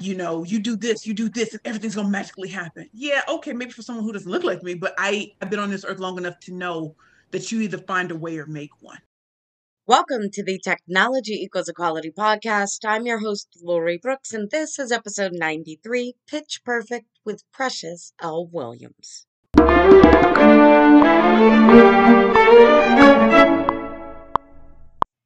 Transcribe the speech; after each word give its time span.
you 0.00 0.14
know, 0.14 0.44
you 0.44 0.58
do 0.58 0.76
this, 0.76 1.06
you 1.06 1.14
do 1.14 1.28
this, 1.28 1.52
and 1.52 1.60
everything's 1.64 1.94
gonna 1.94 2.08
magically 2.08 2.48
happen. 2.48 2.88
Yeah, 2.92 3.22
okay, 3.28 3.52
maybe 3.52 3.70
for 3.72 3.82
someone 3.82 4.04
who 4.04 4.12
doesn't 4.12 4.30
look 4.30 4.44
like 4.44 4.62
me, 4.62 4.74
but 4.74 4.94
I, 4.98 5.32
I've 5.40 5.50
been 5.50 5.58
on 5.58 5.70
this 5.70 5.84
earth 5.84 5.98
long 5.98 6.18
enough 6.18 6.38
to 6.40 6.52
know 6.52 6.96
that 7.30 7.50
you 7.50 7.60
either 7.60 7.78
find 7.78 8.10
a 8.10 8.16
way 8.16 8.38
or 8.38 8.46
make 8.46 8.70
one. 8.80 8.98
Welcome 9.86 10.30
to 10.32 10.42
the 10.42 10.58
Technology 10.58 11.34
Equals 11.34 11.68
Equality 11.68 12.10
podcast. 12.10 12.78
I'm 12.86 13.04
your 13.04 13.18
host, 13.18 13.48
Lori 13.62 13.98
Brooks, 13.98 14.32
and 14.32 14.50
this 14.50 14.78
is 14.78 14.90
episode 14.90 15.32
93 15.34 16.14
Pitch 16.26 16.62
Perfect 16.64 17.06
with 17.24 17.42
Precious 17.52 18.14
L. 18.20 18.46
Williams. 18.46 19.26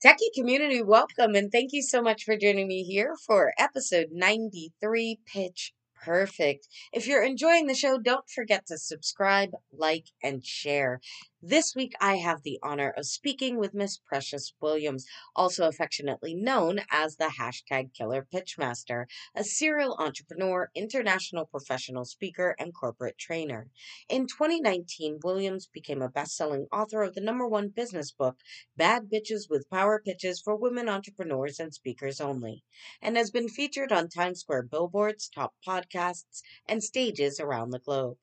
Techie 0.04 0.32
community, 0.32 0.80
welcome 0.80 1.34
and 1.34 1.50
thank 1.50 1.72
you 1.72 1.82
so 1.82 2.00
much 2.00 2.22
for 2.22 2.36
joining 2.36 2.68
me 2.68 2.84
here 2.84 3.16
for 3.26 3.52
episode 3.58 4.10
93 4.12 5.18
Pitch 5.26 5.72
Perfect. 6.04 6.68
If 6.92 7.08
you're 7.08 7.24
enjoying 7.24 7.66
the 7.66 7.74
show, 7.74 7.98
don't 7.98 8.30
forget 8.30 8.64
to 8.68 8.78
subscribe, 8.78 9.50
like, 9.72 10.04
and 10.22 10.46
share. 10.46 11.00
This 11.42 11.76
week, 11.76 11.92
I 12.00 12.16
have 12.16 12.42
the 12.42 12.58
honor 12.64 12.90
of 12.90 13.06
speaking 13.06 13.58
with 13.58 13.72
Miss 13.72 13.96
Precious 13.96 14.52
Williams, 14.60 15.06
also 15.36 15.68
affectionately 15.68 16.34
known 16.34 16.80
as 16.90 17.14
the 17.14 17.32
hashtag 17.38 17.94
Killer 17.94 18.26
Pitchmaster, 18.26 19.06
a 19.36 19.44
serial 19.44 19.94
entrepreneur, 20.00 20.68
international 20.74 21.46
professional 21.46 22.04
speaker, 22.04 22.56
and 22.58 22.74
corporate 22.74 23.18
trainer. 23.18 23.70
In 24.08 24.26
2019, 24.26 25.20
Williams 25.22 25.68
became 25.68 26.02
a 26.02 26.08
best 26.08 26.34
selling 26.34 26.66
author 26.72 27.04
of 27.04 27.14
the 27.14 27.20
number 27.20 27.46
one 27.46 27.68
business 27.68 28.10
book, 28.10 28.40
Bad 28.76 29.08
Bitches 29.08 29.48
with 29.48 29.70
Power 29.70 30.02
Pitches 30.04 30.40
for 30.40 30.56
Women 30.56 30.88
Entrepreneurs 30.88 31.60
and 31.60 31.72
Speakers 31.72 32.20
Only, 32.20 32.64
and 33.00 33.16
has 33.16 33.30
been 33.30 33.48
featured 33.48 33.92
on 33.92 34.08
Times 34.08 34.40
Square 34.40 34.64
billboards, 34.64 35.28
top 35.28 35.54
podcasts, 35.64 36.42
and 36.66 36.82
stages 36.82 37.38
around 37.38 37.70
the 37.70 37.78
globe. 37.78 38.18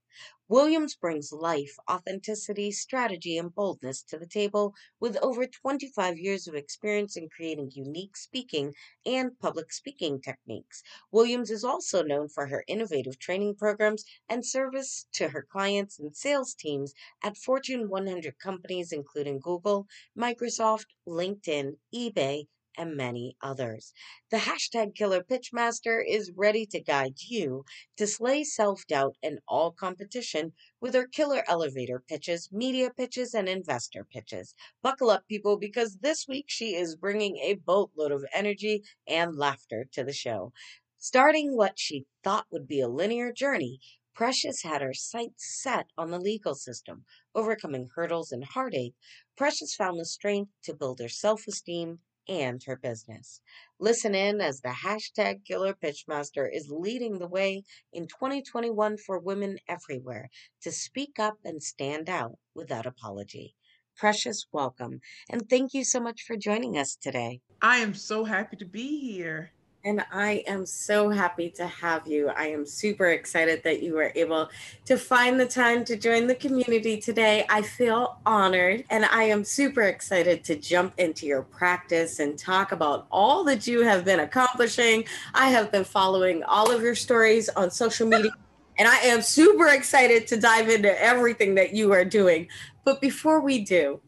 Williams 0.47 0.95
brings 0.95 1.31
life, 1.33 1.75
authenticity, 1.89 2.71
strategy, 2.71 3.38
and 3.38 3.53
boldness 3.53 4.03
to 4.03 4.19
the 4.19 4.27
table 4.27 4.75
with 4.99 5.17
over 5.17 5.47
25 5.47 6.17
years 6.19 6.47
of 6.47 6.53
experience 6.53 7.17
in 7.17 7.30
creating 7.30 7.72
unique 7.73 8.16
speaking 8.16 8.75
and 9.05 9.39
public 9.39 9.73
speaking 9.73 10.22
techniques. 10.22 10.83
Williams 11.11 11.49
is 11.49 11.63
also 11.63 12.03
known 12.03 12.30
for 12.30 12.47
her 12.47 12.63
innovative 12.67 13.17
training 13.17 13.55
programs 13.55 14.05
and 14.30 14.45
service 14.45 15.07
to 15.13 15.30
her 15.30 15.41
clients 15.41 15.97
and 15.97 16.16
sales 16.16 16.53
teams 16.53 16.94
at 17.23 17.38
Fortune 17.38 17.89
100 17.89 18.38
companies, 18.38 18.91
including 18.91 19.39
Google, 19.39 19.88
Microsoft, 20.16 20.85
LinkedIn, 21.07 21.77
eBay, 21.94 22.47
and 22.78 22.95
many 22.95 23.36
others. 23.42 23.94
The 24.30 24.38
hashtag 24.38 24.95
Killer 24.95 25.23
Pitchmaster 25.23 26.04
is 26.08 26.31
ready 26.36 26.66
to 26.68 26.80
guide 26.80 27.22
you 27.28 27.66
to 27.98 28.08
slay 28.08 28.44
self 28.44 28.86
doubt 28.88 29.18
and 29.23 29.40
all 29.48 29.72
competition 29.72 30.54
with 30.80 30.94
her 30.94 31.08
killer 31.08 31.44
elevator 31.48 32.00
pitches, 32.00 32.52
media 32.52 32.92
pitches, 32.92 33.34
and 33.34 33.50
investor 33.50 34.03
pitches. 34.03 34.53
Buckle 34.81 35.09
up, 35.09 35.28
people, 35.28 35.58
because 35.58 35.98
this 35.98 36.28
week 36.28 36.46
she 36.48 36.76
is 36.76 36.96
bringing 36.96 37.38
a 37.38 37.56
boatload 37.56 38.12
of 38.12 38.26
energy 38.34 38.84
and 39.08 39.36
laughter 39.36 39.88
to 39.94 40.03
the 40.03 40.14
show. 40.14 40.53
Starting 40.98 41.56
what 41.56 41.78
she 41.78 42.06
thought 42.23 42.48
would 42.52 42.68
be 42.68 42.80
a 42.80 42.88
linear 42.88 43.31
journey, 43.31 43.80
Precious 44.16 44.62
had 44.62 44.81
her 44.81 44.94
sights 44.94 45.62
set 45.62 45.88
on 45.98 46.09
the 46.09 46.20
legal 46.20 46.56
system. 46.56 47.03
Overcoming 47.36 47.90
hurdles 47.96 48.31
and 48.31 48.46
heartache, 48.46 48.96
Precious 49.36 49.76
found 49.76 50.00
the 50.00 50.06
strength 50.06 50.53
to 50.64 50.73
build 50.73 51.00
her 51.00 51.09
self 51.09 51.46
esteem 51.48 52.00
and 52.28 52.64
her 52.64 52.76
business. 52.76 53.42
Listen 53.80 54.16
in 54.16 54.42
as 54.42 54.62
the 54.62 54.70
hashtag 54.70 55.45
Killer 55.45 55.73
Pitchmaster 55.73 56.48
is 56.52 56.70
leading 56.70 57.20
the 57.20 57.28
way 57.28 57.64
in 57.92 58.08
2021 58.08 58.98
for 58.98 59.20
women 59.20 59.58
everywhere 59.68 60.30
to 60.62 60.72
speak 60.72 61.20
up 61.20 61.38
and 61.44 61.62
stand 61.62 62.09
out 62.09 62.38
without 62.53 62.85
apology. 62.85 63.56
Precious, 63.96 64.46
welcome. 64.52 65.00
And 65.30 65.50
thank 65.50 65.74
you 65.74 65.84
so 65.84 66.00
much 66.00 66.22
for 66.24 66.35
joining 66.35 66.78
us 66.78 66.96
today. 66.96 67.41
I 67.62 67.78
am 67.78 67.94
so 67.94 68.25
happy 68.25 68.58
to 68.58 68.66
be 68.66 69.00
here. 69.00 69.52
And 69.85 70.03
I 70.12 70.44
am 70.47 70.66
so 70.66 71.12
happy 71.12 71.51
to 71.51 71.68
have 71.68 72.07
you. 72.07 72.29
I 72.29 72.47
am 72.47 72.66
super 72.66 73.06
excited 73.12 73.62
that 73.63 73.84
you 73.84 73.94
were 73.94 74.12
able 74.16 74.50
to 74.85 74.97
find 74.97 75.40
the 75.40 75.46
time 75.46 75.85
to 75.85 75.96
join 75.96 76.25
the 76.25 76.34
community 76.34 76.97
today. 76.97 77.46
I 77.50 77.62
feel 77.62 78.18
honored 78.25 78.84
and 78.90 79.06
I 79.06 79.25
am 79.25 79.44
super 79.44 79.84
excited 79.84 80.44
to 80.46 80.56
jump 80.56 80.96
into 80.97 81.28
your 81.28 81.44
practice 81.44 82.18
and 82.18 82.35
talk 82.35 82.72
about 82.72 83.06
all 83.12 83.44
that 83.44 83.68
you 83.68 83.81
have 83.81 84.03
been 84.03 84.22
accomplishing. 84.22 85.06
I 85.35 85.50
have 85.50 85.72
been 85.72 85.84
following 85.84 86.41
all 86.41 86.72
of 86.72 86.81
your 86.81 86.96
stories 86.96 87.47
on 87.50 87.69
social 87.69 88.07
media. 88.07 88.31
And 88.78 88.90
I 88.90 88.97
am 88.97 89.22
super 89.22 89.69
excited 89.69 90.28
to 90.28 90.38
dive 90.38 90.67
into 90.67 91.02
everything 91.02 91.56
that 91.56 91.73
you 91.73 91.94
are 91.94 92.03
doing. 92.03 92.50
But 92.84 93.00
before 93.00 93.40
we 93.40 93.63
do, 93.63 94.02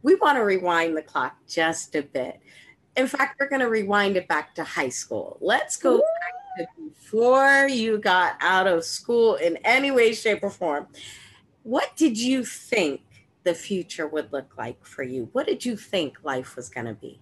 we 0.00 0.14
want 0.14 0.38
to 0.38 0.44
rewind 0.44 0.96
the 0.96 1.02
clock 1.02 1.36
just 1.46 1.94
a 1.94 2.02
bit 2.02 2.40
in 2.96 3.06
fact, 3.06 3.40
we're 3.40 3.48
going 3.48 3.60
to 3.60 3.68
rewind 3.68 4.16
it 4.16 4.28
back 4.28 4.54
to 4.54 4.64
high 4.64 4.88
school. 4.88 5.38
Let's 5.40 5.76
go 5.76 5.98
back 5.98 6.66
to 6.68 6.90
before 7.14 7.66
you 7.68 7.98
got 7.98 8.36
out 8.40 8.66
of 8.66 8.84
school 8.84 9.36
in 9.36 9.56
any 9.58 9.90
way, 9.90 10.12
shape, 10.14 10.40
or 10.42 10.50
form. 10.50 10.86
What 11.62 11.96
did 11.96 12.18
you 12.18 12.44
think 12.44 13.00
the 13.42 13.54
future 13.54 14.06
would 14.06 14.32
look 14.32 14.56
like 14.56 14.84
for 14.84 15.02
you? 15.02 15.28
What 15.32 15.46
did 15.46 15.64
you 15.64 15.76
think 15.76 16.18
life 16.22 16.56
was 16.56 16.68
going 16.68 16.86
to 16.86 16.94
be? 16.94 17.20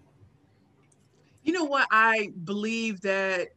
You 1.42 1.52
know 1.52 1.64
what? 1.64 1.88
I 1.90 2.32
believe 2.44 3.00
that, 3.02 3.48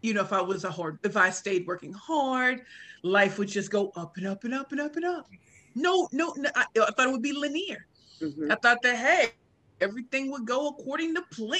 you 0.00 0.14
know, 0.14 0.22
if 0.22 0.32
I 0.32 0.40
was 0.40 0.64
a 0.64 0.70
hard, 0.70 0.98
if 1.02 1.16
I 1.16 1.30
stayed 1.30 1.66
working 1.66 1.92
hard, 1.92 2.62
life 3.02 3.38
would 3.38 3.48
just 3.48 3.70
go 3.70 3.92
up 3.96 4.16
and 4.16 4.26
up 4.26 4.44
and 4.44 4.54
up 4.54 4.72
and 4.72 4.80
up 4.80 4.96
and 4.96 5.04
up. 5.04 5.28
No, 5.74 6.08
no, 6.12 6.34
no 6.36 6.50
I, 6.54 6.64
I 6.74 6.90
thought 6.92 7.08
it 7.08 7.12
would 7.12 7.22
be 7.22 7.32
linear. 7.32 7.86
Mm-hmm. 8.20 8.52
I 8.52 8.54
thought 8.56 8.82
that, 8.82 8.96
hey, 8.96 9.30
everything 9.82 10.30
would 10.30 10.46
go 10.46 10.68
according 10.68 11.14
to 11.16 11.22
plan. 11.32 11.58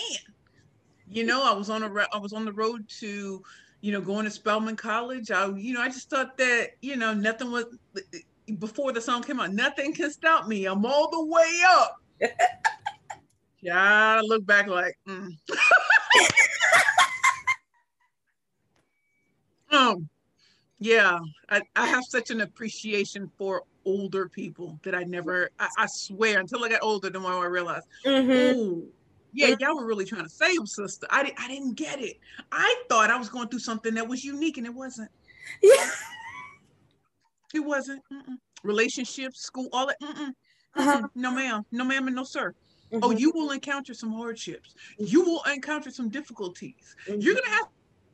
You 1.08 1.24
know, 1.24 1.44
I 1.44 1.52
was 1.52 1.68
on 1.68 1.82
a 1.82 2.06
I 2.12 2.18
was 2.18 2.32
on 2.32 2.44
the 2.44 2.52
road 2.52 2.88
to, 3.00 3.42
you 3.80 3.92
know, 3.92 4.00
going 4.00 4.24
to 4.24 4.30
Spelman 4.30 4.76
College. 4.76 5.30
I, 5.30 5.48
you 5.56 5.74
know, 5.74 5.82
I 5.82 5.88
just 5.88 6.08
thought 6.08 6.38
that, 6.38 6.70
you 6.80 6.96
know, 6.96 7.12
nothing 7.12 7.50
was 7.50 7.66
before 8.58 8.92
the 8.92 9.00
song 9.00 9.22
came 9.22 9.40
out. 9.40 9.52
Nothing 9.52 9.92
can 9.92 10.10
stop 10.10 10.46
me. 10.46 10.66
I'm 10.66 10.86
all 10.86 11.10
the 11.10 11.26
way 11.26 11.60
up. 11.68 11.96
yeah, 13.60 13.78
I 13.78 14.20
look 14.20 14.46
back 14.46 14.68
like, 14.68 14.96
mm. 15.06 15.36
um, 19.70 20.08
yeah, 20.78 21.18
I, 21.48 21.62
I 21.76 21.86
have 21.86 22.04
such 22.08 22.30
an 22.30 22.40
appreciation 22.40 23.30
for 23.36 23.64
older 23.84 24.28
people 24.28 24.78
that 24.84 24.94
I 24.94 25.04
never, 25.04 25.50
I, 25.58 25.68
I 25.78 25.86
swear, 25.86 26.40
until 26.40 26.64
I 26.64 26.68
got 26.68 26.82
older, 26.82 27.10
the 27.10 27.20
more 27.20 27.32
I 27.32 27.46
realized, 27.46 27.86
mm-hmm. 28.04 28.58
oh, 28.58 28.82
yeah, 29.32 29.48
mm-hmm. 29.48 29.62
y'all 29.62 29.76
were 29.76 29.86
really 29.86 30.04
trying 30.04 30.24
to 30.24 30.28
save 30.28 30.66
sister. 30.66 31.06
I, 31.10 31.24
di- 31.24 31.34
I 31.38 31.48
didn't 31.48 31.74
get 31.74 32.00
it. 32.00 32.18
I 32.50 32.82
thought 32.88 33.10
I 33.10 33.16
was 33.16 33.28
going 33.28 33.48
through 33.48 33.60
something 33.60 33.94
that 33.94 34.06
was 34.06 34.24
unique 34.24 34.58
and 34.58 34.66
it 34.66 34.74
wasn't. 34.74 35.10
Yeah. 35.62 35.90
It 37.54 37.60
wasn't. 37.60 38.02
Mm-mm. 38.12 38.36
Relationships, 38.62 39.42
school, 39.42 39.68
all 39.72 39.86
that. 39.86 39.96
Uh-huh. 40.74 41.08
No, 41.14 41.30
ma'am. 41.32 41.64
No, 41.72 41.84
ma'am, 41.84 42.06
and 42.06 42.16
no, 42.16 42.24
sir. 42.24 42.54
Oh, 42.92 42.96
mm-hmm. 42.96 43.04
Oh, 43.04 43.10
you 43.10 43.30
will 43.34 43.50
encounter 43.50 43.94
some 43.94 44.12
hardships. 44.12 44.74
You 44.98 45.22
will 45.22 45.42
encounter 45.52 45.90
some 45.90 46.08
difficulties. 46.08 46.96
Mm-hmm. 47.06 47.20
You're 47.20 47.34
going 47.34 47.44
to 47.44 47.50
have 47.50 47.68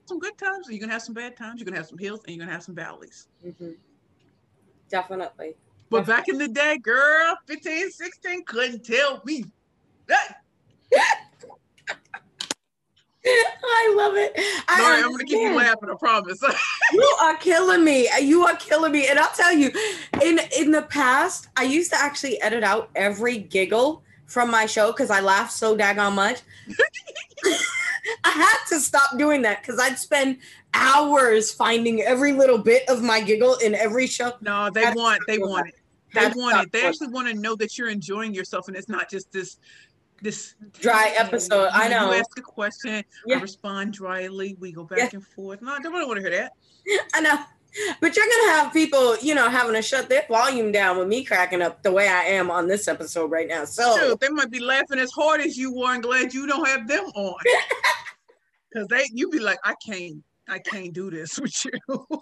some 0.06 0.18
good 0.18 0.38
times, 0.38 0.66
and 0.66 0.74
you're 0.74 0.80
going 0.80 0.88
to 0.88 0.94
have 0.94 1.02
some 1.02 1.14
bad 1.14 1.36
times. 1.36 1.60
You're 1.60 1.66
going 1.66 1.74
to 1.74 1.80
have 1.80 1.88
some 1.88 1.98
hills, 1.98 2.20
and 2.24 2.34
you're 2.34 2.38
going 2.38 2.48
to 2.48 2.54
have 2.54 2.62
some 2.62 2.74
valleys. 2.74 3.28
Definitely. 4.88 5.54
But 5.90 6.06
back 6.06 6.28
in 6.28 6.38
the 6.38 6.48
day, 6.48 6.78
girl, 6.78 7.36
15, 7.46 7.90
16 7.90 8.44
couldn't 8.44 8.84
tell 8.84 9.22
me. 9.24 9.44
I 13.26 13.94
love 13.96 14.16
it. 14.16 14.32
I 14.68 14.80
Sorry, 14.80 15.02
I'm 15.02 15.10
gonna 15.10 15.24
keep 15.24 15.38
you 15.38 15.54
laughing. 15.54 15.90
I 15.90 15.94
promise. 15.98 16.42
you 16.92 17.16
are 17.20 17.36
killing 17.36 17.84
me. 17.84 18.08
You 18.20 18.46
are 18.46 18.56
killing 18.56 18.92
me. 18.92 19.08
And 19.08 19.18
I'll 19.18 19.32
tell 19.34 19.52
you, 19.52 19.70
in 20.22 20.40
in 20.56 20.70
the 20.70 20.82
past, 20.82 21.48
I 21.56 21.64
used 21.64 21.90
to 21.92 21.98
actually 22.00 22.40
edit 22.40 22.62
out 22.62 22.90
every 22.94 23.38
giggle 23.38 24.02
from 24.26 24.50
my 24.50 24.66
show 24.66 24.92
because 24.92 25.10
I 25.10 25.20
laughed 25.20 25.52
so 25.52 25.76
daggone 25.76 26.14
much. 26.14 26.40
I 28.24 28.30
had 28.30 28.58
to 28.68 28.80
stop 28.80 29.18
doing 29.18 29.42
that 29.42 29.62
because 29.62 29.78
I'd 29.78 29.98
spend 29.98 30.38
hours 30.74 31.52
finding 31.52 32.02
every 32.02 32.32
little 32.32 32.58
bit 32.58 32.88
of 32.88 33.02
my 33.02 33.20
giggle 33.20 33.56
in 33.56 33.74
every 33.74 34.06
show. 34.06 34.32
No, 34.40 34.70
they 34.70 34.84
want, 34.94 35.20
they 35.26 35.38
want 35.38 35.68
it. 35.68 35.74
They 36.14 36.26
want 36.28 36.62
it. 36.62 36.72
They 36.72 36.86
actually 36.86 37.08
want 37.08 37.28
to 37.28 37.34
know 37.34 37.54
that 37.56 37.76
you're 37.76 37.88
enjoying 37.88 38.34
yourself 38.34 38.68
and 38.68 38.76
it's 38.76 38.88
not 38.88 39.10
just 39.10 39.30
this 39.32 39.58
this 40.20 40.54
dry 40.80 41.14
episode. 41.16 41.64
You, 41.64 41.70
I 41.72 41.88
know. 41.88 42.12
You 42.12 42.18
ask 42.18 42.38
a 42.38 42.42
question, 42.42 43.04
yeah. 43.26 43.36
I 43.36 43.40
respond 43.40 43.92
dryly. 43.92 44.56
We 44.58 44.72
go 44.72 44.84
back 44.84 44.98
yeah. 44.98 45.10
and 45.12 45.26
forth. 45.26 45.62
No, 45.62 45.72
I 45.72 45.78
don't 45.78 45.92
want 45.92 46.16
to 46.16 46.20
hear 46.20 46.30
that. 46.30 46.52
I 47.14 47.20
know. 47.20 47.38
But 48.00 48.16
you're 48.16 48.26
gonna 48.26 48.52
have 48.52 48.72
people, 48.72 49.16
you 49.18 49.34
know, 49.34 49.48
having 49.48 49.74
to 49.74 49.82
shut 49.82 50.08
their 50.08 50.24
volume 50.26 50.72
down 50.72 50.98
with 50.98 51.06
me 51.06 51.22
cracking 51.22 51.62
up 51.62 51.82
the 51.82 51.92
way 51.92 52.08
I 52.08 52.22
am 52.22 52.50
on 52.50 52.66
this 52.66 52.88
episode 52.88 53.30
right 53.30 53.46
now. 53.46 53.64
So 53.66 54.08
Dude, 54.08 54.20
they 54.20 54.30
might 54.30 54.50
be 54.50 54.58
laughing 54.58 54.98
as 54.98 55.12
hard 55.12 55.40
as 55.40 55.56
you 55.56 55.72
were 55.72 55.92
and 55.92 56.02
glad 56.02 56.32
you 56.32 56.46
don't 56.46 56.66
have 56.66 56.88
them 56.88 57.04
on. 57.14 57.36
Cause 58.74 58.86
they 58.88 59.04
you 59.12 59.30
be 59.30 59.38
like, 59.38 59.58
I 59.64 59.74
can't, 59.84 60.22
I 60.48 60.58
can't 60.58 60.92
do 60.92 61.10
this 61.10 61.38
with 61.40 61.64
you. 61.64 62.06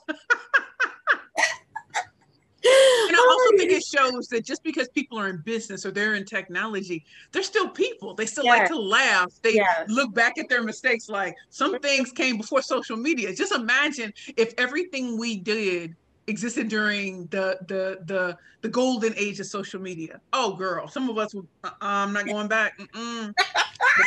And 3.08 3.16
I 3.16 3.26
also 3.30 3.56
think 3.56 3.70
it 3.70 3.84
shows 3.84 4.26
that 4.28 4.44
just 4.44 4.64
because 4.64 4.88
people 4.88 5.18
are 5.18 5.28
in 5.28 5.38
business 5.44 5.86
or 5.86 5.92
they're 5.92 6.14
in 6.14 6.24
technology, 6.24 7.04
they're 7.30 7.42
still 7.42 7.68
people. 7.68 8.14
They 8.14 8.26
still 8.26 8.44
like 8.44 8.66
to 8.68 8.76
laugh. 8.76 9.32
They 9.42 9.60
look 9.88 10.12
back 10.14 10.36
at 10.38 10.48
their 10.48 10.62
mistakes 10.64 11.08
like 11.08 11.36
some 11.50 11.78
things 11.78 12.10
came 12.10 12.38
before 12.38 12.62
social 12.62 12.96
media. 12.96 13.34
Just 13.34 13.52
imagine 13.52 14.12
if 14.36 14.52
everything 14.58 15.16
we 15.16 15.36
did 15.36 15.94
existed 16.26 16.68
during 16.68 17.26
the 17.26 17.58
the 17.68 18.00
the 18.06 18.36
the 18.62 18.68
golden 18.68 19.14
age 19.16 19.38
of 19.38 19.46
social 19.46 19.80
media. 19.80 20.20
Oh, 20.32 20.54
girl, 20.54 20.88
some 20.88 21.08
of 21.08 21.18
us 21.18 21.34
would. 21.34 21.46
Uh, 21.62 21.70
I'm 21.80 22.12
not 22.12 22.26
going 22.32 22.48
back. 22.48 22.78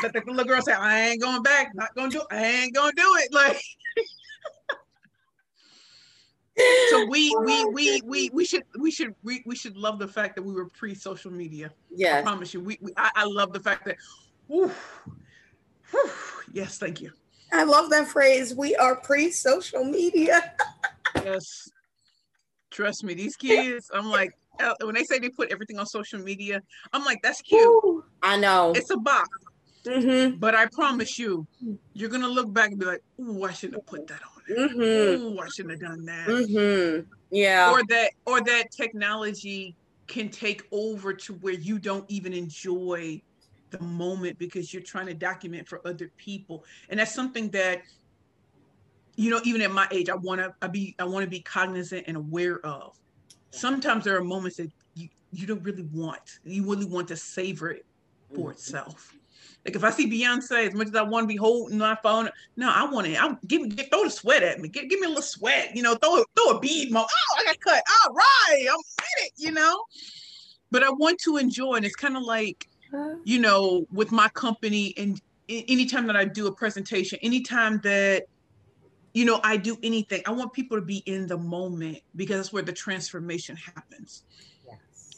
But 0.02 0.14
the 0.14 0.22
little 0.26 0.46
girl 0.46 0.62
said, 0.62 0.78
"I 0.78 1.10
ain't 1.10 1.22
going 1.22 1.44
back. 1.44 1.74
Not 1.74 1.96
gonna 1.96 2.10
do. 2.10 2.22
I 2.32 2.46
ain't 2.46 2.76
gonna 2.76 2.94
do 2.94 3.16
it." 3.18 3.34
Like. 3.34 3.62
so 6.90 7.06
we 7.10 7.36
we 7.46 7.66
we 7.66 8.02
we 8.02 8.30
we 8.34 8.46
should 8.46 8.64
we 8.80 8.92
should 8.92 9.16
we, 9.24 9.44
we 9.46 9.56
should 9.56 9.78
love 9.78 10.00
the 10.00 10.08
fact 10.08 10.36
that 10.36 10.44
we 10.44 10.54
were 10.54 10.68
pre 10.68 10.94
social 10.96 11.32
media. 11.32 11.72
Yeah, 11.90 12.20
I 12.20 12.22
promise 12.22 12.54
you. 12.54 12.62
We, 12.62 12.78
we 12.82 12.92
I, 12.98 13.12
I, 13.16 13.26
love 13.26 13.54
the 13.54 13.60
fact 13.60 13.86
that. 13.86 13.98
Whew, 14.48 14.72
whew, 15.92 16.12
yes, 16.52 16.78
thank 16.78 17.02
you. 17.02 17.12
I 17.52 17.64
love 17.64 17.90
that 17.90 18.08
phrase. 18.08 18.54
We 18.54 18.76
are 18.76 18.96
pre 18.96 19.32
social 19.32 19.84
media. 19.84 20.54
yes, 21.16 21.70
trust 22.72 23.04
me, 23.04 23.14
these 23.14 23.36
kids. 23.36 23.90
I'm 23.94 24.10
like 24.10 24.34
uh, 24.60 24.74
when 24.84 24.96
they 24.96 25.04
say 25.04 25.20
they 25.20 25.30
put 25.30 25.52
everything 25.52 25.80
on 25.80 25.86
social 25.86 26.20
media, 26.20 26.62
I'm 26.94 27.06
like 27.06 27.22
that's 27.22 27.42
cute. 27.42 27.62
Ooh, 27.62 28.04
I 28.22 28.38
know 28.38 28.74
it's 28.76 28.90
a 28.90 28.98
box. 28.98 29.30
Mm-hmm. 29.86 30.38
But 30.38 30.56
I 30.56 30.66
promise 30.68 31.18
you, 31.18 31.48
you're 31.94 32.10
gonna 32.10 32.28
look 32.28 32.52
back 32.54 32.72
and 32.72 32.80
be 32.80 32.86
like, 32.86 33.04
"Ooh, 33.20 33.44
I 33.44 33.54
shouldn't 33.54 33.78
have 33.78 33.86
put 33.86 34.08
that 34.08 34.20
on." 34.22 34.56
Mm-hmm. 34.56 35.24
Ooh, 35.24 35.40
I 35.40 35.48
shouldn't 35.48 35.82
have 35.82 35.92
done 35.92 36.06
that. 36.06 36.28
Mm-hmm. 36.28 37.12
Yeah. 37.32 37.72
Or 37.72 37.84
that, 37.88 38.12
or 38.26 38.42
that 38.42 38.72
technology 38.72 39.76
can 40.08 40.30
take 40.30 40.64
over 40.72 41.14
to 41.14 41.34
where 41.36 41.54
you 41.54 41.80
don't 41.80 42.04
even 42.10 42.34
enjoy 42.34 43.22
the 43.70 43.80
moment 43.82 44.38
because 44.40 44.74
you're 44.74 44.84
trying 44.84 45.06
to 45.06 45.14
document 45.14 45.68
for 45.68 45.86
other 45.86 46.12
people, 46.18 46.66
and 46.90 47.00
that's 47.00 47.14
something 47.14 47.50
that, 47.52 47.84
you 49.16 49.30
know, 49.30 49.40
even 49.44 49.62
at 49.62 49.72
my 49.72 49.88
age, 49.92 50.10
I 50.10 50.16
want 50.16 50.42
to 50.42 50.54
I 50.62 50.68
be 50.68 50.96
I 51.00 51.06
want 51.06 51.24
to 51.24 51.30
be 51.30 51.42
cognizant 51.42 52.06
and 52.08 52.18
aware 52.18 52.60
of. 52.66 52.98
Sometimes 53.52 54.04
there 54.04 54.18
are 54.18 54.24
moments 54.24 54.58
that 54.58 54.72
you 54.96 55.08
you 55.32 55.48
don't 55.48 55.64
really 55.64 55.88
want. 55.94 56.40
You 56.44 56.70
really 56.70 56.86
want 56.86 57.08
to 57.10 57.16
savor 57.16 57.72
it 57.72 57.86
for 58.30 58.36
mm-hmm. 58.36 58.52
itself. 58.52 59.14
Like 59.70 59.76
if 59.76 59.84
I 59.84 59.92
see 59.92 60.10
Beyonce, 60.10 60.68
as 60.68 60.74
much 60.74 60.88
as 60.88 60.96
I 60.96 61.04
want 61.04 61.26
to 61.26 61.28
be 61.28 61.36
holding 61.36 61.78
my 61.78 61.96
phone, 62.02 62.28
no, 62.58 62.72
I 62.72 62.90
want 62.90 63.06
it. 63.06 63.22
I'm 63.22 63.38
give 63.46 63.62
me 63.62 63.70
throw 63.70 64.04
the 64.04 64.10
sweat 64.10 64.42
at 64.42 64.60
me. 64.60 64.68
Give, 64.68 64.90
give 64.90 65.00
me 65.00 65.06
a 65.06 65.10
little 65.10 65.22
sweat, 65.22 65.76
you 65.76 65.84
know, 65.84 65.94
throw 65.94 66.24
throw 66.36 66.58
a 66.58 66.60
bead 66.60 66.92
mo. 66.92 67.02
Oh, 67.02 67.36
I 67.38 67.46
got 67.46 67.60
cut. 67.60 67.84
All 68.08 68.16
right, 68.16 68.66
I'm 68.68 68.80
in 68.80 69.26
it, 69.26 69.32
you 69.38 69.52
know. 69.52 69.84
But 70.72 70.84
I 70.84 70.90
want 70.90 71.20
to 71.20 71.38
enjoy, 71.38 71.76
and 71.76 71.86
it's 71.86 71.96
kind 71.96 72.18
of 72.18 72.24
like, 72.24 72.68
you 73.24 73.40
know, 73.40 73.86
with 73.92 74.12
my 74.12 74.28
company, 74.30 74.96
and 74.98 75.22
anytime 75.48 76.08
that 76.08 76.16
I 76.16 76.26
do 76.26 76.48
a 76.48 76.52
presentation, 76.52 77.20
anytime 77.22 77.80
that 77.84 78.24
you 79.14 79.24
know 79.24 79.40
I 79.44 79.58
do 79.58 79.78
anything, 79.84 80.24
I 80.26 80.32
want 80.32 80.52
people 80.52 80.80
to 80.80 80.84
be 80.84 81.04
in 81.06 81.28
the 81.28 81.38
moment 81.38 82.00
because 82.16 82.38
that's 82.38 82.52
where 82.52 82.64
the 82.64 82.74
transformation 82.74 83.56
happens 83.56 84.24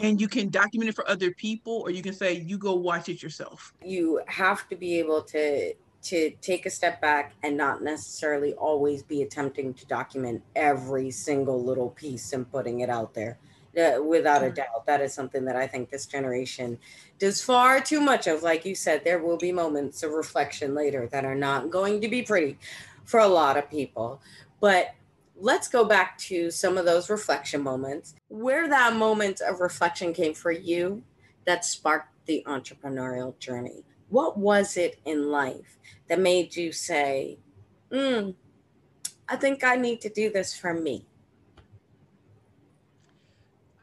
and 0.02 0.20
you 0.20 0.28
can 0.28 0.50
document 0.50 0.90
it 0.90 0.96
for 0.96 1.08
other 1.10 1.32
people 1.32 1.82
or 1.86 1.92
you 1.92 2.02
can 2.02 2.14
say 2.14 2.34
you 2.34 2.58
go 2.58 2.74
watch 2.74 3.10
it 3.10 3.22
yourself. 3.22 3.74
You 3.84 4.22
have 4.28 4.68
to 4.70 4.76
be 4.76 5.00
able 5.00 5.22
to 5.24 5.74
to 6.04 6.32
take 6.42 6.66
a 6.66 6.70
step 6.70 7.00
back 7.00 7.34
and 7.44 7.56
not 7.56 7.84
necessarily 7.84 8.54
always 8.54 9.04
be 9.04 9.22
attempting 9.22 9.72
to 9.72 9.86
document 9.86 10.42
every 10.56 11.12
single 11.12 11.64
little 11.64 11.92
piece 11.92 12.34
and 12.34 12.52
putting 12.52 12.80
it 12.80 12.90
out 12.90 13.14
there. 13.14 13.38
Uh, 13.78 14.02
without 14.04 14.44
a 14.44 14.52
doubt 14.52 14.86
that 14.86 15.00
is 15.00 15.14
something 15.14 15.46
that 15.46 15.56
i 15.56 15.66
think 15.66 15.90
this 15.90 16.06
generation 16.06 16.78
does 17.20 17.42
far 17.42 17.80
too 17.80 18.02
much 18.02 18.28
of. 18.28 18.44
Like 18.44 18.66
you 18.66 18.76
said 18.76 19.06
there 19.06 19.20
will 19.20 19.38
be 19.38 19.54
moments 19.54 20.04
of 20.04 20.12
reflection 20.12 20.76
later 20.76 21.08
that 21.14 21.24
are 21.24 21.36
not 21.36 21.70
going 21.70 22.02
to 22.02 22.10
be 22.10 22.22
pretty 22.22 22.58
for 23.06 23.22
a 23.22 23.28
lot 23.28 23.56
of 23.56 23.70
people. 23.70 24.22
But 24.60 24.94
let's 25.42 25.68
go 25.68 25.84
back 25.84 26.18
to 26.20 26.50
some 26.52 26.78
of 26.78 26.86
those 26.86 27.10
reflection 27.10 27.62
moments. 27.62 28.16
Where 28.30 28.70
that 28.70 28.96
moment 28.96 29.42
of 29.42 29.60
reflection 29.60 30.14
came 30.14 30.34
for 30.34 30.52
you 30.52 31.04
that 31.46 31.66
sparked 31.66 32.14
the 32.26 32.44
entrepreneurial 32.48 33.38
journey? 33.40 33.84
What 34.10 34.38
was 34.38 34.78
it 34.78 35.00
in 35.06 35.32
life 35.32 35.80
that 36.12 36.20
made 36.20 36.54
you 36.54 36.74
say 36.74 37.38
mm, 37.90 38.36
i 39.30 39.36
think 39.38 39.64
i 39.64 39.78
need 39.78 40.02
to 40.02 40.10
do 40.10 40.30
this 40.30 40.54
for 40.54 40.74
me 40.74 41.06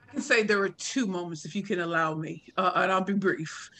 i 0.06 0.12
can 0.12 0.20
say 0.20 0.42
there 0.42 0.58
were 0.58 0.68
two 0.68 1.06
moments 1.06 1.46
if 1.46 1.56
you 1.56 1.62
can 1.62 1.80
allow 1.80 2.14
me 2.14 2.44
uh, 2.58 2.72
and 2.76 2.92
i'll 2.92 3.00
be 3.00 3.14
brief. 3.14 3.70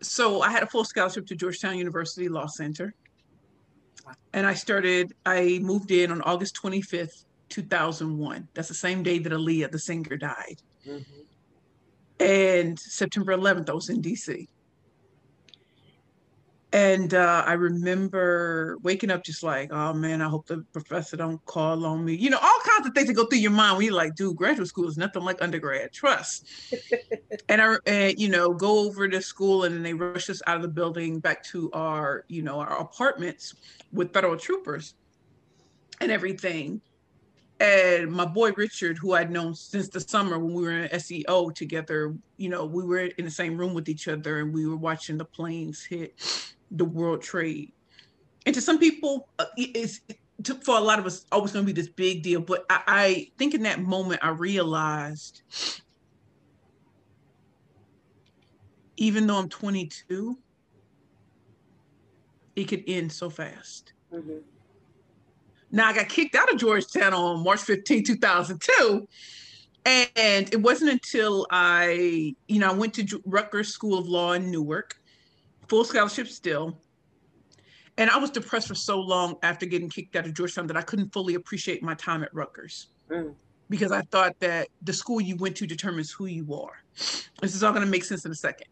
So 0.00 0.42
i 0.42 0.50
had 0.50 0.62
a 0.62 0.66
full 0.66 0.84
scholarship 0.84 1.26
to 1.26 1.34
georgetown 1.34 1.76
university 1.76 2.28
law 2.28 2.46
center 2.46 2.94
and 4.32 4.46
I 4.46 4.54
started, 4.54 5.14
I 5.26 5.58
moved 5.62 5.90
in 5.90 6.10
on 6.10 6.22
August 6.22 6.58
25th, 6.62 7.24
2001. 7.48 8.48
That's 8.54 8.68
the 8.68 8.74
same 8.74 9.02
day 9.02 9.18
that 9.18 9.32
Aaliyah, 9.32 9.70
the 9.70 9.78
singer, 9.78 10.16
died. 10.16 10.62
Mm-hmm. 10.86 11.20
And 12.20 12.78
September 12.78 13.36
11th, 13.36 13.70
I 13.70 13.72
was 13.72 13.88
in 13.88 14.02
DC. 14.02 14.48
And 16.72 17.14
uh, 17.14 17.44
I 17.46 17.54
remember 17.54 18.76
waking 18.82 19.10
up 19.10 19.24
just 19.24 19.42
like, 19.42 19.72
oh 19.72 19.94
man, 19.94 20.20
I 20.20 20.28
hope 20.28 20.46
the 20.46 20.66
professor 20.72 21.16
don't 21.16 21.42
call 21.46 21.86
on 21.86 22.04
me. 22.04 22.14
You 22.14 22.28
know, 22.28 22.38
all 22.42 22.58
kinds 22.62 22.86
of 22.86 22.92
things 22.94 23.06
that 23.06 23.14
go 23.14 23.24
through 23.24 23.38
your 23.38 23.52
mind 23.52 23.78
when 23.78 23.86
you're 23.86 23.94
like, 23.94 24.14
dude, 24.14 24.36
graduate 24.36 24.68
school 24.68 24.86
is 24.86 24.98
nothing 24.98 25.22
like 25.22 25.40
undergrad. 25.40 25.92
Trust. 25.92 26.46
and 27.48 27.62
I, 27.62 27.76
and, 27.86 28.18
you 28.18 28.28
know, 28.28 28.52
go 28.52 28.80
over 28.80 29.08
to 29.08 29.22
school 29.22 29.64
and 29.64 29.74
then 29.74 29.82
they 29.82 29.94
rush 29.94 30.28
us 30.28 30.42
out 30.46 30.56
of 30.56 30.62
the 30.62 30.68
building 30.68 31.20
back 31.20 31.42
to 31.44 31.70
our, 31.72 32.26
you 32.28 32.42
know, 32.42 32.60
our 32.60 32.80
apartments 32.80 33.54
with 33.90 34.12
federal 34.12 34.36
troopers 34.36 34.94
and 36.02 36.12
everything. 36.12 36.82
And 37.60 38.12
my 38.12 38.26
boy 38.26 38.52
Richard, 38.52 38.98
who 38.98 39.14
I'd 39.14 39.30
known 39.30 39.54
since 39.54 39.88
the 39.88 40.00
summer 40.00 40.38
when 40.38 40.52
we 40.52 40.62
were 40.62 40.82
in 40.82 40.88
SEO 40.90 41.54
together, 41.54 42.14
you 42.36 42.50
know, 42.50 42.66
we 42.66 42.84
were 42.84 43.00
in 43.00 43.24
the 43.24 43.30
same 43.30 43.56
room 43.56 43.72
with 43.72 43.88
each 43.88 44.06
other 44.06 44.40
and 44.40 44.52
we 44.52 44.66
were 44.66 44.76
watching 44.76 45.16
the 45.16 45.24
planes 45.24 45.82
hit 45.82 46.14
the 46.70 46.84
World 46.84 47.22
Trade. 47.22 47.72
And 48.46 48.54
to 48.54 48.60
some 48.60 48.78
people, 48.78 49.28
uh, 49.38 49.46
it's 49.56 50.00
to, 50.44 50.54
for 50.54 50.76
a 50.76 50.80
lot 50.80 50.98
of 50.98 51.06
us 51.06 51.26
always 51.32 51.52
going 51.52 51.66
to 51.66 51.72
be 51.72 51.78
this 51.78 51.90
big 51.90 52.22
deal. 52.22 52.40
But 52.40 52.64
I, 52.70 52.82
I 52.86 53.30
think 53.38 53.54
in 53.54 53.62
that 53.64 53.80
moment, 53.80 54.20
I 54.22 54.30
realized, 54.30 55.42
even 58.96 59.26
though 59.26 59.36
I'm 59.36 59.48
22, 59.48 60.38
it 62.56 62.64
could 62.64 62.84
end 62.86 63.12
so 63.12 63.30
fast. 63.30 63.92
Mm-hmm. 64.12 64.38
Now 65.70 65.88
I 65.88 65.92
got 65.92 66.08
kicked 66.08 66.34
out 66.34 66.52
of 66.52 66.58
Georgetown 66.58 67.12
on 67.12 67.44
March 67.44 67.60
15, 67.60 68.04
2002. 68.04 69.06
And 69.84 70.52
it 70.52 70.60
wasn't 70.60 70.90
until 70.90 71.46
I, 71.50 72.34
you 72.46 72.58
know, 72.58 72.68
I 72.68 72.72
went 72.72 72.94
to 72.94 73.22
Rutgers 73.24 73.68
School 73.68 73.98
of 73.98 74.06
Law 74.06 74.32
in 74.32 74.50
Newark, 74.50 75.00
full 75.68 75.84
scholarship 75.84 76.28
still. 76.28 76.78
And 77.96 78.10
I 78.10 78.16
was 78.18 78.30
depressed 78.30 78.68
for 78.68 78.76
so 78.76 79.00
long 79.00 79.36
after 79.42 79.66
getting 79.66 79.88
kicked 79.88 80.14
out 80.14 80.24
of 80.24 80.34
Georgetown 80.34 80.66
that 80.68 80.76
I 80.76 80.82
couldn't 80.82 81.12
fully 81.12 81.34
appreciate 81.34 81.82
my 81.82 81.94
time 81.94 82.22
at 82.22 82.32
Rutgers. 82.32 82.88
Mm. 83.10 83.34
Because 83.68 83.92
I 83.92 84.02
thought 84.02 84.38
that 84.40 84.68
the 84.82 84.92
school 84.92 85.20
you 85.20 85.36
went 85.36 85.56
to 85.56 85.66
determines 85.66 86.10
who 86.10 86.26
you 86.26 86.54
are. 86.54 86.82
This 86.94 87.54
is 87.54 87.62
all 87.62 87.72
going 87.72 87.84
to 87.84 87.90
make 87.90 88.04
sense 88.04 88.24
in 88.24 88.30
a 88.30 88.36
second 88.36 88.68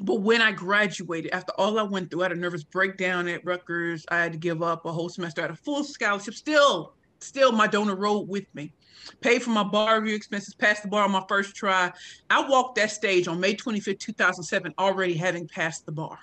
but 0.00 0.20
when 0.20 0.40
I 0.40 0.52
graduated, 0.52 1.32
after 1.32 1.52
all 1.58 1.78
I 1.78 1.82
went 1.82 2.10
through, 2.10 2.20
I 2.20 2.24
had 2.24 2.32
a 2.32 2.36
nervous 2.36 2.62
breakdown 2.62 3.28
at 3.28 3.44
Rutgers. 3.44 4.04
I 4.10 4.18
had 4.18 4.32
to 4.32 4.38
give 4.38 4.62
up 4.62 4.86
a 4.86 4.92
whole 4.92 5.08
semester. 5.08 5.40
I 5.40 5.44
had 5.44 5.50
a 5.50 5.56
full 5.56 5.82
scholarship. 5.84 6.34
Still, 6.34 6.94
still, 7.20 7.52
my 7.52 7.66
donor 7.66 7.96
rode 7.96 8.28
with 8.28 8.44
me. 8.54 8.72
Paid 9.20 9.42
for 9.42 9.50
my 9.50 9.62
bar 9.62 10.00
review 10.00 10.16
expenses, 10.16 10.54
passed 10.54 10.82
the 10.82 10.88
bar 10.88 11.04
on 11.04 11.10
my 11.10 11.24
first 11.28 11.54
try. 11.54 11.92
I 12.30 12.48
walked 12.48 12.76
that 12.76 12.90
stage 12.90 13.28
on 13.28 13.40
May 13.40 13.54
25th, 13.54 13.98
2007, 13.98 14.74
already 14.78 15.14
having 15.14 15.48
passed 15.48 15.86
the 15.86 15.92
bar. 15.92 16.18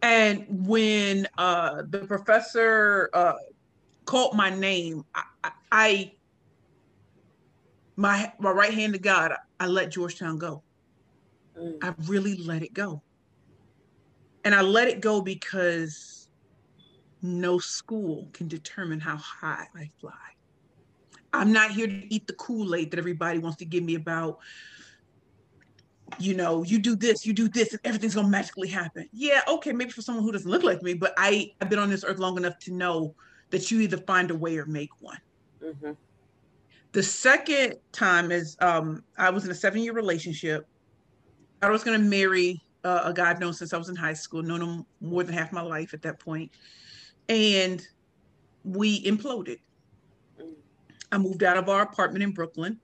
And 0.00 0.46
when 0.48 1.26
uh, 1.36 1.82
the 1.88 2.00
professor 2.06 3.10
uh, 3.12 3.34
called 4.06 4.36
my 4.36 4.50
name, 4.50 5.02
I, 5.14 5.22
I, 5.42 5.50
I 5.72 6.12
my 7.96 8.32
my 8.38 8.50
right 8.52 8.72
hand 8.72 8.92
to 8.92 9.00
God, 9.00 9.32
I 9.58 9.66
let 9.66 9.90
Georgetown 9.90 10.38
go. 10.38 10.62
Mm. 11.58 11.78
I 11.82 11.94
really 12.06 12.36
let 12.36 12.62
it 12.62 12.72
go. 12.72 13.02
And 14.44 14.54
I 14.54 14.60
let 14.60 14.86
it 14.86 15.00
go 15.00 15.20
because 15.20 16.28
no 17.20 17.58
school 17.58 18.30
can 18.32 18.46
determine 18.46 19.00
how 19.00 19.16
high 19.16 19.66
I 19.74 19.90
fly. 20.00 20.12
I'm 21.32 21.52
not 21.52 21.70
here 21.70 21.86
to 21.86 22.14
eat 22.14 22.26
the 22.26 22.32
Kool 22.34 22.74
Aid 22.74 22.90
that 22.90 22.98
everybody 22.98 23.38
wants 23.38 23.58
to 23.58 23.64
give 23.64 23.84
me 23.84 23.94
about 23.94 24.40
you 26.18 26.34
know, 26.34 26.62
you 26.62 26.78
do 26.78 26.96
this, 26.96 27.26
you 27.26 27.32
do 27.32 27.48
this, 27.48 27.72
and 27.72 27.80
everything's 27.84 28.14
gonna 28.14 28.28
magically 28.28 28.68
happen. 28.68 29.08
Yeah, 29.12 29.40
okay, 29.46 29.72
maybe 29.72 29.90
for 29.90 30.02
someone 30.02 30.24
who 30.24 30.32
doesn't 30.32 30.50
look 30.50 30.62
like 30.62 30.82
me, 30.82 30.94
but 30.94 31.12
I, 31.16 31.52
I've 31.60 31.68
been 31.68 31.78
on 31.78 31.90
this 31.90 32.04
earth 32.04 32.18
long 32.18 32.36
enough 32.36 32.58
to 32.60 32.72
know 32.72 33.14
that 33.50 33.70
you 33.70 33.80
either 33.80 33.98
find 33.98 34.30
a 34.30 34.34
way 34.34 34.56
or 34.58 34.66
make 34.66 34.90
one. 35.00 35.18
Mm-hmm. 35.62 35.92
The 36.92 37.02
second 37.02 37.74
time 37.92 38.32
is 38.32 38.56
um, 38.60 39.04
I 39.18 39.30
was 39.30 39.44
in 39.44 39.50
a 39.50 39.54
seven 39.54 39.82
year 39.82 39.92
relationship. 39.92 40.66
I 41.60 41.68
was 41.70 41.84
gonna 41.84 41.98
marry 41.98 42.62
uh, 42.84 43.02
a 43.04 43.12
guy 43.12 43.30
I've 43.30 43.40
known 43.40 43.52
since 43.52 43.72
I 43.72 43.76
was 43.76 43.88
in 43.88 43.96
high 43.96 44.14
school, 44.14 44.42
known 44.42 44.62
him 44.62 44.86
more 45.00 45.22
than 45.22 45.34
half 45.34 45.52
my 45.52 45.60
life 45.60 45.92
at 45.92 46.02
that 46.02 46.18
point, 46.18 46.50
and 47.28 47.86
we 48.64 49.04
imploded. 49.04 49.58
I 51.10 51.18
moved 51.18 51.42
out 51.42 51.56
of 51.56 51.68
our 51.68 51.82
apartment 51.82 52.22
in 52.22 52.32
Brooklyn 52.32 52.80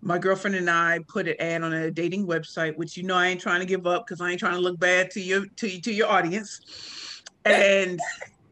my 0.00 0.18
girlfriend 0.18 0.56
and 0.56 0.70
I 0.70 1.00
put 1.08 1.28
an 1.28 1.34
ad 1.40 1.62
on 1.62 1.72
a 1.72 1.90
dating 1.90 2.26
website, 2.26 2.76
which 2.76 2.96
you 2.96 3.02
know 3.02 3.16
I 3.16 3.28
ain't 3.28 3.40
trying 3.40 3.60
to 3.60 3.66
give 3.66 3.86
up 3.86 4.06
because 4.06 4.20
I 4.20 4.30
ain't 4.30 4.40
trying 4.40 4.54
to 4.54 4.60
look 4.60 4.78
bad 4.78 5.10
to 5.12 5.20
you 5.20 5.48
to 5.56 5.80
to 5.80 5.92
your 5.92 6.08
audience. 6.08 7.22
And 7.44 7.98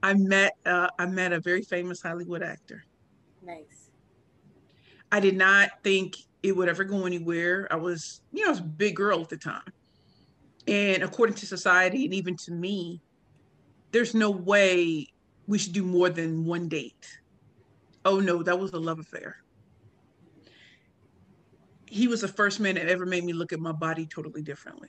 I 0.02 0.14
met 0.14 0.52
uh, 0.64 0.88
I 0.98 1.06
met 1.06 1.32
a 1.32 1.40
very 1.40 1.62
famous 1.62 2.02
Hollywood 2.02 2.42
actor. 2.42 2.84
Nice. 3.42 3.90
I 5.12 5.20
did 5.20 5.36
not 5.36 5.70
think 5.84 6.16
it 6.42 6.56
would 6.56 6.68
ever 6.68 6.84
go 6.84 7.06
anywhere. 7.06 7.68
I 7.70 7.76
was, 7.76 8.20
you 8.32 8.42
know, 8.42 8.48
I 8.48 8.50
was 8.50 8.60
a 8.60 8.64
big 8.64 8.96
girl 8.96 9.20
at 9.20 9.28
the 9.28 9.36
time. 9.36 9.72
And 10.66 11.04
according 11.04 11.36
to 11.36 11.46
society 11.46 12.04
and 12.04 12.14
even 12.14 12.36
to 12.38 12.52
me, 12.52 13.00
there's 13.92 14.14
no 14.14 14.30
way 14.30 15.06
we 15.46 15.58
should 15.58 15.72
do 15.72 15.84
more 15.84 16.08
than 16.08 16.44
one 16.44 16.68
date. 16.68 17.20
Oh 18.06 18.20
no, 18.20 18.42
that 18.42 18.58
was 18.58 18.72
a 18.72 18.78
love 18.78 18.98
affair 18.98 19.36
he 21.88 22.08
was 22.08 22.20
the 22.20 22.28
first 22.28 22.60
man 22.60 22.74
that 22.74 22.88
ever 22.88 23.06
made 23.06 23.24
me 23.24 23.32
look 23.32 23.52
at 23.52 23.60
my 23.60 23.72
body 23.72 24.06
totally 24.06 24.42
differently. 24.42 24.88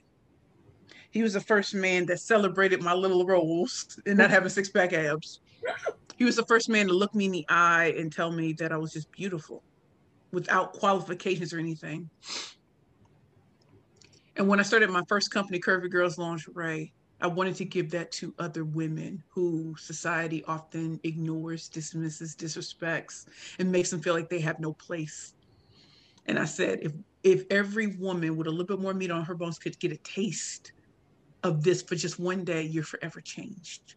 He 1.10 1.22
was 1.22 1.32
the 1.32 1.40
first 1.40 1.74
man 1.74 2.06
that 2.06 2.20
celebrated 2.20 2.82
my 2.82 2.92
little 2.92 3.24
rolls 3.24 3.98
and 4.04 4.18
not 4.18 4.30
having 4.30 4.50
six 4.50 4.68
pack 4.68 4.92
abs. 4.92 5.40
He 6.16 6.24
was 6.24 6.36
the 6.36 6.44
first 6.44 6.68
man 6.68 6.86
to 6.88 6.92
look 6.92 7.14
me 7.14 7.26
in 7.26 7.32
the 7.32 7.46
eye 7.48 7.94
and 7.96 8.12
tell 8.12 8.30
me 8.30 8.52
that 8.54 8.72
I 8.72 8.76
was 8.76 8.92
just 8.92 9.10
beautiful 9.12 9.62
without 10.32 10.72
qualifications 10.72 11.52
or 11.52 11.58
anything. 11.58 12.10
And 14.36 14.48
when 14.48 14.60
I 14.60 14.64
started 14.64 14.90
my 14.90 15.02
first 15.08 15.30
company, 15.30 15.60
Curvy 15.60 15.90
Girls 15.90 16.18
Lingerie, 16.18 16.92
I 17.20 17.26
wanted 17.26 17.56
to 17.56 17.64
give 17.64 17.90
that 17.90 18.12
to 18.12 18.32
other 18.38 18.64
women 18.64 19.22
who 19.28 19.74
society 19.76 20.44
often 20.44 21.00
ignores, 21.02 21.68
dismisses, 21.68 22.36
disrespects, 22.36 23.26
and 23.58 23.72
makes 23.72 23.90
them 23.90 24.00
feel 24.00 24.14
like 24.14 24.28
they 24.28 24.40
have 24.40 24.60
no 24.60 24.72
place. 24.72 25.34
And 26.26 26.38
I 26.38 26.44
said, 26.44 26.80
if 26.82 26.92
if 27.24 27.44
every 27.50 27.88
woman 27.96 28.36
with 28.36 28.46
a 28.46 28.50
little 28.50 28.66
bit 28.66 28.78
more 28.78 28.94
meat 28.94 29.10
on 29.10 29.24
her 29.24 29.34
bones 29.34 29.58
could 29.58 29.78
get 29.80 29.90
a 29.90 29.96
taste 29.98 30.72
of 31.42 31.64
this 31.64 31.82
for 31.82 31.96
just 31.96 32.20
one 32.20 32.44
day, 32.44 32.62
you're 32.62 32.84
forever 32.84 33.20
changed. 33.20 33.96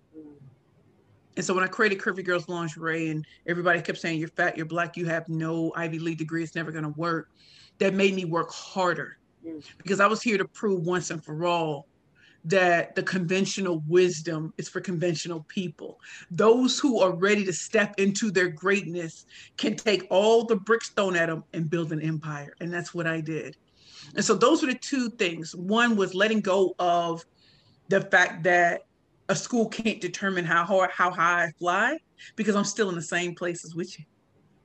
And 1.38 1.46
so 1.46 1.54
when 1.54 1.64
I 1.64 1.68
created 1.68 2.00
Curvy 2.00 2.26
Girls 2.26 2.50
Lingerie 2.50 3.10
and 3.10 3.26
everybody 3.48 3.82
kept 3.82 4.00
saying, 4.00 4.20
You're 4.20 4.30
fat, 4.30 4.58
you're 4.58 4.66
black, 4.66 4.98
you 4.98 5.06
have 5.06 5.30
no 5.30 5.72
Ivy 5.76 6.00
League 6.00 6.18
degree, 6.18 6.44
it's 6.44 6.56
never 6.56 6.72
gonna 6.72 6.90
work, 6.90 7.30
that 7.78 7.94
made 7.94 8.16
me 8.16 8.26
work 8.26 8.52
harder 8.52 9.18
mm. 9.46 9.64
because 9.78 10.00
I 10.00 10.08
was 10.08 10.22
here 10.22 10.38
to 10.38 10.46
prove 10.46 10.82
once 10.82 11.12
and 11.12 11.24
for 11.24 11.46
all 11.46 11.88
that 12.46 12.96
the 12.96 13.04
conventional 13.04 13.84
wisdom 13.88 14.54
is 14.58 14.68
for 14.68 14.82
conventional 14.82 15.46
people. 15.48 16.00
Those 16.32 16.80
who 16.80 17.00
are 17.00 17.14
ready 17.14 17.46
to 17.46 17.54
step 17.54 17.94
into 17.98 18.32
their 18.32 18.48
greatness 18.48 19.26
can 19.58 19.76
take 19.76 20.08
all 20.10 20.46
the 20.46 20.56
bricks 20.56 20.90
thrown 20.90 21.16
at 21.16 21.28
them 21.28 21.44
and 21.54 21.70
build 21.70 21.92
an 21.92 22.02
empire. 22.02 22.54
And 22.60 22.74
that's 22.74 22.94
what 22.94 23.06
I 23.06 23.22
did. 23.22 23.58
And 24.16 24.26
so 24.26 24.34
those 24.34 24.62
were 24.62 24.70
the 24.70 24.80
two 24.80 25.10
things. 25.12 25.56
One 25.56 25.96
was 25.96 26.16
letting 26.16 26.42
go 26.42 26.76
of 26.80 27.24
the 27.90 28.02
fact 28.02 28.44
that 28.44 28.82
a 29.30 29.36
school 29.36 29.70
can't 29.70 30.02
determine 30.02 30.44
how 30.44 30.66
hard, 30.66 30.90
how 30.92 31.12
high 31.12 31.46
I 31.46 31.52
fly 31.60 31.98
because 32.36 32.56
I'm 32.56 32.66
still 32.66 32.90
in 32.90 32.96
the 32.96 33.02
same 33.02 33.36
places 33.36 33.76
with 33.76 33.98
you 33.98 34.06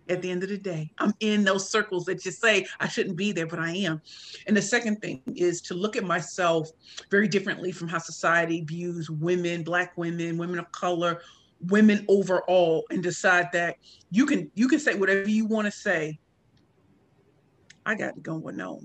at 0.08 0.22
the 0.22 0.30
end 0.30 0.42
of 0.42 0.48
the 0.48 0.58
day. 0.58 0.90
I'm 0.98 1.12
in 1.20 1.44
those 1.44 1.68
circles 1.68 2.04
that 2.06 2.20
just 2.20 2.40
say 2.40 2.66
I 2.80 2.88
shouldn't 2.88 3.16
be 3.16 3.32
there, 3.32 3.46
but 3.46 3.58
I 3.58 3.72
am. 3.72 4.00
And 4.46 4.56
the 4.56 4.62
second 4.62 5.00
thing 5.00 5.22
is 5.34 5.60
to 5.62 5.74
look 5.74 5.96
at 5.96 6.04
myself 6.04 6.70
very 7.10 7.28
differently 7.28 7.72
from 7.72 7.88
how 7.88 7.98
society 7.98 8.62
views 8.62 9.10
women, 9.10 9.62
Black 9.62 9.96
women, 9.96 10.38
women 10.38 10.58
of 10.58 10.70
color, 10.72 11.20
women 11.60 12.04
overall, 12.08 12.84
and 12.90 13.02
decide 13.02 13.48
that 13.52 13.76
you 14.10 14.26
can 14.26 14.50
you 14.54 14.68
can 14.68 14.78
say 14.78 14.94
whatever 14.94 15.28
you 15.28 15.46
want 15.46 15.66
to 15.66 15.72
say. 15.72 16.18
I 17.84 17.94
got 17.94 18.14
to 18.16 18.20
go 18.20 18.36
with 18.36 18.56
no 18.56 18.80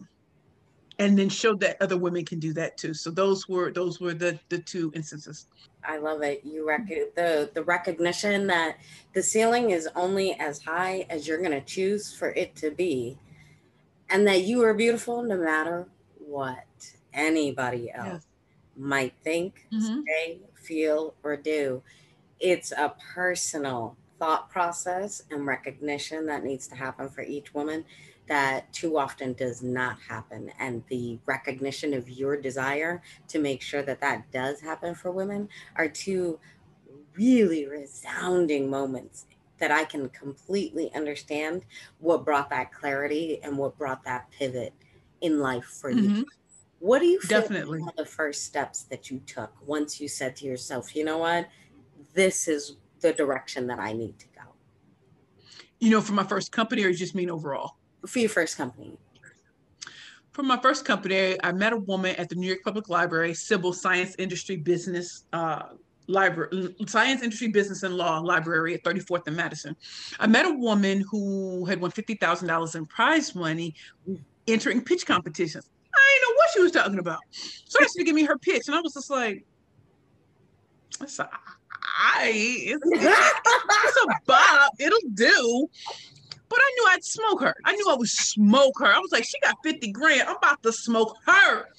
and 1.01 1.17
then 1.17 1.29
showed 1.29 1.59
that 1.59 1.81
other 1.81 1.97
women 1.97 2.23
can 2.23 2.39
do 2.39 2.53
that 2.53 2.77
too. 2.77 2.93
So 2.93 3.09
those 3.09 3.49
were 3.49 3.71
those 3.71 3.99
were 3.99 4.13
the 4.13 4.39
the 4.49 4.59
two 4.59 4.91
instances. 4.95 5.47
I 5.83 5.97
love 5.97 6.21
it. 6.21 6.41
You 6.45 6.67
rec- 6.67 7.15
the 7.15 7.49
the 7.53 7.63
recognition 7.63 8.47
that 8.47 8.77
the 9.13 9.23
ceiling 9.23 9.71
is 9.71 9.89
only 9.95 10.33
as 10.39 10.61
high 10.61 11.07
as 11.09 11.27
you're 11.27 11.39
going 11.39 11.51
to 11.51 11.61
choose 11.61 12.13
for 12.13 12.29
it 12.29 12.55
to 12.57 12.71
be, 12.71 13.17
and 14.09 14.27
that 14.27 14.43
you 14.43 14.63
are 14.63 14.73
beautiful 14.73 15.23
no 15.23 15.37
matter 15.37 15.87
what 16.19 16.65
anybody 17.13 17.91
else 17.91 18.25
might 18.77 19.13
think, 19.23 19.65
mm-hmm. 19.73 20.01
say, 20.07 20.39
feel, 20.53 21.13
or 21.23 21.35
do. 21.35 21.81
It's 22.39 22.71
a 22.71 22.93
personal 23.13 23.97
thought 24.19 24.49
process 24.49 25.23
and 25.31 25.47
recognition 25.47 26.27
that 26.27 26.43
needs 26.43 26.67
to 26.67 26.75
happen 26.75 27.09
for 27.09 27.23
each 27.23 27.53
woman 27.53 27.83
that 28.27 28.71
too 28.71 28.97
often 28.97 29.33
does 29.33 29.61
not 29.61 29.97
happen. 30.07 30.51
And 30.59 30.83
the 30.87 31.19
recognition 31.25 31.93
of 31.93 32.09
your 32.09 32.37
desire 32.39 33.01
to 33.27 33.39
make 33.39 33.61
sure 33.61 33.81
that 33.83 34.01
that 34.01 34.31
does 34.31 34.61
happen 34.61 34.95
for 34.95 35.11
women 35.11 35.49
are 35.75 35.89
two 35.89 36.39
really 37.15 37.67
resounding 37.67 38.69
moments 38.69 39.25
that 39.59 39.71
I 39.71 39.83
can 39.83 40.09
completely 40.09 40.91
understand 40.95 41.65
what 41.99 42.25
brought 42.25 42.49
that 42.49 42.73
clarity 42.73 43.39
and 43.43 43.57
what 43.57 43.77
brought 43.77 44.03
that 44.05 44.29
pivot 44.31 44.73
in 45.21 45.39
life 45.39 45.65
for 45.65 45.93
mm-hmm. 45.93 46.15
you. 46.15 46.25
What 46.79 46.99
do 46.99 47.05
you 47.05 47.19
definitely 47.27 47.83
the 47.95 48.05
first 48.05 48.45
steps 48.45 48.83
that 48.83 49.11
you 49.11 49.19
took 49.27 49.53
once 49.65 50.01
you 50.01 50.07
said 50.07 50.35
to 50.37 50.45
yourself, 50.45 50.95
you 50.95 51.05
know 51.05 51.19
what, 51.19 51.47
this 52.13 52.47
is 52.47 52.77
the 53.01 53.13
direction 53.13 53.67
that 53.67 53.77
I 53.77 53.93
need 53.93 54.17
to 54.17 54.25
go? 54.35 54.41
You 55.79 55.91
know, 55.91 56.01
for 56.01 56.13
my 56.13 56.23
first 56.23 56.51
company, 56.51 56.83
or 56.83 56.89
you 56.89 56.95
just 56.95 57.13
mean 57.13 57.29
overall? 57.29 57.75
For 58.07 58.19
your 58.19 58.29
first 58.29 58.57
company? 58.57 58.97
For 60.31 60.43
my 60.43 60.57
first 60.57 60.85
company, 60.85 61.37
I 61.43 61.51
met 61.51 61.73
a 61.73 61.77
woman 61.77 62.15
at 62.15 62.29
the 62.29 62.35
New 62.35 62.47
York 62.47 62.61
Public 62.63 62.87
Library, 62.89 63.33
SIBL 63.33 63.75
Science 63.75 64.15
Industry 64.17 64.55
Business 64.55 65.25
uh, 65.33 65.63
Library, 66.07 66.75
Science 66.87 67.21
Industry 67.21 67.49
Business 67.49 67.83
and 67.83 67.95
Law 67.95 68.19
Library 68.19 68.73
at 68.73 68.83
34th 68.83 69.27
and 69.27 69.35
Madison. 69.35 69.75
I 70.19 70.27
met 70.27 70.45
a 70.45 70.51
woman 70.53 71.03
who 71.09 71.65
had 71.65 71.81
won 71.81 71.91
$50,000 71.91 72.75
in 72.75 72.85
prize 72.85 73.35
money 73.35 73.75
entering 74.47 74.83
pitch 74.83 75.05
competitions. 75.05 75.69
I 75.93 76.19
didn't 76.19 76.29
know 76.29 76.35
what 76.37 76.49
she 76.53 76.59
was 76.61 76.71
talking 76.71 76.99
about. 76.99 77.19
So 77.31 77.79
she 77.81 77.99
to 77.99 78.03
give 78.03 78.15
me 78.15 78.23
her 78.23 78.37
pitch, 78.37 78.63
and 78.67 78.75
I 78.75 78.81
was 78.81 78.93
just 78.93 79.09
like, 79.09 79.45
"It's 81.01 81.19
a, 81.19 81.29
I, 81.83 82.31
it's, 82.33 82.81
it's 82.85 83.97
a 83.97 84.07
bob. 84.25 84.71
It'll 84.79 85.09
do." 85.13 85.69
But 86.51 86.59
I 86.59 86.71
knew 86.75 86.85
I'd 86.89 87.03
smoke 87.05 87.39
her. 87.39 87.55
I 87.63 87.73
knew 87.77 87.87
I 87.89 87.95
would 87.95 88.09
smoke 88.09 88.77
her. 88.79 88.87
I 88.87 88.99
was 88.99 89.13
like, 89.13 89.23
she 89.23 89.39
got 89.39 89.55
50 89.63 89.89
grand. 89.93 90.23
I'm 90.23 90.35
about 90.35 90.61
to 90.63 90.73
smoke 90.73 91.15
her. 91.25 91.69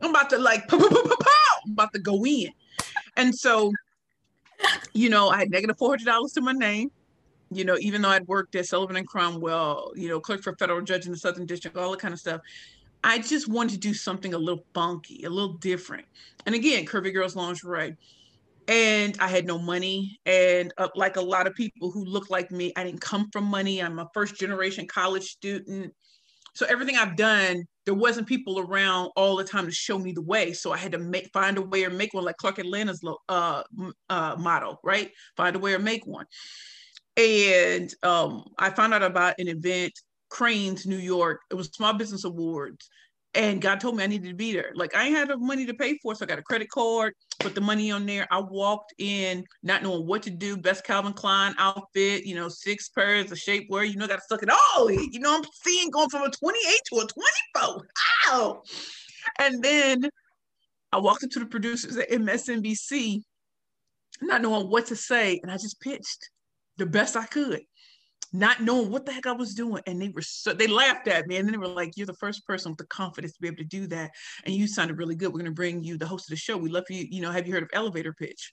I'm 0.00 0.10
about 0.10 0.28
to 0.30 0.38
like, 0.38 0.66
pow, 0.66 0.76
pow, 0.76 0.88
pow, 0.88 1.58
I'm 1.64 1.72
about 1.72 1.92
to 1.92 2.00
go 2.00 2.26
in. 2.26 2.50
And 3.16 3.32
so, 3.32 3.72
you 4.92 5.08
know, 5.08 5.28
I 5.28 5.38
had 5.38 5.50
negative 5.52 5.76
$400 5.76 6.34
to 6.34 6.40
my 6.40 6.50
name. 6.50 6.90
You 7.52 7.64
know, 7.64 7.76
even 7.78 8.02
though 8.02 8.08
I'd 8.08 8.26
worked 8.26 8.56
at 8.56 8.66
Sullivan 8.66 8.96
and 8.96 9.06
Cromwell, 9.06 9.92
you 9.94 10.08
know, 10.08 10.18
clerk 10.18 10.42
for 10.42 10.56
federal 10.56 10.82
judge 10.82 11.06
in 11.06 11.12
the 11.12 11.18
Southern 11.18 11.46
District, 11.46 11.76
all 11.76 11.92
that 11.92 12.00
kind 12.00 12.12
of 12.12 12.18
stuff. 12.18 12.40
I 13.04 13.20
just 13.20 13.46
wanted 13.46 13.74
to 13.74 13.78
do 13.78 13.94
something 13.94 14.34
a 14.34 14.38
little 14.38 14.64
funky, 14.74 15.22
a 15.22 15.30
little 15.30 15.54
different. 15.54 16.06
And 16.44 16.56
again, 16.56 16.86
Curvy 16.86 17.14
Girls 17.14 17.36
Lingerie 17.36 17.96
and 18.68 19.16
I 19.18 19.28
had 19.28 19.46
no 19.46 19.58
money. 19.58 20.20
And 20.26 20.72
uh, 20.76 20.88
like 20.94 21.16
a 21.16 21.22
lot 21.22 21.46
of 21.46 21.54
people 21.54 21.90
who 21.90 22.04
look 22.04 22.30
like 22.30 22.50
me, 22.50 22.72
I 22.76 22.84
didn't 22.84 23.00
come 23.00 23.30
from 23.32 23.44
money. 23.44 23.82
I'm 23.82 23.98
a 23.98 24.08
first 24.12 24.36
generation 24.36 24.86
college 24.86 25.24
student. 25.24 25.92
So 26.54 26.66
everything 26.66 26.96
I've 26.96 27.16
done, 27.16 27.64
there 27.86 27.94
wasn't 27.94 28.26
people 28.26 28.58
around 28.58 29.10
all 29.16 29.36
the 29.36 29.44
time 29.44 29.64
to 29.64 29.72
show 29.72 29.98
me 29.98 30.12
the 30.12 30.22
way. 30.22 30.52
So 30.52 30.72
I 30.72 30.76
had 30.76 30.92
to 30.92 30.98
make 30.98 31.30
find 31.32 31.56
a 31.56 31.62
way 31.62 31.84
or 31.84 31.90
make 31.90 32.12
one, 32.12 32.24
like 32.24 32.36
Clark 32.36 32.58
Atlanta's 32.58 33.02
uh, 33.28 33.62
uh, 34.10 34.36
motto, 34.38 34.78
right? 34.84 35.10
Find 35.36 35.56
a 35.56 35.58
way 35.58 35.72
or 35.72 35.78
make 35.78 36.06
one. 36.06 36.26
And 37.16 37.92
um, 38.02 38.44
I 38.58 38.70
found 38.70 38.92
out 38.92 39.02
about 39.02 39.34
an 39.38 39.48
event, 39.48 39.92
Crain's 40.28 40.86
New 40.86 40.98
York. 40.98 41.40
It 41.50 41.54
was 41.54 41.68
Small 41.68 41.94
Business 41.94 42.24
Awards 42.24 42.88
and 43.34 43.60
God 43.60 43.80
told 43.80 43.96
me 43.96 44.04
I 44.04 44.06
needed 44.06 44.28
to 44.28 44.34
be 44.34 44.52
there. 44.52 44.72
Like 44.74 44.94
I 44.94 45.04
had 45.04 45.28
the 45.28 45.36
money 45.36 45.66
to 45.66 45.74
pay 45.74 45.98
for, 45.98 46.14
so 46.14 46.24
I 46.24 46.28
got 46.28 46.38
a 46.38 46.42
credit 46.42 46.70
card, 46.70 47.14
put 47.38 47.54
the 47.54 47.60
money 47.60 47.90
on 47.90 48.06
there. 48.06 48.26
I 48.30 48.40
walked 48.40 48.94
in 48.98 49.44
not 49.62 49.82
knowing 49.82 50.06
what 50.06 50.22
to 50.24 50.30
do. 50.30 50.56
Best 50.56 50.84
Calvin 50.84 51.12
Klein 51.12 51.54
outfit, 51.58 52.24
you 52.24 52.34
know, 52.34 52.48
six 52.48 52.88
pairs 52.88 53.30
of 53.30 53.38
shapewear. 53.38 53.88
You 53.88 53.96
know, 53.96 54.06
got 54.06 54.16
to 54.16 54.22
suck 54.28 54.42
it 54.42 54.50
all. 54.50 54.90
You 54.90 55.20
know, 55.20 55.36
I'm 55.36 55.44
seeing 55.62 55.90
going 55.90 56.08
from 56.08 56.22
a 56.22 56.30
28 56.30 56.80
to 56.92 56.96
a 56.96 57.06
24. 57.06 57.86
Ow! 58.28 58.62
And 59.38 59.62
then 59.62 60.10
I 60.92 60.98
walked 60.98 61.24
up 61.24 61.30
to 61.30 61.40
the 61.40 61.46
producers 61.46 61.96
at 61.96 62.10
MSNBC, 62.10 63.22
not 64.22 64.42
knowing 64.42 64.68
what 64.68 64.86
to 64.86 64.96
say, 64.96 65.38
and 65.42 65.52
I 65.52 65.56
just 65.56 65.80
pitched 65.80 66.30
the 66.78 66.86
best 66.86 67.16
I 67.16 67.26
could 67.26 67.60
not 68.32 68.62
knowing 68.62 68.90
what 68.90 69.06
the 69.06 69.12
heck 69.12 69.26
I 69.26 69.32
was 69.32 69.54
doing. 69.54 69.82
And 69.86 70.00
they 70.00 70.08
were 70.08 70.22
so 70.22 70.52
they 70.52 70.66
laughed 70.66 71.08
at 71.08 71.26
me 71.26 71.36
and 71.36 71.46
then 71.46 71.52
they 71.52 71.58
were 71.58 71.68
like, 71.68 71.92
You're 71.96 72.06
the 72.06 72.14
first 72.14 72.46
person 72.46 72.72
with 72.72 72.78
the 72.78 72.86
confidence 72.86 73.32
to 73.34 73.40
be 73.40 73.48
able 73.48 73.58
to 73.58 73.64
do 73.64 73.86
that. 73.88 74.10
And 74.44 74.54
you 74.54 74.66
sounded 74.66 74.98
really 74.98 75.14
good. 75.14 75.32
We're 75.32 75.40
gonna 75.40 75.50
bring 75.50 75.82
you 75.82 75.96
the 75.98 76.06
host 76.06 76.26
of 76.26 76.30
the 76.30 76.36
show. 76.36 76.56
We 76.56 76.70
love 76.70 76.84
you, 76.90 77.06
you 77.10 77.22
know, 77.22 77.30
have 77.30 77.46
you 77.46 77.52
heard 77.52 77.62
of 77.62 77.70
elevator 77.72 78.12
pitch? 78.12 78.52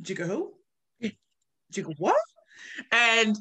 Jigga 0.00 0.26
who? 0.26 0.54
Jigga 1.72 1.94
what? 1.98 2.16
And 2.90 3.36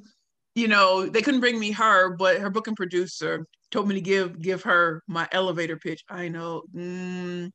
you 0.56 0.68
know, 0.68 1.06
they 1.06 1.22
couldn't 1.22 1.40
bring 1.40 1.60
me 1.60 1.72
her, 1.72 2.16
but 2.16 2.40
her 2.40 2.50
booking 2.50 2.76
producer 2.76 3.46
told 3.72 3.88
me 3.88 3.96
to 3.96 4.02
give 4.02 4.42
give 4.42 4.64
her 4.64 5.02
my 5.08 5.28
elevator 5.32 5.78
pitch. 5.78 6.04
I 6.10 6.28
know. 6.28 6.64
Mm, 6.76 7.52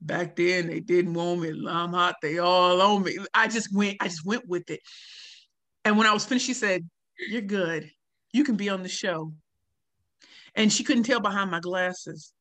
back 0.00 0.36
then 0.36 0.68
they 0.68 0.80
didn't 0.80 1.14
want 1.14 1.40
me. 1.40 1.66
I'm 1.68 1.92
hot. 1.92 2.16
They 2.22 2.38
all 2.38 2.80
on 2.80 3.02
me. 3.02 3.18
I 3.34 3.48
just 3.48 3.74
went. 3.74 3.96
I 4.00 4.08
just 4.08 4.24
went 4.24 4.46
with 4.46 4.70
it. 4.70 4.80
And 5.84 5.98
when 5.98 6.06
I 6.06 6.12
was 6.12 6.24
finished, 6.24 6.46
she 6.46 6.54
said, 6.54 6.88
You're 7.28 7.42
good. 7.42 7.90
You 8.32 8.44
can 8.44 8.56
be 8.56 8.68
on 8.68 8.82
the 8.82 8.88
show. 8.88 9.32
And 10.54 10.72
she 10.72 10.84
couldn't 10.84 11.04
tell 11.04 11.20
behind 11.20 11.50
my 11.50 11.60
glasses 11.60 12.32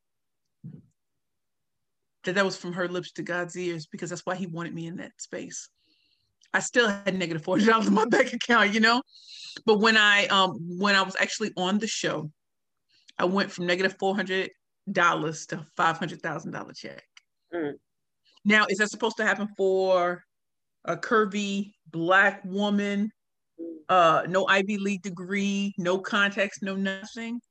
that 2.24 2.36
that 2.36 2.45
was 2.45 2.57
from 2.57 2.74
her 2.74 2.88
lips 2.88 3.12
to 3.13 3.24
God's 3.24 3.57
ears 3.57 3.88
because 3.88 4.10
that's 4.10 4.25
why 4.25 4.36
he 4.36 4.48
wanted 4.48 4.74
me 4.74 4.88
in 4.88 4.98
that 4.98 5.12
space. 5.17 5.69
I 6.53 6.60
still 6.60 6.88
had 6.88 7.17
negative 7.17 7.43
forty 7.43 7.65
dollars 7.65 7.88
in 7.88 7.93
my 7.93 8.05
bank 8.05 8.33
account, 8.33 8.74
you 8.74 8.79
know. 8.79 9.01
But 9.65 9.79
when 9.79 9.98
I 9.98 10.27
um 10.27 10.57
when 10.77 10.95
I 10.95 11.01
was 11.01 11.15
actually 11.19 11.51
on 11.57 11.79
the 11.79 11.88
show, 11.88 12.31
I 13.17 13.25
went 13.25 13.51
from 13.51 13.65
negative 13.65 13.95
four 14.00 14.15
hundred 14.15 14.51
dollars 14.91 15.45
to 15.48 15.65
five 15.75 15.98
hundred 15.98 16.21
thousand 16.21 16.51
dollar 16.51 16.74
check. 16.74 17.03
Mm. 17.53 17.74
Now, 18.43 18.65
is 18.69 18.79
that 18.79 18.89
supposed 18.89 19.17
to 19.17 19.25
happen 19.25 19.48
for 19.55 20.24
a 20.86 20.98
curvy 20.98 21.74
black 21.91 22.43
woman 22.43 23.12
uh, 23.91 24.24
no 24.29 24.48
Ivy 24.48 24.77
League 24.77 25.01
degree, 25.01 25.75
no 25.77 26.00
context, 26.00 26.63
no 26.63 26.75
nothing. 26.75 27.41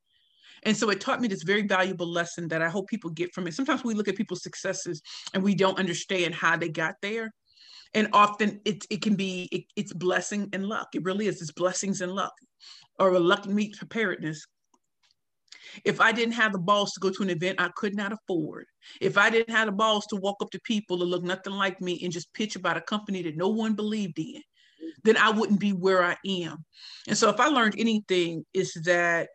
And 0.62 0.74
so 0.74 0.88
it 0.88 0.98
taught 0.98 1.20
me 1.20 1.28
this 1.28 1.42
very 1.42 1.66
valuable 1.66 2.06
lesson 2.06 2.48
that 2.48 2.62
I 2.62 2.68
hope 2.70 2.88
people 2.88 3.10
get 3.10 3.34
from 3.34 3.46
it. 3.46 3.52
Sometimes 3.52 3.84
we 3.84 3.92
look 3.92 4.08
at 4.08 4.16
people's 4.16 4.42
successes 4.42 5.02
and 5.34 5.42
we 5.42 5.54
don't 5.54 5.78
understand 5.78 6.34
how 6.34 6.56
they 6.56 6.70
got 6.70 6.94
there. 7.02 7.30
And 7.92 8.08
often 8.14 8.60
it, 8.64 8.86
it 8.88 9.02
can 9.02 9.16
be, 9.16 9.48
it, 9.52 9.64
it's 9.76 9.92
blessing 9.92 10.48
and 10.54 10.64
luck. 10.64 10.88
It 10.94 11.04
really 11.04 11.26
is. 11.26 11.42
It's 11.42 11.52
blessings 11.52 12.00
and 12.00 12.12
luck 12.12 12.32
or 12.98 13.10
a 13.10 13.20
luck 13.20 13.46
meets 13.46 13.76
preparedness. 13.78 14.46
If 15.84 16.00
I 16.00 16.10
didn't 16.12 16.34
have 16.34 16.52
the 16.52 16.58
balls 16.58 16.92
to 16.92 17.00
go 17.00 17.10
to 17.10 17.22
an 17.22 17.30
event 17.30 17.60
I 17.60 17.68
could 17.76 17.94
not 17.94 18.12
afford, 18.12 18.64
if 19.02 19.18
I 19.18 19.28
didn't 19.28 19.54
have 19.54 19.66
the 19.66 19.72
balls 19.72 20.06
to 20.06 20.16
walk 20.16 20.36
up 20.40 20.50
to 20.52 20.60
people 20.64 20.96
that 20.98 21.04
look 21.04 21.22
nothing 21.22 21.52
like 21.52 21.82
me 21.82 22.00
and 22.02 22.12
just 22.12 22.32
pitch 22.32 22.56
about 22.56 22.78
a 22.78 22.82
company 22.82 23.22
that 23.22 23.36
no 23.36 23.48
one 23.48 23.74
believed 23.74 24.18
in, 24.18 24.42
then 25.04 25.16
I 25.16 25.30
wouldn't 25.30 25.60
be 25.60 25.72
where 25.72 26.02
I 26.02 26.16
am. 26.26 26.64
And 27.08 27.16
so 27.16 27.28
if 27.30 27.40
I 27.40 27.48
learned 27.48 27.74
anything, 27.78 28.44
is 28.52 28.74
that 28.84 29.28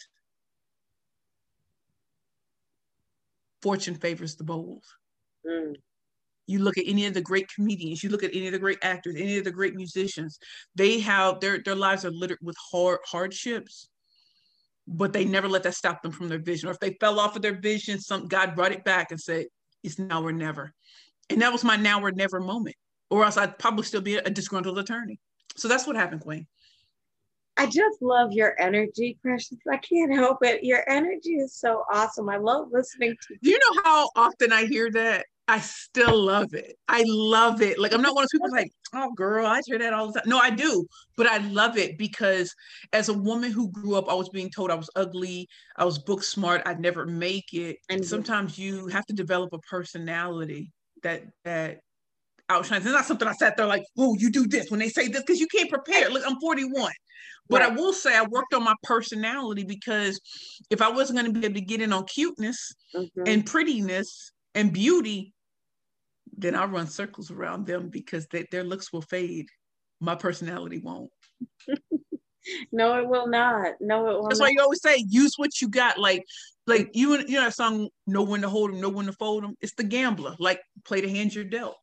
fortune 3.61 3.95
favors 3.95 4.35
the 4.35 4.43
bold. 4.43 4.83
Mm. 5.43 5.75
You 6.47 6.59
look 6.59 6.77
at 6.77 6.85
any 6.87 7.07
of 7.07 7.15
the 7.15 7.21
great 7.21 7.49
comedians, 7.53 8.03
you 8.03 8.11
look 8.11 8.21
at 8.21 8.35
any 8.35 8.45
of 8.45 8.53
the 8.53 8.59
great 8.59 8.77
actors, 8.83 9.15
any 9.17 9.39
of 9.39 9.43
the 9.43 9.51
great 9.51 9.75
musicians, 9.75 10.37
they 10.75 10.99
have 10.99 11.39
their 11.39 11.57
their 11.65 11.73
lives 11.73 12.05
are 12.05 12.11
littered 12.11 12.37
with 12.43 12.55
hard 12.71 12.99
hardships, 13.03 13.89
but 14.87 15.13
they 15.13 15.25
never 15.25 15.49
let 15.49 15.63
that 15.63 15.73
stop 15.73 16.03
them 16.03 16.11
from 16.11 16.29
their 16.29 16.37
vision. 16.37 16.69
Or 16.69 16.73
if 16.73 16.79
they 16.79 16.95
fell 16.99 17.19
off 17.19 17.35
of 17.35 17.41
their 17.41 17.59
vision, 17.59 17.99
some 17.99 18.27
God 18.27 18.55
brought 18.55 18.71
it 18.71 18.83
back 18.83 19.09
and 19.09 19.19
said, 19.19 19.47
It's 19.83 19.97
now 19.97 20.23
or 20.23 20.31
never. 20.31 20.71
And 21.31 21.41
that 21.41 21.51
was 21.51 21.63
my 21.63 21.75
now 21.75 22.01
or 22.01 22.11
never 22.11 22.39
moment. 22.39 22.75
Or 23.09 23.25
else 23.25 23.37
I'd 23.37 23.57
probably 23.57 23.83
still 23.83 24.01
be 24.01 24.17
a 24.17 24.29
disgruntled 24.29 24.77
attorney. 24.77 25.19
So 25.55 25.67
that's 25.67 25.87
what 25.87 25.95
happened, 25.95 26.21
Queen. 26.21 26.47
I 27.57 27.65
just 27.67 28.01
love 28.01 28.33
your 28.33 28.59
energy, 28.59 29.17
Precious. 29.21 29.57
I 29.71 29.77
can't 29.77 30.13
help 30.13 30.39
it. 30.41 30.63
Your 30.63 30.87
energy 30.89 31.35
is 31.35 31.55
so 31.55 31.83
awesome. 31.91 32.29
I 32.29 32.37
love 32.37 32.67
listening 32.71 33.15
to 33.27 33.33
you. 33.41 33.51
You 33.51 33.59
know 33.59 33.81
how 33.83 34.09
often 34.15 34.51
I 34.51 34.65
hear 34.65 34.91
that? 34.91 35.25
I 35.47 35.59
still 35.59 36.19
love 36.19 36.53
it. 36.53 36.75
I 36.87 37.03
love 37.05 37.61
it. 37.61 37.79
Like 37.79 37.93
I'm 37.93 38.01
not 38.01 38.15
one 38.15 38.23
of 38.23 38.29
those 38.31 38.39
people 38.39 38.51
like, 38.51 38.71
oh 38.93 39.13
girl, 39.13 39.45
I 39.45 39.61
hear 39.65 39.77
that 39.77 39.93
all 39.93 40.07
the 40.07 40.19
time. 40.19 40.27
No, 40.29 40.39
I 40.39 40.49
do, 40.49 40.85
but 41.17 41.27
I 41.27 41.37
love 41.37 41.77
it 41.77 41.97
because 41.97 42.53
as 42.93 43.09
a 43.09 43.13
woman 43.13 43.51
who 43.51 43.71
grew 43.71 43.95
up, 43.95 44.09
I 44.09 44.15
was 44.15 44.29
being 44.29 44.49
told 44.49 44.71
I 44.71 44.75
was 44.75 44.89
ugly, 44.95 45.47
I 45.77 45.85
was 45.85 45.99
book 45.99 46.23
smart, 46.23 46.63
I'd 46.65 46.79
never 46.79 47.05
make 47.05 47.53
it. 47.53 47.77
And 47.89 48.03
sometimes 48.03 48.57
you 48.57 48.87
have 48.87 49.05
to 49.05 49.13
develop 49.13 49.53
a 49.53 49.59
personality 49.59 50.71
that 51.03 51.23
that 51.43 51.81
outshines. 52.49 52.85
It's 52.85 52.93
not 52.93 53.05
something 53.05 53.27
I 53.27 53.33
sat 53.33 53.57
there 53.57 53.65
like, 53.65 53.85
oh, 53.97 54.15
you 54.17 54.31
do 54.31 54.47
this 54.47 54.69
when 54.69 54.79
they 54.79 54.89
say 54.89 55.07
this 55.07 55.21
because 55.21 55.39
you 55.39 55.47
can't 55.47 55.69
prepare. 55.69 56.09
Look, 56.09 56.23
I'm 56.25 56.39
41. 56.39 56.91
But 57.47 57.61
right. 57.61 57.71
I 57.71 57.75
will 57.75 57.93
say 57.93 58.15
I 58.15 58.23
worked 58.23 58.53
on 58.53 58.63
my 58.63 58.73
personality 58.83 59.63
because 59.63 60.19
if 60.69 60.81
I 60.81 60.89
wasn't 60.89 61.19
going 61.19 61.31
to 61.31 61.39
be 61.39 61.45
able 61.45 61.55
to 61.55 61.61
get 61.61 61.81
in 61.81 61.93
on 61.93 62.05
cuteness 62.05 62.73
mm-hmm. 62.95 63.23
and 63.25 63.45
prettiness 63.45 64.31
and 64.55 64.73
beauty, 64.73 65.33
then 66.37 66.55
I'll 66.55 66.67
run 66.67 66.87
circles 66.87 67.31
around 67.31 67.67
them 67.67 67.89
because 67.89 68.27
they, 68.27 68.45
their 68.51 68.63
looks 68.63 68.91
will 68.91 69.03
fade. 69.03 69.47
My 70.01 70.15
personality 70.15 70.79
won't. 70.79 71.11
no, 72.71 72.97
it 72.99 73.07
will 73.07 73.27
not. 73.27 73.73
No, 73.79 74.09
it 74.09 74.13
will. 74.13 74.27
That's 74.27 74.39
not. 74.39 74.45
why 74.45 74.49
you 74.49 74.61
always 74.61 74.81
say 74.81 75.05
use 75.07 75.33
what 75.37 75.61
you 75.61 75.69
got. 75.69 75.99
Like, 75.99 76.25
like 76.67 76.89
you 76.93 77.17
you 77.19 77.35
know 77.35 77.43
that 77.43 77.53
song, 77.53 77.89
know 78.07 78.23
when 78.23 78.41
to 78.41 78.49
hold 78.49 78.71
them, 78.71 78.81
know 78.81 78.89
when 78.89 79.05
to 79.05 79.13
fold 79.13 79.43
them. 79.43 79.55
It's 79.61 79.75
the 79.75 79.83
gambler. 79.83 80.35
Like 80.39 80.59
play 80.83 81.01
the 81.01 81.09
hand 81.09 81.33
you're 81.33 81.43
dealt. 81.43 81.77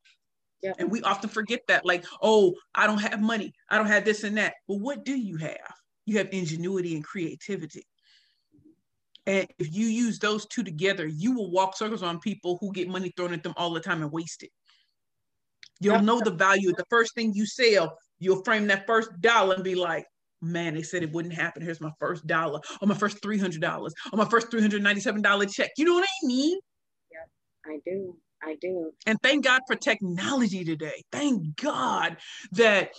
Yeah. 0.63 0.73
And 0.79 0.91
we 0.91 1.03
often 1.03 1.29
forget 1.29 1.61
that, 1.69 1.85
like, 1.85 2.05
oh, 2.23 2.55
I 2.75 2.87
don't 2.87 3.01
have 3.01 3.21
money, 3.21 3.53
I 3.69 3.79
don't 3.79 3.87
have 3.87 4.05
this 4.05 4.23
and 4.25 4.37
that. 4.39 4.55
But 4.69 4.77
what 4.77 5.05
do 5.05 5.17
you 5.17 5.37
have? 5.39 5.75
You 6.07 6.19
have 6.19 6.29
ingenuity 6.33 6.95
and 6.95 7.05
creativity. 7.05 7.87
And 9.27 9.47
if 9.59 9.75
you 9.75 9.87
use 9.87 10.19
those 10.19 10.47
two 10.47 10.65
together, 10.65 11.07
you 11.07 11.33
will 11.33 11.51
walk 11.51 11.77
circles 11.77 12.03
on 12.03 12.19
people 12.19 12.59
who 12.61 12.73
get 12.73 12.89
money 12.89 13.13
thrown 13.17 13.33
at 13.33 13.43
them 13.43 13.55
all 13.57 13.73
the 13.73 13.81
time 13.81 14.03
and 14.03 14.11
waste 14.11 14.43
it. 14.43 14.51
You'll 15.81 16.03
know 16.03 16.21
the 16.21 16.31
value 16.31 16.71
of 16.71 16.77
the 16.77 16.87
first 16.91 17.15
thing 17.15 17.33
you 17.35 17.47
sell. 17.47 17.99
You'll 18.19 18.45
frame 18.45 18.69
that 18.69 18.87
first 18.87 19.11
dollar 19.21 19.55
and 19.57 19.65
be 19.65 19.75
like, 19.75 20.07
man, 20.41 20.75
they 20.75 20.83
said 20.83 21.03
it 21.03 21.13
wouldn't 21.13 21.35
happen. 21.35 21.63
Here's 21.63 21.81
my 21.81 21.93
first 21.99 22.27
dollar, 22.27 22.61
or 22.81 22.89
my 22.89 22.95
first 22.95 23.21
$300, 23.21 23.63
or 24.13 24.17
my 24.17 24.25
first 24.25 24.51
$397 24.51 25.55
check. 25.55 25.71
You 25.77 25.85
know 25.85 25.95
what 25.95 26.05
I 26.05 26.27
mean? 26.27 26.59
Yeah, 27.11 27.73
I 27.73 27.79
do. 27.85 28.17
I 28.43 28.57
do. 28.61 28.93
And 29.07 29.19
thank 29.23 29.45
God 29.45 29.63
for 29.67 29.77
technology 29.77 30.65
today. 30.65 31.03
Thank 31.13 31.57
God 31.57 32.17
that 32.53 32.93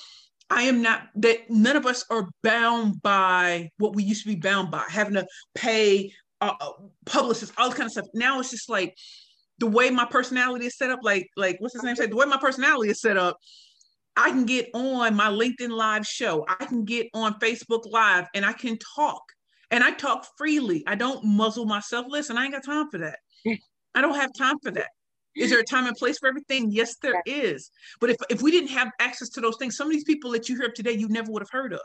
I 0.49 0.63
am 0.63 0.82
not 0.82 1.08
that 1.15 1.49
none 1.49 1.75
of 1.75 1.86
us 1.86 2.06
are 2.10 2.29
bound 2.43 3.01
by 3.01 3.69
what 3.77 3.95
we 3.95 4.03
used 4.03 4.23
to 4.23 4.29
be 4.29 4.39
bound 4.39 4.71
by, 4.71 4.84
having 4.88 5.15
to 5.15 5.25
pay 5.56 6.13
uh, 6.41 6.53
uh 6.60 6.71
publicists, 7.06 7.53
all 7.58 7.71
kind 7.71 7.88
of 7.88 7.91
stuff. 7.91 8.06
Now 8.13 8.39
it's 8.39 8.51
just 8.51 8.69
like 8.69 8.95
the 9.60 9.67
way 9.67 9.89
my 9.89 10.06
personality 10.06 10.65
is 10.65 10.77
set 10.77 10.91
up. 10.91 10.99
Like, 11.03 11.29
like 11.38 11.58
what's 11.60 11.73
his 11.73 11.84
name? 11.84 11.95
Say 11.95 12.08
the 12.08 12.15
way 12.15 12.25
my 12.25 12.38
personality 12.38 12.91
is 12.91 13.01
set 13.01 13.17
up. 13.17 13.38
I 14.15 14.29
can 14.29 14.45
get 14.45 14.69
on 14.73 15.15
my 15.15 15.29
LinkedIn 15.29 15.71
Live 15.71 16.06
show. 16.06 16.45
I 16.47 16.65
can 16.65 16.86
get 16.86 17.08
on 17.13 17.39
Facebook 17.39 17.89
Live, 17.89 18.27
and 18.36 18.45
I 18.45 18.53
can 18.53 18.77
talk. 18.95 19.23
And 19.71 19.84
I 19.84 19.91
talk 19.91 20.27
freely. 20.38 20.84
I 20.86 20.93
don't 20.93 21.23
muzzle 21.25 21.65
myself. 21.65 22.06
Listen, 22.08 22.38
I 22.38 22.43
ain't 22.43 22.53
got 22.53 22.63
time 22.63 22.91
for 22.91 22.99
that. 22.99 23.17
I 23.95 24.01
don't 24.01 24.15
have 24.15 24.32
time 24.38 24.58
for 24.62 24.69
that. 24.71 24.89
Is 25.36 25.50
there 25.50 25.60
a 25.60 25.63
time 25.63 25.88
and 25.88 25.96
place 25.96 26.19
for 26.19 26.28
everything? 26.28 26.72
Yes, 26.72 26.96
there 26.98 27.22
is. 27.26 27.72
But 28.00 28.12
if, 28.12 28.17
if 28.30 28.41
we 28.41 28.52
didn't 28.52 28.69
have 28.69 28.91
access 29.00 29.30
to 29.30 29.41
those 29.41 29.58
things, 29.58 29.76
some 29.76 29.88
of 29.88 29.93
these 29.93 30.04
people 30.04 30.32
that 30.32 30.48
you 30.48 30.56
hear 30.56 30.67
of 30.67 30.74
today, 30.74 30.91
you 30.91 31.08
never 31.08 31.32
would 31.32 31.41
have 31.41 31.50
heard 31.50 31.74
of. 31.74 31.82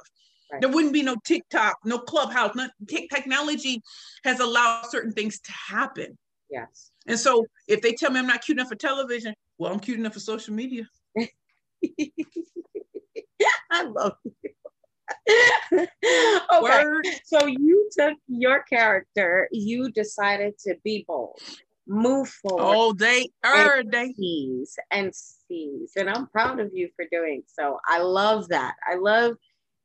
Right. 0.52 0.60
There 0.62 0.70
wouldn't 0.70 0.92
be 0.92 1.02
no 1.02 1.16
TikTok, 1.24 1.78
no 1.84 1.98
Clubhouse. 1.98 2.54
No, 2.54 2.68
technology 2.86 3.82
has 4.24 4.40
allowed 4.40 4.86
certain 4.86 5.12
things 5.12 5.40
to 5.40 5.52
happen. 5.52 6.16
Yes. 6.50 6.90
And 7.06 7.18
so 7.18 7.46
if 7.66 7.82
they 7.82 7.92
tell 7.92 8.10
me 8.10 8.18
I'm 8.18 8.26
not 8.26 8.42
cute 8.42 8.58
enough 8.58 8.68
for 8.68 8.76
television, 8.76 9.34
well, 9.58 9.72
I'm 9.72 9.80
cute 9.80 9.98
enough 9.98 10.14
for 10.14 10.20
social 10.20 10.54
media. 10.54 10.88
I 13.70 13.82
love 13.82 14.16
you. 14.24 14.32
okay. 15.72 15.88
Word. 16.60 17.06
So 17.24 17.46
you 17.46 17.88
took 17.98 18.14
your 18.26 18.62
character, 18.62 19.48
you 19.52 19.90
decided 19.90 20.58
to 20.60 20.76
be 20.82 21.04
bold 21.06 21.40
move 21.88 22.28
forward. 22.28 22.76
Oh, 22.76 22.92
they 22.92 23.30
are 23.42 23.82
they 23.82 24.12
sees 24.12 24.78
and 24.90 25.12
sees. 25.14 25.92
And 25.96 26.08
I'm 26.08 26.26
proud 26.28 26.60
of 26.60 26.70
you 26.72 26.90
for 26.94 27.06
doing 27.10 27.42
so. 27.46 27.80
I 27.88 28.00
love 28.00 28.48
that. 28.48 28.74
I 28.86 28.96
love 28.96 29.36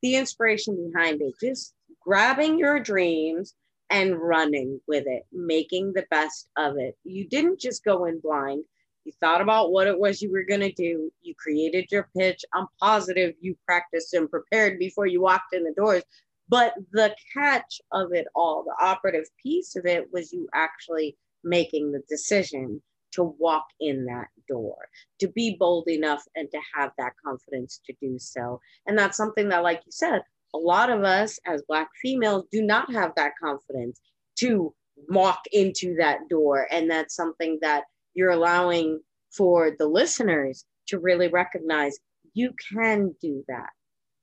the 0.02 0.16
inspiration 0.16 0.92
behind 0.92 1.22
it. 1.22 1.34
Just 1.40 1.74
grabbing 2.02 2.60
your 2.60 2.80
dreams 2.80 3.56
and 3.90 4.20
running 4.20 4.80
with 4.88 5.06
it, 5.08 5.24
making 5.32 5.94
the 5.94 6.06
best 6.10 6.50
of 6.58 6.78
it. 6.78 6.98
You 7.04 7.28
didn't 7.28 7.60
just 7.60 7.84
go 7.84 8.06
in 8.06 8.20
blind. 8.20 8.64
You 9.06 9.12
thought 9.20 9.42
about 9.42 9.72
what 9.72 9.88
it 9.88 10.00
was 10.00 10.22
you 10.22 10.32
were 10.32 10.46
going 10.46 10.62
to 10.62 10.72
do. 10.72 11.12
You 11.22 11.36
created 11.36 11.92
your 11.92 12.10
pitch. 12.18 12.44
I'm 12.54 12.68
positive 12.82 13.36
you 13.42 13.58
practiced 13.66 14.14
and 14.14 14.30
prepared 14.30 14.80
before 14.80 15.08
you 15.08 15.22
walked 15.22 15.54
in 15.54 15.64
the 15.64 15.74
doors. 15.74 16.04
But 16.50 16.74
the 16.92 17.16
catch 17.34 17.82
of 17.92 18.14
it 18.14 18.28
all, 18.36 18.64
the 18.64 18.76
operative 18.84 19.26
piece 19.42 19.76
of 19.76 19.86
it 19.86 20.12
was 20.12 20.32
you 20.32 20.48
actually 20.54 21.18
making 21.44 21.92
the 21.92 22.02
decision 22.10 22.82
to 23.14 23.36
walk 23.40 23.66
in 23.80 24.06
that 24.06 24.28
door, 24.48 24.78
to 25.20 25.28
be 25.28 25.56
bold 25.60 25.88
enough 25.88 26.24
and 26.36 26.50
to 26.52 26.60
have 26.76 26.92
that 26.98 27.14
confidence 27.24 27.80
to 27.86 27.94
do 28.02 28.18
so. 28.18 28.60
And 28.88 28.98
that's 28.98 29.18
something 29.18 29.50
that, 29.50 29.64
like 29.64 29.82
you 29.86 29.92
said, 29.92 30.22
a 30.56 30.58
lot 30.58 30.90
of 30.90 31.04
us 31.04 31.40
as 31.46 31.64
Black 31.68 31.90
females 32.02 32.46
do 32.52 32.62
not 32.62 32.92
have 32.92 33.12
that 33.16 33.34
confidence 33.42 34.00
to 34.40 34.74
walk 35.10 35.42
into 35.52 35.96
that 36.00 36.20
door. 36.30 36.68
And 36.72 36.90
that's 36.90 37.16
something 37.16 37.60
that 37.62 37.84
you're 38.14 38.32
allowing 38.32 39.00
for 39.32 39.72
the 39.78 39.88
listeners 39.88 40.66
to 40.88 41.00
really 41.00 41.28
recognize 41.28 41.98
you 42.34 42.52
can 42.74 43.16
do 43.22 43.44
that. 43.48 43.70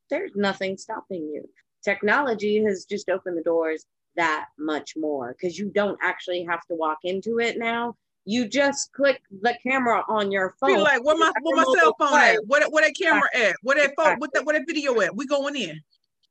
There's 0.09 0.33
nothing 0.35 0.77
stopping 0.77 1.31
you. 1.33 1.49
Technology 1.85 2.63
has 2.65 2.85
just 2.85 3.09
opened 3.09 3.39
the 3.39 3.43
doors 3.43 3.85
that 4.17 4.47
much 4.59 4.95
more 4.97 5.35
because 5.35 5.59
you 5.59 5.71
don't 5.71 5.99
actually 6.03 6.45
have 6.45 6.61
to 6.67 6.75
walk 6.75 6.99
into 7.05 7.39
it 7.39 7.59
now. 7.59 7.97
You 8.25 8.49
just 8.49 8.93
click 8.93 9.21
the 9.43 9.57
camera 9.63 10.05
on 10.09 10.31
your 10.31 10.55
phone. 10.61 10.75
Be 10.75 10.81
like, 10.81 11.03
what 11.05 11.19
my 11.19 11.33
what 11.41 11.57
my 11.57 11.79
cell 11.79 11.95
phone 11.99 12.19
at? 12.19 12.39
What 12.47 12.71
what 12.71 12.85
that 12.85 12.95
camera 13.01 13.29
at? 13.35 13.57
What 13.63 13.77
that 13.77 13.93
phone? 13.97 14.19
What 14.19 14.31
that 14.35 14.45
what 14.45 14.55
that 14.55 14.65
video 14.67 15.01
at? 15.01 15.17
We 15.17 15.27
going 15.27 15.57
in. 15.57 15.81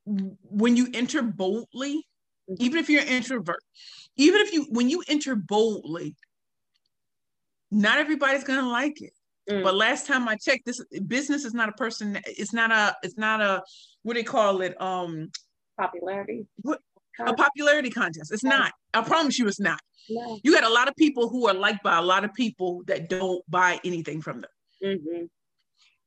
When 0.06 0.76
you 0.76 0.88
enter 0.94 1.22
boldly, 1.22 2.08
mm-hmm. 2.50 2.56
even 2.60 2.80
if 2.80 2.90
you're 2.90 3.02
an 3.02 3.08
introvert, 3.08 3.64
even 4.18 4.42
if 4.42 4.54
you 4.54 4.68
when 4.70 4.90
you 4.90 5.04
enter 5.08 5.36
boldly, 5.36 6.16
not 7.72 7.98
everybody's 7.98 8.44
gonna 8.44 8.70
like 8.70 9.02
it. 9.02 9.14
Mm. 9.50 9.64
But 9.64 9.76
last 9.76 10.06
time 10.06 10.28
I 10.28 10.36
checked, 10.36 10.66
this 10.66 10.84
business 11.08 11.44
is 11.44 11.54
not 11.54 11.70
a 11.70 11.74
person. 11.74 12.20
It's 12.26 12.54
not 12.54 12.72
a. 12.72 12.96
It's 13.02 13.18
not 13.18 13.42
a. 13.42 13.64
What 14.04 14.14
do 14.14 14.20
they 14.20 14.24
call 14.24 14.62
it? 14.62 14.80
Um, 14.80 15.32
popularity. 15.80 16.46
What, 16.62 16.80
a 17.26 17.34
popularity 17.34 17.90
contest. 17.90 18.32
It's 18.32 18.44
not. 18.44 18.72
I 18.94 19.02
promise 19.02 19.38
you, 19.38 19.48
it's 19.48 19.60
not. 19.60 19.80
No. 20.10 20.40
You 20.44 20.54
got 20.54 20.64
a 20.64 20.74
lot 20.74 20.88
of 20.88 20.96
people 20.96 21.30
who 21.30 21.48
are 21.48 21.54
liked 21.54 21.84
by 21.84 21.98
a 21.98 22.02
lot 22.02 22.24
of 22.24 22.34
people 22.34 22.82
that 22.88 23.10
don't 23.10 23.44
buy 23.50 23.80
anything 23.84 24.22
from 24.22 24.42
them. 24.42 24.50
Mm-hmm. 24.84 25.26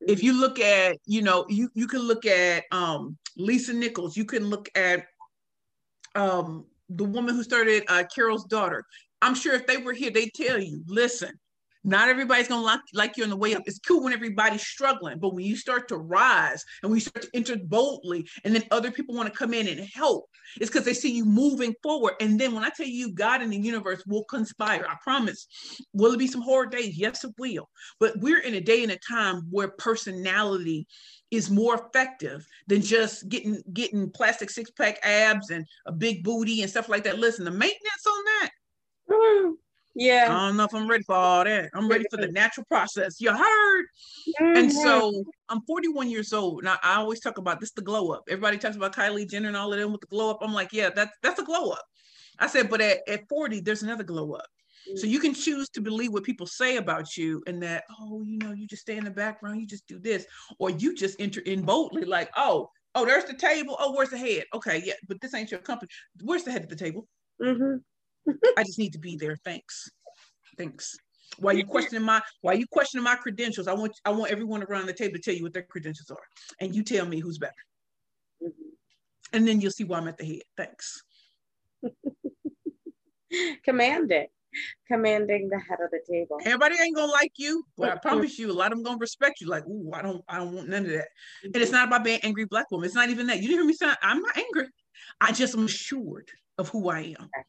If 0.01 0.23
you 0.23 0.39
look 0.39 0.59
at, 0.59 0.97
you 1.07 1.23
know, 1.23 1.47
you 1.49 1.71
you 1.75 1.87
can 1.87 2.01
look 2.01 2.27
at 2.27 2.65
um, 2.73 3.17
Lisa 3.37 3.73
Nichols. 3.73 4.17
You 4.17 4.25
can 4.25 4.47
look 4.47 4.69
at 4.75 5.07
um, 6.15 6.67
the 6.89 7.05
woman 7.05 7.35
who 7.35 7.43
started 7.43 7.85
uh, 7.89 8.05
Carol's 8.13 8.45
daughter. 8.45 8.85
I'm 9.21 9.35
sure 9.35 9.55
if 9.55 9.67
they 9.67 9.77
were 9.77 9.93
here, 9.93 10.11
they'd 10.11 10.35
tell 10.35 10.59
you, 10.61 10.83
listen, 10.89 11.39
not 11.85 12.09
everybody's 12.09 12.49
gonna 12.49 12.63
like, 12.63 12.81
like 12.95 13.17
you 13.17 13.25
on 13.25 13.31
the 13.31 13.37
way 13.37 13.55
up. 13.55 13.63
It's 13.67 13.79
cool 13.79 14.05
when 14.05 14.13
everybody's 14.13 14.67
struggling, 14.67 15.19
but 15.19 15.35
when 15.35 15.45
you 15.45 15.57
start 15.57 15.89
to 15.89 15.97
rise 15.97 16.65
and 16.83 16.91
when 16.91 16.97
you 16.97 17.01
start 17.01 17.23
to 17.23 17.31
enter 17.35 17.57
boldly, 17.57 18.29
and 18.45 18.55
then 18.55 18.65
other 18.71 18.91
people 18.91 19.15
want 19.15 19.33
to 19.33 19.39
come 19.39 19.55
in 19.55 19.69
and 19.69 19.81
help, 19.81 20.27
it's 20.61 20.71
because 20.71 20.85
they 20.85 20.95
see 20.95 21.13
you 21.13 21.25
moving 21.25 21.75
forward. 21.83 22.15
And 22.21 22.39
then 22.39 22.55
when 22.55 22.65
I 22.65 22.71
tell 22.71 22.87
you 22.87 23.13
God 23.13 23.43
and 23.43 23.53
the 23.53 23.57
universe 23.57 24.03
will 24.07 24.25
conspire, 24.25 24.87
I 24.89 24.97
promise. 25.03 25.47
Will 25.93 26.13
it 26.13 26.19
be 26.19 26.27
some 26.27 26.43
hard 26.43 26.71
days? 26.71 26.97
Yes, 26.99 27.25
it 27.25 27.33
will. 27.39 27.69
But 27.99 28.19
we're 28.19 28.41
in 28.41 28.55
a 28.55 28.61
day 28.61 28.83
and 28.83 28.93
a 28.93 28.99
time 28.99 29.43
where 29.51 29.69
personality 29.69 30.87
is 31.31 31.51
more 31.51 31.75
effective 31.75 32.47
than 32.67 32.83
just 32.83 33.29
getting 33.29 33.63
getting 33.73 34.11
plastic 34.11 34.51
six 34.51 34.71
pack 34.71 34.99
abs 35.03 35.51
and 35.51 35.65
a 35.87 35.93
big 35.93 36.23
booty 36.23 36.61
and 36.61 36.71
stuff 36.71 36.89
like 36.89 37.05
that. 37.05 37.19
Listen, 37.19 37.45
the 37.45 37.51
maintenance 37.51 38.07
on 38.07 38.25
that. 38.25 38.51
Yeah. 39.95 40.27
I 40.31 40.47
don't 40.49 40.57
know 40.57 40.65
if 40.65 40.75
I'm 40.75 40.89
ready 40.89 41.05
for 41.05 41.15
all 41.15 41.45
that. 41.45 41.71
I'm 41.75 41.89
ready 41.89 42.05
for 42.11 42.17
the 42.17 42.29
natural 42.29 42.65
process. 42.67 43.21
You 43.21 43.31
heard? 43.31 43.85
Mm-hmm. 44.41 44.57
And 44.57 44.73
so 44.73 45.25
I'm 45.49 45.61
41 45.63 46.11
years 46.11 46.33
old. 46.33 46.65
Now 46.65 46.79
I 46.83 46.97
always 46.97 47.21
talk 47.21 47.39
about 47.39 47.61
this 47.61 47.73
the 47.73 47.83
glow 47.83 48.11
up. 48.13 48.25
Everybody 48.29 48.59
talks 48.59 48.77
about 48.77 48.95
Kylie 48.95 49.29
Jenner 49.29 49.49
and 49.49 49.57
all 49.57 49.73
of 49.73 49.79
them 49.79 49.93
with 49.93 50.01
the 50.01 50.07
glow 50.07 50.31
up. 50.31 50.39
I'm 50.41 50.53
like, 50.53 50.73
yeah, 50.73 50.91
that's 50.91 51.17
that's 51.23 51.41
a 51.41 51.45
glow 51.45 51.71
up. 51.71 51.85
I 52.39 52.47
said, 52.47 52.71
but 52.71 52.81
at, 52.81 52.99
at 53.07 53.29
40, 53.29 53.61
there's 53.61 53.83
another 53.83 54.05
glow 54.05 54.33
up. 54.33 54.47
Mm-hmm. 54.89 54.97
So 54.97 55.07
you 55.07 55.21
can 55.21 55.35
choose 55.35 55.69
to 55.71 55.81
believe 55.81 56.13
what 56.13 56.25
people 56.25 56.47
say 56.47 56.77
about 56.77 57.17
you 57.17 57.43
and 57.47 57.63
that, 57.63 57.85
oh, 58.01 58.23
you 58.23 58.39
know, 58.39 58.53
you 58.53 58.67
just 58.67 58.83
stay 58.83 58.97
in 58.97 59.05
the 59.05 59.11
background, 59.11 59.61
you 59.61 59.67
just 59.67 59.87
do 59.87 59.99
this, 59.99 60.27
or 60.59 60.71
you 60.71 60.95
just 60.95 61.21
enter 61.21 61.41
in 61.41 61.63
boldly, 61.63 62.05
like, 62.05 62.31
oh, 62.37 62.69
oh, 62.95 63.05
there's 63.05 63.25
the 63.25 63.35
table. 63.35 63.77
Oh, 63.79 63.93
where's 63.93 64.11
the 64.11 64.19
head? 64.19 64.45
Okay, 64.55 64.83
yeah, 64.85 64.95
but 65.07 65.21
this 65.21 65.35
ain't 65.35 65.51
your 65.51 65.61
company. 65.61 65.91
Where's 66.23 66.45
the 66.45 66.53
head 66.53 66.65
of 66.65 66.69
the 66.69 66.77
table? 66.77 67.07
Mm-hmm. 67.41 67.77
I 68.57 68.65
just 68.65 68.79
need 68.79 68.93
to 68.93 68.99
be 68.99 69.17
there. 69.17 69.37
Thanks. 69.45 69.91
Thanks. 70.57 70.97
While 71.39 71.57
you 71.57 71.65
questioning 71.65 72.05
my 72.05 72.21
while 72.43 72.57
you 72.57 72.67
questioning 72.71 73.05
my 73.05 73.17
credentials, 73.17 73.67
I 73.67 73.73
want 73.73 73.99
I 74.05 74.11
want 74.11 74.31
everyone 74.31 74.63
around 74.63 74.87
the 74.87 74.93
table 74.93 75.15
to 75.15 75.21
tell 75.21 75.35
you 75.35 75.43
what 75.43 75.55
their 75.55 75.63
credentials 75.63 76.11
are, 76.11 76.23
and 76.61 76.75
you 76.75 76.85
tell 76.85 77.07
me 77.07 77.21
who's 77.21 77.39
better. 77.39 77.53
Mm-hmm. 78.43 78.69
And 79.35 79.49
then 79.49 79.61
you'll 79.61 79.71
see 79.71 79.85
why 79.85 79.99
I'm 79.99 80.09
at 80.09 80.19
the 80.19 80.27
head. 80.27 80.43
Thanks. 80.57 81.03
Command 83.65 84.13
it. 84.13 84.31
Commanding 84.87 85.49
the 85.49 85.59
head 85.59 85.79
of 85.83 85.91
the 85.91 86.01
table. 86.07 86.39
Everybody 86.45 86.77
ain't 86.83 86.95
gonna 86.95 87.11
like 87.11 87.33
you, 87.37 87.65
but 87.79 87.89
I 87.89 87.97
promise 87.97 88.39
you, 88.39 88.51
a 88.51 88.53
lot 88.53 88.73
of 88.73 88.79
them 88.79 88.85
gonna 88.85 88.99
respect 88.99 89.41
you. 89.41 89.49
Like, 89.49 89.67
ooh, 89.67 89.91
I 89.95 90.03
don't, 90.03 90.23
I 90.29 90.37
don't 90.37 90.53
want 90.53 90.69
none 90.69 90.85
of 90.85 90.91
that. 90.91 91.09
And 91.43 91.57
it's 91.57 91.73
not 91.73 91.89
about 91.89 92.05
being 92.05 92.21
angry 92.23 92.45
black 92.45 92.71
woman. 92.71 92.85
It's 92.85 92.95
not 92.95 93.09
even 93.09 93.27
that. 93.29 93.41
You 93.41 93.49
didn't 93.49 93.61
hear 93.61 93.65
me 93.65 93.73
say 93.73 93.91
I'm 94.03 94.21
not 94.21 94.37
angry. 94.37 94.69
I 95.19 95.33
just 95.33 95.55
am 95.55 95.65
assured 95.65 96.29
of 96.59 96.69
who 96.69 96.91
I 96.91 97.01
am. 97.19 97.23
Okay 97.23 97.45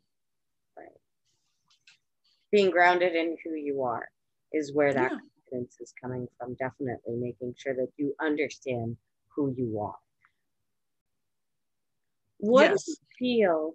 being 2.53 2.69
grounded 2.69 3.15
in 3.15 3.35
who 3.43 3.55
you 3.55 3.81
are 3.81 4.07
is 4.53 4.71
where 4.73 4.93
that 4.93 5.11
yeah. 5.11 5.17
confidence 5.17 5.75
is 5.81 5.91
coming 5.99 6.27
from. 6.37 6.53
Definitely 6.53 7.15
making 7.15 7.55
sure 7.57 7.73
that 7.73 7.89
you 7.97 8.13
understand 8.21 8.95
who 9.35 9.53
you 9.57 9.79
are. 9.81 9.95
What 12.37 12.69
yes. 12.69 12.85
do 12.85 12.91
you 12.91 12.97
feel 13.17 13.73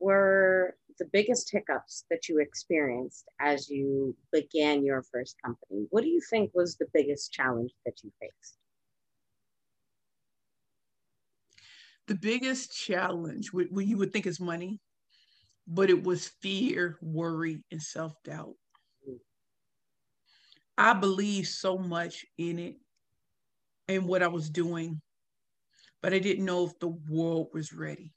were 0.00 0.74
the 0.98 1.04
biggest 1.12 1.50
hiccups 1.52 2.04
that 2.10 2.28
you 2.28 2.40
experienced 2.40 3.26
as 3.40 3.68
you 3.68 4.16
began 4.32 4.86
your 4.86 5.02
first 5.02 5.36
company? 5.44 5.86
What 5.90 6.02
do 6.02 6.08
you 6.08 6.22
think 6.30 6.50
was 6.54 6.76
the 6.76 6.86
biggest 6.94 7.30
challenge 7.30 7.72
that 7.84 7.98
you 8.02 8.10
faced? 8.20 8.56
The 12.06 12.14
biggest 12.14 12.74
challenge, 12.74 13.52
what 13.52 13.84
you 13.84 13.98
would 13.98 14.14
think 14.14 14.26
is 14.26 14.40
money, 14.40 14.80
but 15.68 15.90
it 15.90 16.02
was 16.02 16.28
fear, 16.40 16.96
worry, 17.02 17.62
and 17.70 17.82
self 17.82 18.14
doubt. 18.24 18.54
I 20.78 20.94
believed 20.94 21.48
so 21.48 21.76
much 21.76 22.24
in 22.38 22.58
it 22.58 22.76
and 23.88 24.06
what 24.06 24.22
I 24.22 24.28
was 24.28 24.48
doing, 24.48 25.00
but 26.02 26.14
I 26.14 26.20
didn't 26.20 26.44
know 26.44 26.64
if 26.64 26.78
the 26.78 26.88
world 26.88 27.48
was 27.52 27.72
ready. 27.72 28.12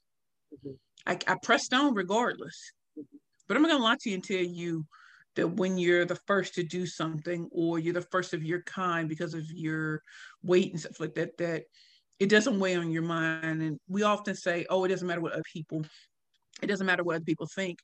Mm-hmm. 0.54 0.74
I, 1.06 1.32
I, 1.32 1.36
pressed 1.42 1.74
on 1.74 1.94
regardless. 1.94 2.72
Mm-hmm. 2.96 3.16
But 3.48 3.56
I'm 3.56 3.62
not 3.62 3.72
gonna 3.72 3.84
lie 3.84 3.96
to 4.00 4.10
you 4.10 4.14
and 4.14 4.24
tell 4.24 4.36
you 4.36 4.86
that 5.34 5.48
when 5.48 5.76
you're 5.76 6.04
the 6.04 6.20
first 6.26 6.54
to 6.54 6.62
do 6.62 6.86
something 6.86 7.48
or 7.50 7.78
you're 7.78 7.94
the 7.94 8.02
first 8.12 8.32
of 8.32 8.44
your 8.44 8.62
kind 8.62 9.08
because 9.08 9.34
of 9.34 9.44
your 9.50 10.02
weight 10.42 10.70
and 10.70 10.80
stuff 10.80 11.00
like 11.00 11.14
that, 11.14 11.36
that 11.38 11.64
it 12.20 12.28
doesn't 12.28 12.60
weigh 12.60 12.76
on 12.76 12.92
your 12.92 13.02
mind. 13.02 13.62
And 13.62 13.78
we 13.88 14.04
often 14.04 14.36
say, 14.36 14.64
oh, 14.70 14.84
it 14.84 14.88
doesn't 14.88 15.08
matter 15.08 15.20
what 15.20 15.32
other 15.32 15.42
people 15.52 15.82
it 16.62 16.68
doesn't 16.68 16.86
matter 16.86 17.02
what 17.02 17.16
other 17.16 17.24
people 17.24 17.46
think. 17.46 17.80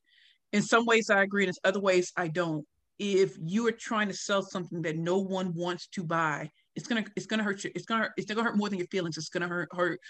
In 0.53 0.63
some 0.63 0.87
ways, 0.87 1.11
I 1.11 1.23
agree. 1.23 1.45
And 1.45 1.51
in 1.51 1.69
other 1.69 1.81
ways, 1.81 2.13
I 2.17 2.29
don't. 2.29 2.65
If 2.99 3.37
you 3.45 3.67
are 3.67 3.73
trying 3.73 4.09
to 4.09 4.15
sell 4.15 4.43
something 4.43 4.83
that 4.83 4.97
no 4.97 5.19
one 5.19 5.55
wants 5.55 5.89
to 5.89 6.03
buy, 6.03 6.51
it's 6.75 6.87
gonna 6.87 7.05
it's 7.17 7.27
gonna 7.27 7.43
hurt 7.43 7.63
you. 7.65 7.71
It's 7.75 7.85
gonna 7.85 8.09
it's 8.17 8.27
gonna 8.27 8.43
hurt 8.43 8.57
more 8.57 8.69
than 8.69 8.79
your 8.79 8.89
feelings. 8.89 9.19
It's 9.19 9.29
gonna 9.29 9.47
hurt 9.47 9.69
hurt 9.73 10.01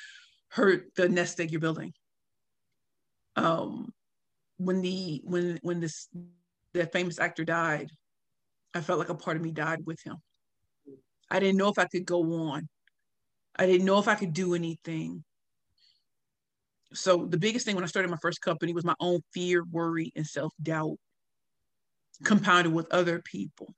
hurt 0.51 0.95
the 0.97 1.09
nest 1.09 1.41
egg 1.41 1.51
you're 1.51 1.61
building. 1.61 1.93
Um, 3.37 3.93
when 4.57 4.81
the 4.81 5.21
when 5.25 5.59
when 5.63 5.81
this 5.81 6.09
that 6.75 6.93
famous 6.93 7.19
actor 7.19 7.45
died, 7.45 7.91
I 8.75 8.81
felt 8.81 8.99
like 8.99 9.11
a 9.11 9.15
part 9.15 9.37
of 9.37 9.43
me 9.43 9.51
died 9.51 9.85
with 9.85 10.01
him. 10.05 10.17
I 11.31 11.41
didn't 11.41 11.59
know 11.59 11.69
if 11.69 11.79
I 11.79 11.87
could 11.87 12.07
go 12.07 12.23
on. 12.51 12.69
I 13.57 13.67
didn't 13.67 13.85
know 13.85 13.99
if 13.99 14.09
I 14.09 14.15
could 14.15 14.33
do 14.33 14.55
anything 14.55 15.25
so 16.93 17.27
the 17.27 17.39
biggest 17.39 17.67
thing 17.67 17.75
when 17.75 17.85
I 17.85 17.89
started 17.89 18.11
my 18.11 18.17
first 18.23 18.41
company 18.41 18.73
was 18.73 18.85
my 18.85 18.95
own 19.01 19.21
fear, 19.33 19.65
worry, 19.65 20.13
and 20.17 20.27
self-doubt 20.27 20.97
compounded 22.25 22.73
with 22.73 22.87
other 22.93 23.21
people. 23.21 23.75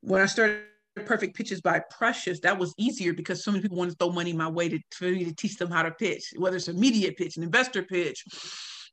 When 0.00 0.20
I 0.20 0.26
started 0.26 0.62
Perfect 1.04 1.36
Pitches 1.36 1.60
by 1.60 1.82
Precious, 1.90 2.40
that 2.40 2.58
was 2.58 2.74
easier 2.78 3.12
because 3.12 3.42
so 3.42 3.50
many 3.50 3.62
people 3.62 3.76
wanted 3.76 3.92
to 3.92 3.96
throw 3.96 4.12
money 4.12 4.32
my 4.32 4.48
way 4.48 4.68
to, 4.68 4.78
for 4.92 5.04
me 5.04 5.24
to 5.24 5.34
teach 5.34 5.56
them 5.56 5.70
how 5.70 5.82
to 5.82 5.90
pitch, 5.90 6.32
whether 6.36 6.56
it's 6.56 6.68
a 6.68 6.72
media 6.72 7.12
pitch, 7.12 7.36
an 7.36 7.42
investor 7.42 7.82
pitch, 7.82 8.24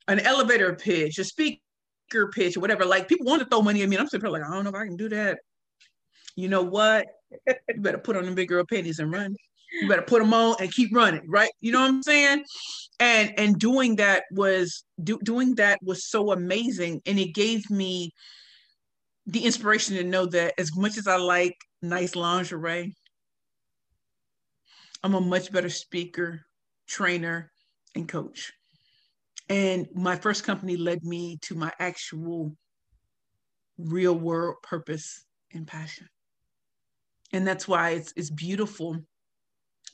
an 0.08 0.20
elevator 0.20 0.76
pitch, 0.76 1.20
a 1.20 1.24
speaker 1.24 2.28
pitch, 2.34 2.58
or 2.58 2.62
whatever. 2.62 2.86
Like 2.86 3.08
people 3.08 3.26
want 3.26 3.42
to 3.42 3.48
throw 3.48 3.62
money 3.62 3.84
at 3.84 3.90
me. 3.90 3.96
And 3.96 4.02
I'm 4.02 4.08
sitting 4.08 4.30
like, 4.30 4.44
I 4.44 4.54
don't 4.54 4.64
know 4.64 4.70
if 4.70 4.76
I 4.76 4.86
can 4.86 4.98
do 4.98 5.10
that. 5.10 5.40
You 6.36 6.50
know 6.50 6.64
what? 6.64 7.06
you 7.48 7.80
better 7.82 7.98
put 7.98 8.18
on 8.18 8.26
the 8.26 8.32
big 8.32 8.50
girl 8.50 8.66
panties 8.66 9.00
and 9.00 9.12
run. 9.12 9.36
You 9.82 9.88
better 9.88 10.04
put 10.04 10.22
them 10.22 10.34
on 10.34 10.56
and 10.60 10.72
keep 10.72 10.96
running, 10.96 11.24
right? 11.28 11.50
You 11.60 11.72
know 11.72 11.82
what 11.82 11.90
I'm 11.90 12.04
saying? 12.04 12.46
And 13.00 13.34
and 13.38 13.60
doing 13.60 13.96
that 13.98 14.24
was 14.32 14.84
do, 15.04 15.20
doing 15.24 15.56
that 15.56 15.80
was 15.84 16.06
so 16.06 16.32
amazing, 16.32 17.02
and 17.06 17.20
it 17.20 17.34
gave 17.34 17.70
me 17.70 18.14
the 19.26 19.46
inspiration 19.46 19.96
to 19.96 20.04
know 20.04 20.26
that 20.28 20.54
as 20.60 20.76
much 20.76 20.98
as 20.98 21.08
I 21.08 21.18
like 21.18 21.58
nice 21.82 22.16
lingerie, 22.16 22.96
I'm 25.02 25.16
a 25.16 25.22
much 25.22 25.52
better 25.52 25.70
speaker, 25.70 26.46
trainer, 26.88 27.52
and 27.96 28.08
coach. 28.08 28.52
And 29.50 29.88
my 29.94 30.16
first 30.16 30.44
company 30.44 30.78
led 30.78 31.04
me 31.04 31.38
to 31.44 31.56
my 31.56 31.72
actual 31.80 32.56
real 33.78 34.14
world 34.14 34.58
purpose 34.64 35.26
and 35.54 35.68
passion. 35.68 36.08
And 37.32 37.46
that's 37.48 37.68
why 37.68 37.92
it's 37.92 38.14
it's 38.16 38.30
beautiful 38.30 39.04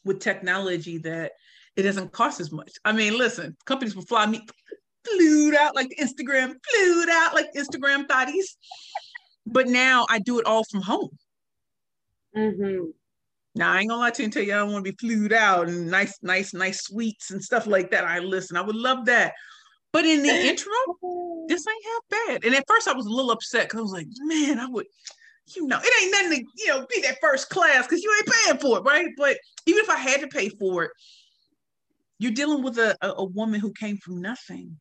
with 0.05 0.19
technology 0.19 0.97
that 0.99 1.33
it 1.75 1.83
doesn't 1.83 2.11
cost 2.11 2.39
as 2.39 2.51
much. 2.51 2.71
I 2.83 2.91
mean, 2.91 3.17
listen, 3.17 3.55
companies 3.65 3.95
will 3.95 4.05
fly 4.05 4.25
me 4.25 4.45
flew 5.07 5.55
out 5.57 5.75
like 5.75 5.95
Instagram, 5.99 6.53
flew 6.69 7.05
out 7.09 7.33
like 7.33 7.53
Instagram 7.55 8.07
thotties. 8.07 8.55
But 9.45 9.67
now 9.67 10.05
I 10.09 10.19
do 10.19 10.39
it 10.39 10.45
all 10.45 10.63
from 10.63 10.81
home. 10.81 11.17
Mm-hmm. 12.35 12.89
Now 13.55 13.73
I 13.73 13.79
ain't 13.79 13.89
gonna 13.89 14.01
lie 14.01 14.11
to 14.11 14.21
you 14.21 14.25
and 14.25 14.33
tell 14.33 14.43
you 14.43 14.53
I 14.53 14.57
don't 14.57 14.71
want 14.71 14.85
to 14.85 14.91
be 14.91 14.97
flued 14.97 15.33
out 15.33 15.69
and 15.69 15.89
nice, 15.89 16.19
nice, 16.21 16.53
nice 16.53 16.83
suites 16.83 17.31
and 17.31 17.43
stuff 17.43 17.65
like 17.65 17.91
that. 17.91 18.05
I 18.05 18.19
listen, 18.19 18.57
I 18.57 18.61
would 18.61 18.75
love 18.75 19.05
that. 19.05 19.33
But 19.91 20.05
in 20.05 20.21
the 20.21 20.29
interim, 20.47 21.47
this 21.47 21.65
ain't 21.67 21.85
half 21.85 22.27
bad. 22.27 22.45
And 22.45 22.55
at 22.55 22.67
first 22.67 22.87
I 22.87 22.93
was 22.93 23.07
a 23.07 23.11
little 23.11 23.31
upset 23.31 23.67
because 23.67 23.79
I 23.79 23.81
was 23.81 23.91
like, 23.91 24.07
man, 24.19 24.59
I 24.59 24.67
would, 24.67 24.85
you 25.55 25.67
know, 25.67 25.79
it 25.81 26.03
ain't 26.03 26.11
nothing 26.11 26.45
to, 26.45 26.51
you 26.57 26.67
know, 26.67 26.85
be 26.89 27.01
that 27.01 27.17
first 27.21 27.49
class 27.49 27.85
because 27.85 28.03
you 28.03 28.13
ain't 28.17 28.35
paying 28.35 28.57
for 28.59 28.77
it, 28.77 28.81
right? 28.81 29.09
But 29.17 29.37
even 29.65 29.83
if 29.83 29.89
I 29.89 29.97
had 29.97 30.21
to 30.21 30.27
pay 30.27 30.49
for 30.49 30.83
it, 30.83 30.91
you're 32.19 32.31
dealing 32.31 32.63
with 32.63 32.77
a, 32.77 32.95
a, 33.01 33.09
a 33.17 33.25
woman 33.25 33.59
who 33.59 33.71
came 33.71 33.97
from 33.97 34.21
nothing. 34.21 34.77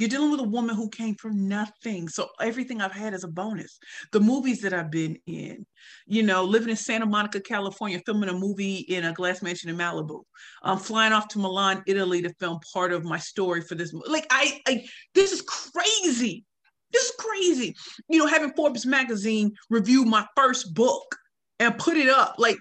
You're 0.00 0.08
dealing 0.08 0.30
with 0.30 0.40
a 0.40 0.44
woman 0.44 0.76
who 0.76 0.88
came 0.88 1.14
from 1.16 1.46
nothing. 1.46 2.08
So 2.08 2.30
everything 2.40 2.80
I've 2.80 2.90
had 2.90 3.12
is 3.12 3.22
a 3.22 3.28
bonus. 3.28 3.78
The 4.12 4.20
movies 4.20 4.62
that 4.62 4.72
I've 4.72 4.90
been 4.90 5.18
in, 5.26 5.66
you 6.06 6.22
know, 6.22 6.42
living 6.42 6.70
in 6.70 6.76
Santa 6.76 7.04
Monica, 7.04 7.38
California, 7.38 8.00
filming 8.06 8.30
a 8.30 8.32
movie 8.32 8.76
in 8.76 9.04
a 9.04 9.12
glass 9.12 9.42
mansion 9.42 9.68
in 9.68 9.76
Malibu. 9.76 10.22
I'm 10.62 10.78
flying 10.78 11.12
off 11.12 11.28
to 11.28 11.38
Milan, 11.38 11.82
Italy 11.86 12.22
to 12.22 12.32
film 12.40 12.60
part 12.72 12.92
of 12.92 13.04
my 13.04 13.18
story 13.18 13.60
for 13.60 13.74
this. 13.74 13.92
Like 13.92 14.26
I, 14.30 14.62
I 14.66 14.86
this 15.14 15.32
is 15.32 15.42
crazy. 15.42 16.46
This 16.92 17.04
is 17.04 17.12
crazy. 17.18 17.76
You 18.08 18.18
know, 18.18 18.26
having 18.26 18.52
Forbes 18.52 18.86
magazine 18.86 19.52
review 19.68 20.04
my 20.04 20.26
first 20.36 20.74
book 20.74 21.16
and 21.58 21.76
put 21.78 21.96
it 21.96 22.08
up. 22.08 22.34
Like 22.38 22.58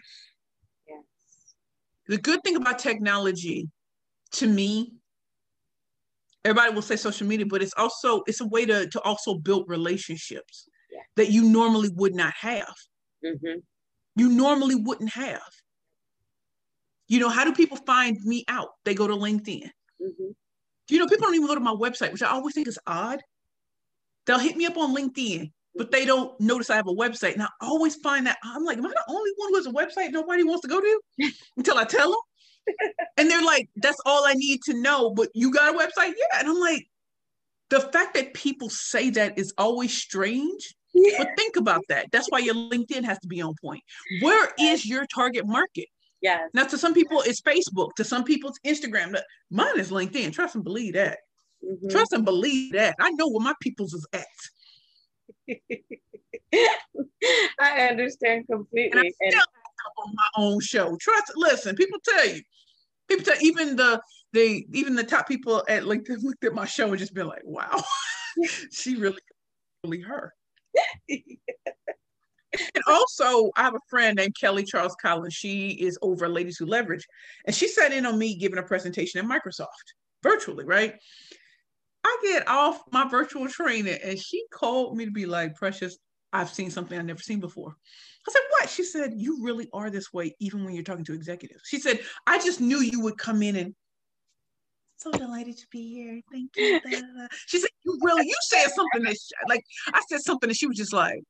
yes. 0.88 1.00
the 2.08 2.18
good 2.18 2.44
thing 2.44 2.56
about 2.56 2.80
technology 2.80 3.70
to 4.34 4.48
me 4.48 4.94
everybody 6.46 6.74
will 6.74 6.82
say 6.82 6.96
social 6.96 7.28
media, 7.28 7.46
but 7.46 7.62
it's 7.62 7.74
also 7.78 8.24
it's 8.28 8.42
a 8.42 8.48
way 8.48 8.66
to 8.66 8.88
to 8.88 9.02
also 9.02 9.36
build 9.36 9.66
relationships 9.68 10.68
yeah. 10.92 11.02
that 11.16 11.32
you 11.32 11.44
normally 11.44 11.90
would 11.96 12.16
not 12.16 12.34
have. 12.40 12.74
Mm-hmm. 13.26 13.60
You 14.16 14.30
normally 14.30 14.76
wouldn't 14.76 15.12
have. 15.12 15.42
You 17.08 17.20
know, 17.20 17.30
how 17.30 17.44
do 17.44 17.54
people 17.54 17.78
find 17.78 18.18
me 18.24 18.46
out? 18.48 18.70
They 18.86 18.94
go 18.94 19.08
to 19.08 19.16
LinkedIn. 19.16 19.64
Mm-hmm. 20.02 20.32
You 20.90 21.00
know, 21.00 21.08
people 21.08 21.26
don't 21.26 21.36
even 21.36 21.48
go 21.48 21.56
to 21.56 21.62
my 21.62 21.74
website, 21.74 22.12
which 22.12 22.24
I 22.24 22.30
always 22.30 22.54
think 22.54 22.68
is 22.68 22.80
odd. 22.88 23.22
They'll 24.30 24.38
hit 24.38 24.56
me 24.56 24.68
up 24.68 24.78
on 24.78 24.96
LinkedIn, 24.96 25.52
but 25.74 25.90
they 25.90 26.06
don't 26.06 26.40
notice 26.40 26.70
I 26.70 26.76
have 26.76 26.88
a 26.88 26.94
website. 26.94 27.34
And 27.34 27.42
I 27.42 27.48
always 27.62 27.96
find 27.96 28.28
that 28.28 28.38
I'm 28.44 28.64
like, 28.64 28.78
am 28.78 28.86
I 28.86 28.90
the 28.90 29.04
only 29.08 29.32
one 29.38 29.50
who 29.50 29.56
has 29.56 29.66
a 29.66 29.72
website 29.72 30.12
nobody 30.12 30.44
wants 30.44 30.62
to 30.62 30.68
go 30.68 30.80
to 30.80 31.02
until 31.58 31.80
I 31.80 31.84
tell 31.84 32.12
them? 32.12 32.20
and 33.18 33.28
they're 33.28 33.44
like, 33.44 33.68
that's 33.78 34.00
all 34.06 34.28
I 34.28 34.34
need 34.34 34.62
to 34.66 34.80
know. 34.80 35.10
But 35.10 35.30
you 35.34 35.52
got 35.52 35.74
a 35.74 35.76
website? 35.76 36.14
Yeah. 36.16 36.40
And 36.42 36.48
I'm 36.48 36.60
like, 36.60 36.86
the 37.72 37.80
fact 37.80 38.14
that 38.14 38.36
people 38.36 38.70
say 38.70 39.10
that 39.10 39.40
is 39.40 39.52
always 39.58 39.98
strange. 39.98 40.76
Yeah. 40.94 41.18
But 41.18 41.30
think 41.36 41.56
about 41.56 41.82
that. 41.90 42.12
That's 42.12 42.28
why 42.30 42.38
your 42.38 42.54
LinkedIn 42.54 43.04
has 43.06 43.18
to 43.22 43.28
be 43.28 43.42
on 43.42 43.56
point. 43.60 43.82
Where 44.22 44.52
is 44.60 44.86
your 44.86 45.08
target 45.08 45.48
market? 45.48 45.88
Yeah. 46.22 46.46
Now, 46.54 46.66
to 46.66 46.78
some 46.78 46.94
people, 46.94 47.24
it's 47.26 47.42
Facebook. 47.42 47.96
To 47.96 48.04
some 48.04 48.24
people, 48.24 48.52
it's 48.64 48.80
Instagram. 48.80 49.20
Mine 49.50 49.80
is 49.80 49.90
LinkedIn. 49.90 50.34
Trust 50.34 50.54
and 50.54 50.64
believe 50.64 50.94
that. 50.94 51.18
Mm-hmm. 51.64 51.88
Trust 51.90 52.14
and 52.14 52.26
believe 52.26 52.74
that. 52.74 52.96
I 53.00 53.12
know 53.12 53.30
where 53.30 53.44
my 53.44 53.54
people's 53.62 53.94
is 53.94 54.08
at. 54.14 54.26
I 57.60 57.90
understand 57.90 58.48
completely. 58.50 59.14
And 59.20 59.36
I 59.36 59.40
still 59.40 59.42
on 59.98 60.14
my 60.16 60.30
own 60.38 60.60
show. 60.62 60.98
Trust. 61.00 61.34
Listen, 61.36 61.76
people 61.76 62.00
tell 62.04 62.28
you 62.28 62.42
people 63.10 63.26
tell 63.26 63.42
even 63.42 63.76
the 63.76 64.02
the 64.34 64.66
even 64.72 64.96
the 64.96 65.04
top 65.04 65.28
people 65.28 65.64
at 65.68 65.86
like 65.86 66.08
looked 66.22 66.44
at 66.44 66.54
my 66.54 66.66
show 66.66 66.88
and 66.88 66.98
just 67.00 67.14
been 67.14 67.28
like, 67.28 67.42
wow, 67.44 67.84
she 68.72 68.96
really 68.96 69.20
really 69.84 70.02
her. 70.02 70.34
and 71.10 72.84
also, 72.88 73.52
I 73.56 73.64
have 73.64 73.76
a 73.76 73.90
friend 73.90 74.16
named 74.16 74.36
Kelly 74.40 74.64
Charles 74.64 74.96
Collins. 75.02 75.34
She 75.34 75.72
is 75.72 75.98
over 76.02 76.30
Ladies 76.30 76.58
Who 76.58 76.66
Leverage, 76.66 77.06
and 77.46 77.56
she 77.56 77.68
sat 77.68 77.92
in 77.92 78.06
on 78.06 78.18
me 78.18 78.36
giving 78.36 78.60
a 78.60 78.64
presentation 78.64 79.20
at 79.20 79.26
Microsoft 79.26 79.68
virtually, 80.24 80.66
right? 80.66 80.96
I 82.04 82.18
get 82.24 82.48
off 82.48 82.82
my 82.92 83.08
virtual 83.08 83.48
training, 83.48 84.00
and 84.04 84.18
she 84.18 84.46
called 84.52 84.96
me 84.98 85.06
to 85.06 85.12
be 85.12 85.26
like, 85.26 85.56
"Precious, 85.56 85.98
I've 86.32 86.50
seen 86.50 86.72
something 86.72 86.98
I've 86.98 87.06
never 87.06 87.22
seen 87.22 87.40
before." 87.40 87.76
I 88.28 88.32
said, 88.32 88.42
What? 88.50 88.70
She 88.70 88.84
said, 88.84 89.14
You 89.16 89.44
really 89.44 89.70
are 89.74 89.90
this 89.90 90.14
way, 90.14 90.36
even 90.40 90.64
when 90.64 90.74
you're 90.74 90.84
talking 90.84 91.06
to 91.06 91.14
executives. 91.14 91.64
She 91.66 91.80
said, 91.80 92.00
I 92.28 92.38
just 92.40 92.62
knew 92.62 92.80
you 92.80 93.02
would 93.02 93.18
come 93.18 93.42
in 93.42 93.56
and 93.56 93.76
so 94.98 95.12
delighted 95.12 95.58
to 95.58 95.68
be 95.72 95.94
here. 95.94 96.22
Thank 96.32 96.52
you. 96.56 96.80
She 97.48 97.60
said, 97.60 97.70
You 97.86 97.98
really, 98.02 98.28
you 98.28 98.36
said 98.42 98.68
something 98.70 99.04
that, 99.04 99.14
she, 99.14 99.34
like, 99.48 99.64
I 99.94 100.02
said 100.10 100.22
something 100.22 100.50
and 100.50 100.58
she 100.58 100.68
was 100.68 100.78
just 100.78 100.94
like, 100.94 101.24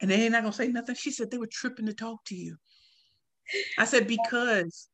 and 0.00 0.10
they 0.10 0.16
ain't 0.16 0.32
not 0.32 0.42
gonna 0.42 0.52
say 0.52 0.68
nothing. 0.68 0.94
She 0.96 1.10
said, 1.10 1.30
They 1.30 1.38
were 1.38 1.48
tripping 1.50 1.86
to 1.86 1.94
talk 1.94 2.24
to 2.26 2.34
you. 2.34 2.56
I 3.78 3.84
said, 3.84 4.06
Because 4.06 4.88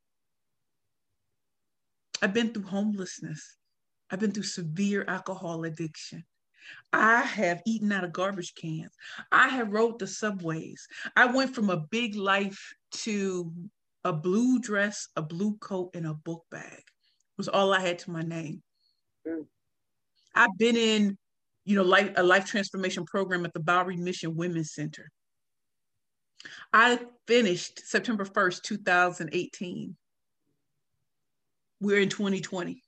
I've 2.23 2.35
been 2.35 2.53
through 2.53 2.65
homelessness, 2.65 3.57
I've 4.11 4.21
been 4.21 4.33
through 4.33 4.45
severe 4.45 5.05
alcohol 5.07 5.65
addiction. 5.65 6.25
I 6.93 7.23
have 7.23 7.63
eaten 7.67 7.91
out 7.93 8.05
of 8.05 8.13
garbage 8.13 8.55
cans. 8.55 8.93
I 9.33 9.49
have 9.49 9.73
rode 9.73 9.99
the 9.99 10.07
subways. 10.07 10.87
I 11.17 11.27
went 11.27 11.55
from 11.55 11.71
a 11.71 11.77
big 11.91 12.17
life 12.17 12.75
to 12.93 13.53
a 14.05 14.13
blue 14.13 14.61
dress, 14.61 15.09
a 15.17 15.23
blue 15.23 15.57
coat, 15.59 15.91
and 15.95 16.07
a 16.07 16.15
book 16.15 16.45
bag 16.51 16.83
was 17.41 17.49
all 17.49 17.73
I 17.73 17.81
had 17.81 17.99
to 18.01 18.11
my 18.11 18.21
name. 18.21 18.63
Mm. 19.27 19.47
I've 20.35 20.57
been 20.59 20.77
in, 20.77 21.17
you 21.65 21.75
know, 21.75 21.83
life, 21.83 22.13
a 22.17 22.23
life 22.23 22.45
transformation 22.45 23.07
program 23.07 23.47
at 23.47 23.55
the 23.55 23.61
Bowery 23.61 23.97
Mission 23.97 24.37
Women's 24.37 24.75
Center. 24.75 25.11
I 26.73 26.99
finished 27.27 27.81
September 27.87 28.27
1st, 28.27 28.63
2018. 28.63 29.97
We're 31.81 32.01
in 32.01 32.11
2020, 32.11 32.73
mm-hmm. 32.73 32.79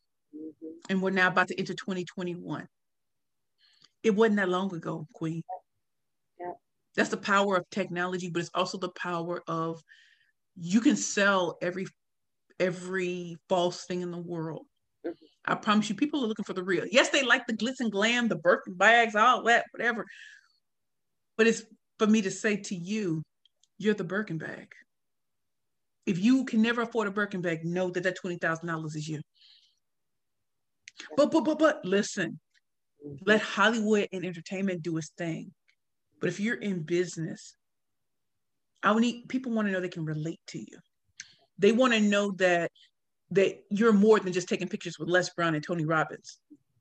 And 0.88 1.00
we're 1.00 1.10
now 1.10 1.28
about 1.28 1.48
to 1.48 1.58
enter 1.58 1.74
2021 1.74 2.66
it 4.02 4.14
wasn't 4.14 4.36
that 4.36 4.48
long 4.48 4.74
ago, 4.74 5.06
Queen. 5.12 5.42
Yeah. 6.40 6.52
That's 6.96 7.10
the 7.10 7.16
power 7.16 7.56
of 7.56 7.68
technology, 7.70 8.30
but 8.30 8.40
it's 8.40 8.50
also 8.54 8.78
the 8.78 8.90
power 8.90 9.42
of 9.46 9.80
you 10.56 10.80
can 10.80 10.96
sell 10.96 11.56
every 11.62 11.86
every 12.60 13.36
false 13.48 13.84
thing 13.84 14.02
in 14.02 14.10
the 14.10 14.18
world. 14.18 14.66
Mm-hmm. 15.06 15.24
I 15.46 15.54
promise 15.54 15.88
you, 15.88 15.94
people 15.94 16.24
are 16.24 16.28
looking 16.28 16.44
for 16.44 16.52
the 16.52 16.62
real. 16.62 16.84
Yes, 16.90 17.08
they 17.08 17.22
like 17.22 17.46
the 17.46 17.54
glitz 17.54 17.80
and 17.80 17.90
glam, 17.90 18.28
the 18.28 18.36
Birkin 18.36 18.74
bags, 18.74 19.14
all 19.14 19.42
that, 19.44 19.64
whatever. 19.72 20.04
But 21.36 21.46
it's 21.46 21.62
for 21.98 22.06
me 22.06 22.22
to 22.22 22.30
say 22.30 22.56
to 22.56 22.74
you, 22.74 23.22
you're 23.78 23.94
the 23.94 24.04
Birkin 24.04 24.38
bag. 24.38 24.72
If 26.06 26.18
you 26.18 26.44
can 26.44 26.62
never 26.62 26.82
afford 26.82 27.08
a 27.08 27.12
Birkin 27.12 27.40
bag, 27.40 27.64
know 27.64 27.90
that 27.90 28.02
that 28.02 28.16
twenty 28.16 28.36
thousand 28.36 28.66
dollars 28.66 28.96
is 28.96 29.08
you. 29.08 29.20
But 31.16 31.30
but 31.30 31.44
but 31.44 31.58
but 31.58 31.84
listen, 31.84 32.38
let 33.24 33.40
Hollywood 33.40 34.08
and 34.12 34.24
entertainment 34.24 34.82
do 34.82 34.96
its 34.96 35.10
thing. 35.16 35.52
But 36.20 36.28
if 36.28 36.38
you're 36.38 36.56
in 36.56 36.82
business, 36.82 37.56
I 38.82 38.94
need 38.98 39.28
people 39.28 39.52
want 39.52 39.68
to 39.68 39.72
know 39.72 39.80
they 39.80 39.88
can 39.88 40.04
relate 40.04 40.40
to 40.48 40.58
you. 40.58 40.78
They 41.58 41.72
want 41.72 41.92
to 41.92 42.00
know 42.00 42.32
that 42.32 42.70
that 43.30 43.64
you're 43.70 43.92
more 43.92 44.20
than 44.20 44.32
just 44.32 44.48
taking 44.48 44.68
pictures 44.68 44.98
with 44.98 45.08
Les 45.08 45.30
Brown 45.30 45.54
and 45.54 45.64
Tony 45.64 45.84
Robbins. 45.84 46.38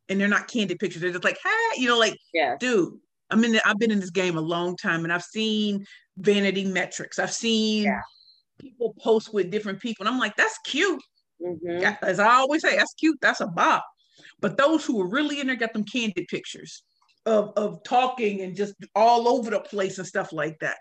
And 0.10 0.20
they're 0.20 0.28
not 0.28 0.48
candid 0.48 0.80
pictures. 0.80 1.02
They're 1.02 1.12
just 1.12 1.24
like, 1.24 1.38
hey, 1.42 1.82
you 1.82 1.88
know, 1.88 1.98
like, 1.98 2.18
yeah. 2.34 2.58
dude, 2.60 2.94
I'm 3.30 3.44
in 3.46 3.54
the, 3.54 3.66
I've 3.66 3.80
been 3.80 3.92
in 3.92 4.02
this 4.02 4.10
game 4.10 4.38
a 4.38 4.42
long 4.42 4.76
time 4.76 5.06
and 5.06 5.14
I've 5.14 5.24
seen 5.24 5.86
vanity 6.18 6.66
metrics. 6.66 7.20
I've 7.20 7.32
seen 7.32 7.84
yeah. 7.84 8.02
people 8.60 8.94
post 9.00 9.34
with 9.34 9.50
different 9.50 9.80
people. 9.80 10.06
And 10.06 10.14
I'm 10.14 10.20
like, 10.20 10.36
that's 10.36 10.58
cute. 10.66 11.02
Mm-hmm. 11.42 11.94
As 12.02 12.20
I 12.20 12.34
always 12.34 12.62
say, 12.62 12.76
that's 12.76 12.94
cute. 12.96 13.18
That's 13.22 13.40
a 13.40 13.48
bop. 13.48 13.86
But 14.42 14.58
those 14.58 14.86
who 14.86 14.98
were 14.98 15.10
really 15.10 15.40
in 15.40 15.48
there 15.48 15.56
got 15.56 15.74
them 15.74 15.86
candid 15.86 16.28
pictures 16.30 16.84
of, 17.26 17.54
of 17.58 17.84
talking 17.84 18.42
and 18.42 18.56
just 18.56 18.76
all 18.96 19.28
over 19.28 19.52
the 19.52 19.60
place 19.62 19.98
and 20.00 20.08
stuff 20.08 20.34
like 20.34 20.60
that. 20.60 20.78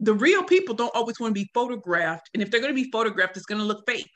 the 0.00 0.14
real 0.14 0.42
people 0.44 0.74
don't 0.74 0.94
always 0.94 1.20
want 1.20 1.34
to 1.34 1.40
be 1.40 1.50
photographed. 1.54 2.28
And 2.34 2.42
if 2.42 2.50
they're 2.50 2.60
going 2.60 2.74
to 2.74 2.82
be 2.82 2.90
photographed, 2.90 3.36
it's 3.36 3.46
going 3.46 3.60
to 3.60 3.66
look 3.66 3.84
fake. 3.86 4.10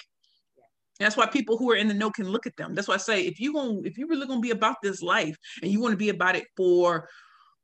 That's 0.98 1.16
why 1.16 1.26
people 1.26 1.58
who 1.58 1.70
are 1.70 1.76
in 1.76 1.88
the 1.88 1.94
know 1.94 2.10
can 2.10 2.28
look 2.28 2.46
at 2.46 2.56
them. 2.56 2.74
That's 2.74 2.88
why 2.88 2.94
I 2.94 2.98
say 2.98 3.26
if 3.26 3.40
you 3.40 3.52
going 3.52 3.82
if 3.84 3.98
you 3.98 4.08
really 4.08 4.26
gonna 4.26 4.40
be 4.40 4.50
about 4.50 4.76
this 4.82 5.02
life 5.02 5.36
and 5.62 5.70
you 5.70 5.80
want 5.80 5.92
to 5.92 5.98
be 5.98 6.08
about 6.08 6.36
it 6.36 6.46
for 6.56 7.08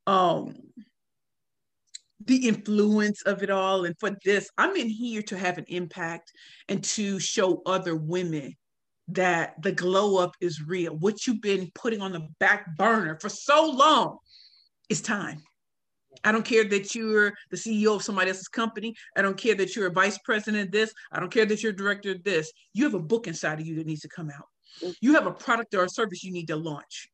um 0.07 0.55
the 2.25 2.49
influence 2.49 3.23
of 3.23 3.43
it 3.43 3.51
all 3.51 3.85
and 3.85 3.97
for 3.99 4.11
this, 4.25 4.51
I'm 4.59 4.77
in 4.77 4.89
here 4.89 5.23
to 5.23 5.39
have 5.39 5.59
an 5.59 5.65
impact 5.69 6.31
and 6.69 6.85
to 6.85 7.19
show 7.19 7.63
other 7.67 7.97
women 7.97 8.55
that 9.15 9.61
the 9.63 9.73
glow 9.73 10.19
up 10.19 10.35
is 10.41 10.63
real. 10.63 10.95
What 10.97 11.27
you've 11.27 11.41
been 11.41 11.71
putting 11.75 12.01
on 12.01 12.13
the 12.13 12.29
back 12.39 12.77
burner 12.77 13.19
for 13.21 13.29
so 13.29 13.71
long 13.71 14.19
is 14.89 15.01
time. 15.01 15.43
I 16.25 16.31
don't 16.31 16.45
care 16.45 16.65
that 16.65 16.95
you're 16.95 17.33
the 17.51 17.57
CEO 17.57 17.97
of 17.97 18.03
somebody 18.03 18.31
else's 18.31 18.49
company. 18.49 18.95
I 19.17 19.23
don't 19.23 19.37
care 19.37 19.55
that 19.57 19.75
you're 19.75 19.89
a 19.89 19.93
vice 19.93 20.19
president 20.19 20.67
of 20.67 20.73
this. 20.73 20.93
I 21.11 21.19
don't 21.19 21.33
care 21.33 21.47
that 21.47 21.63
you're 21.63 21.73
a 21.73 21.77
director 21.77 22.13
of 22.13 22.23
this. 22.23 22.53
You 22.75 22.85
have 22.85 22.95
a 22.95 23.01
book 23.01 23.27
inside 23.27 23.61
of 23.61 23.67
you 23.67 23.77
that 23.77 23.87
needs 23.87 24.03
to 24.03 24.09
come 24.09 24.31
out. 24.31 24.47
You 25.01 25.15
have 25.15 25.27
a 25.27 25.33
product 25.33 25.75
or 25.75 25.85
a 25.85 25.89
service 25.89 26.23
you 26.23 26.33
need 26.33 26.49
to 26.49 26.57
launch. 26.57 27.09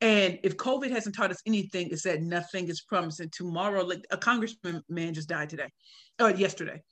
And 0.00 0.38
if 0.42 0.56
COVID 0.56 0.90
hasn't 0.90 1.16
taught 1.16 1.30
us 1.30 1.42
anything, 1.46 1.88
it's 1.90 2.02
that 2.02 2.22
nothing 2.22 2.68
is 2.68 2.82
promised. 2.82 3.20
And 3.20 3.32
tomorrow, 3.32 3.82
like 3.84 4.04
a 4.10 4.16
congressman 4.16 4.82
man 4.88 5.14
just 5.14 5.28
died 5.28 5.48
today, 5.50 5.68
or 6.20 6.30
yesterday. 6.30 6.82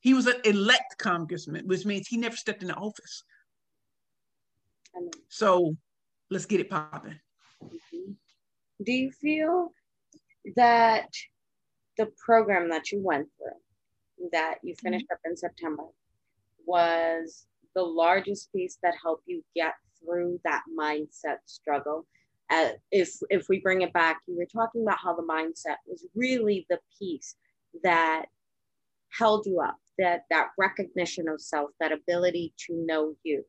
He 0.00 0.14
was 0.14 0.26
an 0.26 0.36
elect 0.44 0.98
congressman, 0.98 1.66
which 1.66 1.84
means 1.84 2.06
he 2.06 2.16
never 2.16 2.36
stepped 2.36 2.62
into 2.62 2.74
office. 2.74 3.24
So 5.28 5.76
let's 6.30 6.46
get 6.46 6.60
it 6.60 6.70
popping. 6.70 7.18
Mm-hmm. 7.62 8.12
Do 8.84 8.92
you 8.92 9.10
feel 9.10 9.72
that 10.56 11.08
the 11.96 12.06
program 12.24 12.70
that 12.70 12.92
you 12.92 13.00
went 13.02 13.28
through, 13.36 14.30
that 14.32 14.56
you 14.62 14.74
mm-hmm. 14.74 14.86
finished 14.86 15.06
up 15.12 15.18
in 15.24 15.36
September, 15.36 15.84
was 16.66 17.46
the 17.74 17.82
largest 17.82 18.52
piece 18.52 18.78
that 18.82 18.94
helped 19.02 19.24
you 19.26 19.42
get 19.54 19.74
through 20.00 20.40
that 20.44 20.62
mindset 20.78 21.38
struggle? 21.46 22.06
Uh, 22.50 22.70
if 22.90 23.10
if 23.28 23.48
we 23.48 23.60
bring 23.60 23.82
it 23.82 23.92
back, 23.92 24.20
you 24.26 24.36
were 24.36 24.46
talking 24.46 24.82
about 24.82 24.98
how 25.02 25.14
the 25.14 25.22
mindset 25.22 25.76
was 25.86 26.06
really 26.14 26.66
the 26.70 26.78
piece 26.98 27.34
that 27.82 28.24
held 29.10 29.44
you 29.46 29.60
up, 29.60 29.76
that 29.98 30.22
that 30.30 30.48
recognition 30.56 31.28
of 31.28 31.40
self, 31.40 31.70
that 31.80 31.92
ability 31.92 32.54
to 32.56 32.74
know 32.86 33.14
you. 33.22 33.44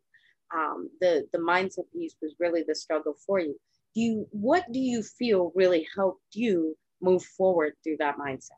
Um, 0.54 0.90
the 1.00 1.28
the 1.32 1.40
mindset 1.40 1.92
piece 1.94 2.16
was 2.22 2.36
really 2.40 2.64
the 2.68 2.76
struggle 2.76 3.16
for 3.26 3.40
you. 3.40 3.56
Do 3.96 4.02
you 4.02 4.28
what 4.32 4.66
do 4.72 4.80
you 4.80 5.04
feel 5.04 5.52
really 5.56 5.88
helped 5.96 6.24
you 6.34 6.76
move 7.02 7.24
forward 7.24 7.74
through 7.84 7.98
that 8.00 8.18
mindset? 8.18 8.52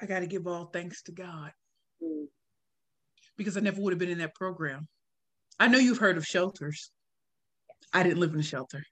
I 0.00 0.06
got 0.06 0.20
to 0.20 0.26
give 0.26 0.46
all 0.46 0.66
thanks 0.66 1.02
to 1.04 1.12
God 1.12 1.52
mm. 2.02 2.26
because 3.36 3.56
I 3.56 3.60
never 3.60 3.80
would 3.80 3.92
have 3.92 3.98
been 3.98 4.10
in 4.10 4.18
that 4.18 4.34
program. 4.34 4.86
I 5.58 5.68
know 5.68 5.78
you've 5.78 5.98
heard 5.98 6.16
of 6.16 6.26
shelters. 6.26 6.90
I 7.92 8.02
didn't 8.02 8.18
live 8.18 8.34
in 8.34 8.40
a 8.40 8.42
shelter. 8.42 8.82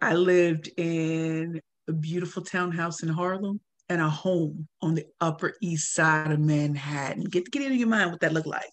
I 0.00 0.14
lived 0.14 0.70
in 0.76 1.60
a 1.88 1.92
beautiful 1.92 2.42
townhouse 2.42 3.02
in 3.02 3.10
Harlem 3.10 3.60
and 3.90 4.00
a 4.00 4.08
home 4.08 4.66
on 4.80 4.94
the 4.94 5.04
Upper 5.20 5.54
East 5.60 5.92
Side 5.92 6.32
of 6.32 6.40
Manhattan. 6.40 7.24
Get 7.24 7.50
get 7.50 7.62
into 7.62 7.76
your 7.76 7.88
mind 7.88 8.10
what 8.10 8.20
that 8.20 8.32
looked 8.32 8.46
like, 8.46 8.70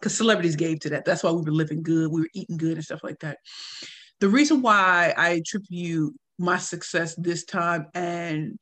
because 0.00 0.16
celebrities 0.16 0.56
gave 0.56 0.80
to 0.80 0.90
that. 0.90 1.04
That's 1.04 1.22
why 1.22 1.32
we 1.32 1.42
were 1.42 1.52
living 1.52 1.82
good, 1.82 2.10
we 2.10 2.22
were 2.22 2.30
eating 2.32 2.56
good 2.56 2.74
and 2.74 2.84
stuff 2.84 3.04
like 3.04 3.18
that 3.20 3.38
the 4.20 4.28
reason 4.28 4.62
why 4.62 5.12
I 5.16 5.30
attribute 5.30 6.14
my 6.38 6.58
success 6.58 7.14
this 7.16 7.44
time 7.44 7.86
and 7.94 8.58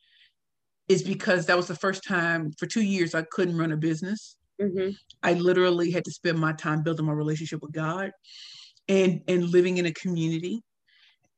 is 0.89 1.03
because 1.03 1.47
that 1.47 1.57
was 1.57 1.69
the 1.69 1.77
first 1.77 2.05
time 2.05 2.53
for 2.59 2.67
two 2.67 2.83
years 2.83 3.15
I 3.15 3.23
couldn't 3.23 3.57
run 3.57 3.73
a 3.73 3.77
business. 3.77 4.37
Mm-hmm. 4.61 4.91
I 5.23 5.35
literally 5.35 5.91
had 5.91 6.05
to 6.05 6.11
spend 6.11 6.39
my 6.39 6.53
time 6.53 6.83
building 6.83 7.07
my 7.07 7.13
relationship 7.13 7.63
with 7.63 7.73
God 7.73 8.11
and 8.89 9.23
and 9.29 9.51
living 9.51 9.79
in 9.79 9.87
a 9.87 9.93
community 9.93 10.63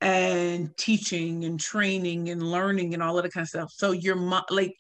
and 0.05 0.77
teaching 0.77 1.47
and 1.47 1.59
training 1.59 2.29
and 2.29 2.43
learning 2.43 2.93
and 2.93 3.03
all 3.03 3.17
of 3.17 3.25
that 3.25 3.33
kind 3.33 3.43
of 3.43 3.49
stuff. 3.49 3.73
So 3.75 3.93
your 3.93 4.17
like 4.51 4.77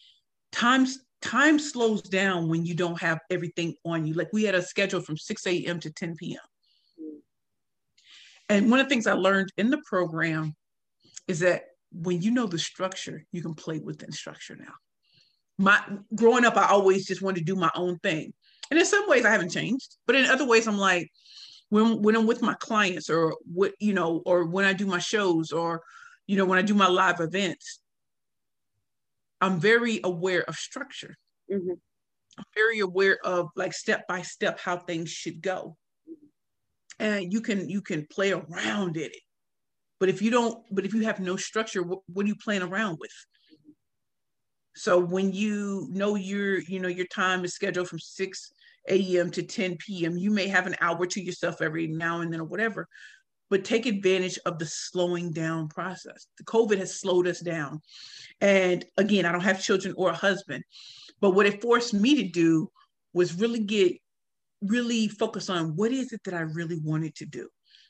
times 0.52 0.98
time 1.22 1.58
slows 1.58 2.02
down 2.02 2.50
when 2.50 2.66
you 2.66 2.74
don't 2.74 3.00
have 3.00 3.18
everything 3.30 3.74
on 3.86 4.06
you. 4.06 4.12
Like 4.12 4.28
we 4.34 4.44
had 4.44 4.54
a 4.54 4.60
schedule 4.60 5.00
from 5.00 5.16
6 5.16 5.46
a.m. 5.46 5.80
to 5.80 5.90
10 5.90 6.16
p.m. 6.16 6.40
And 8.50 8.70
one 8.70 8.78
of 8.78 8.84
the 8.84 8.90
things 8.90 9.06
I 9.06 9.14
learned 9.14 9.50
in 9.56 9.70
the 9.70 9.80
program 9.86 10.54
is 11.26 11.40
that 11.40 11.62
when 11.90 12.20
you 12.20 12.30
know 12.30 12.46
the 12.46 12.58
structure, 12.58 13.24
you 13.32 13.40
can 13.40 13.54
play 13.54 13.78
within 13.78 14.12
structure 14.12 14.56
now. 14.56 14.74
My 15.56 15.80
growing 16.14 16.44
up, 16.44 16.58
I 16.58 16.66
always 16.66 17.06
just 17.06 17.22
wanted 17.22 17.38
to 17.38 17.44
do 17.46 17.56
my 17.56 17.70
own 17.74 17.98
thing. 18.00 18.34
And 18.70 18.78
in 18.78 18.84
some 18.84 19.08
ways 19.08 19.24
I 19.24 19.30
haven't 19.30 19.52
changed, 19.52 19.96
but 20.06 20.16
in 20.16 20.26
other 20.26 20.46
ways 20.46 20.68
I'm 20.68 20.76
like, 20.76 21.10
when 21.74 22.02
when 22.02 22.16
I'm 22.16 22.26
with 22.26 22.40
my 22.40 22.54
clients 22.54 23.10
or 23.10 23.34
what, 23.52 23.72
you 23.80 23.94
know, 23.94 24.22
or 24.26 24.44
when 24.44 24.64
I 24.64 24.72
do 24.72 24.86
my 24.86 25.00
shows 25.00 25.50
or, 25.50 25.82
you 26.28 26.36
know, 26.36 26.44
when 26.44 26.58
I 26.58 26.62
do 26.62 26.74
my 26.74 26.86
live 26.86 27.20
events, 27.20 27.80
I'm 29.40 29.58
very 29.58 30.00
aware 30.04 30.42
of 30.42 30.54
structure. 30.54 31.16
Mm-hmm. 31.50 31.72
I'm 32.38 32.44
very 32.54 32.78
aware 32.78 33.18
of 33.24 33.48
like 33.56 33.72
step 33.72 34.06
by 34.06 34.22
step 34.22 34.60
how 34.60 34.76
things 34.76 35.10
should 35.10 35.42
go 35.42 35.76
and 36.98 37.32
you 37.32 37.40
can 37.40 37.68
you 37.68 37.80
can 37.80 38.06
play 38.06 38.32
around 38.32 38.96
in 38.96 39.04
it 39.04 39.22
but 40.00 40.08
if 40.08 40.22
you 40.22 40.30
don't 40.30 40.64
but 40.70 40.84
if 40.84 40.94
you 40.94 41.02
have 41.02 41.20
no 41.20 41.36
structure 41.36 41.82
what, 41.82 42.00
what 42.06 42.24
are 42.24 42.28
you 42.28 42.36
playing 42.36 42.62
around 42.62 42.98
with 43.00 43.12
so 44.74 44.98
when 44.98 45.32
you 45.32 45.88
know 45.90 46.14
your 46.14 46.58
you 46.60 46.80
know 46.80 46.88
your 46.88 47.06
time 47.06 47.44
is 47.44 47.54
scheduled 47.54 47.88
from 47.88 47.98
6 47.98 48.52
a.m 48.88 49.30
to 49.30 49.42
10 49.42 49.76
p.m 49.78 50.16
you 50.16 50.30
may 50.30 50.48
have 50.48 50.66
an 50.66 50.76
hour 50.80 51.06
to 51.06 51.22
yourself 51.22 51.60
every 51.60 51.86
now 51.86 52.20
and 52.20 52.32
then 52.32 52.40
or 52.40 52.44
whatever 52.44 52.88
but 53.50 53.64
take 53.64 53.86
advantage 53.86 54.38
of 54.46 54.58
the 54.58 54.66
slowing 54.66 55.30
down 55.30 55.68
process 55.68 56.26
the 56.38 56.44
covid 56.44 56.78
has 56.78 57.00
slowed 57.00 57.26
us 57.26 57.40
down 57.40 57.80
and 58.40 58.84
again 58.96 59.24
i 59.24 59.32
don't 59.32 59.40
have 59.42 59.62
children 59.62 59.94
or 59.96 60.10
a 60.10 60.14
husband 60.14 60.62
but 61.20 61.30
what 61.30 61.46
it 61.46 61.62
forced 61.62 61.94
me 61.94 62.16
to 62.16 62.28
do 62.28 62.70
was 63.12 63.38
really 63.38 63.60
get 63.60 63.96
really 64.64 65.08
focus 65.08 65.50
on 65.50 65.76
what 65.76 65.92
is 65.92 66.12
it 66.12 66.20
that 66.24 66.34
I 66.34 66.40
really 66.40 66.80
wanted 66.82 67.14
to 67.16 67.26
do. 67.26 67.48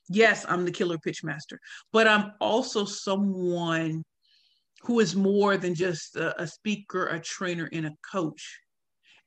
Yes, 0.08 0.44
I'm 0.48 0.64
the 0.64 0.70
killer 0.70 0.98
pitch 0.98 1.24
master, 1.24 1.60
but 1.92 2.06
I'm 2.06 2.32
also 2.40 2.84
someone 2.84 4.04
who 4.82 5.00
is 5.00 5.16
more 5.16 5.56
than 5.56 5.74
just 5.74 6.16
a, 6.16 6.40
a 6.42 6.46
speaker, 6.46 7.06
a 7.06 7.18
trainer, 7.18 7.68
and 7.72 7.86
a 7.86 7.92
coach. 8.10 8.60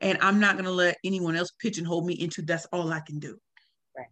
And 0.02 0.18
I'm 0.22 0.40
not 0.40 0.56
going 0.56 0.66
to 0.66 0.72
let 0.72 0.98
anyone 1.04 1.36
else 1.36 1.52
pigeonhole 1.60 2.06
me 2.06 2.14
into 2.14 2.42
that's 2.42 2.68
all 2.68 2.92
I 2.92 3.00
can 3.00 3.20
do. 3.20 3.38
Right. 3.98 4.08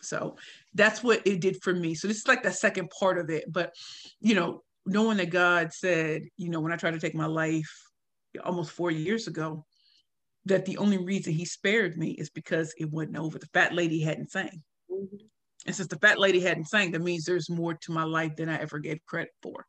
So 0.00 0.36
that's 0.74 1.02
what 1.02 1.26
it 1.26 1.40
did 1.40 1.62
for 1.62 1.72
me. 1.72 1.94
So 1.94 2.08
this 2.08 2.18
is 2.18 2.28
like 2.28 2.42
the 2.42 2.50
second 2.50 2.90
part 2.90 3.18
of 3.18 3.30
it. 3.30 3.44
But, 3.52 3.74
you 4.20 4.34
know, 4.34 4.62
knowing 4.86 5.18
that 5.18 5.30
God 5.30 5.72
said, 5.72 6.22
you 6.36 6.48
know, 6.48 6.60
when 6.60 6.72
I 6.72 6.76
tried 6.76 6.94
to 6.94 7.00
take 7.00 7.14
my 7.14 7.26
life 7.26 7.70
almost 8.44 8.72
four 8.72 8.90
years 8.90 9.28
ago, 9.28 9.64
that 10.46 10.64
the 10.64 10.78
only 10.78 10.98
reason 10.98 11.32
he 11.32 11.44
spared 11.44 11.96
me 11.96 12.12
is 12.12 12.30
because 12.30 12.74
it 12.78 12.90
wasn't 12.90 13.18
over. 13.18 13.38
The 13.38 13.46
fat 13.52 13.74
lady 13.74 14.00
hadn't 14.00 14.30
sang. 14.30 14.62
Mm-hmm. 14.90 15.16
And 15.66 15.76
since 15.76 15.88
the 15.88 15.98
fat 15.98 16.18
lady 16.18 16.40
hadn't 16.40 16.68
sang, 16.68 16.92
that 16.92 17.02
means 17.02 17.24
there's 17.24 17.50
more 17.50 17.74
to 17.74 17.92
my 17.92 18.04
life 18.04 18.36
than 18.36 18.48
I 18.48 18.58
ever 18.58 18.78
gave 18.78 19.04
credit 19.06 19.30
for. 19.42 19.66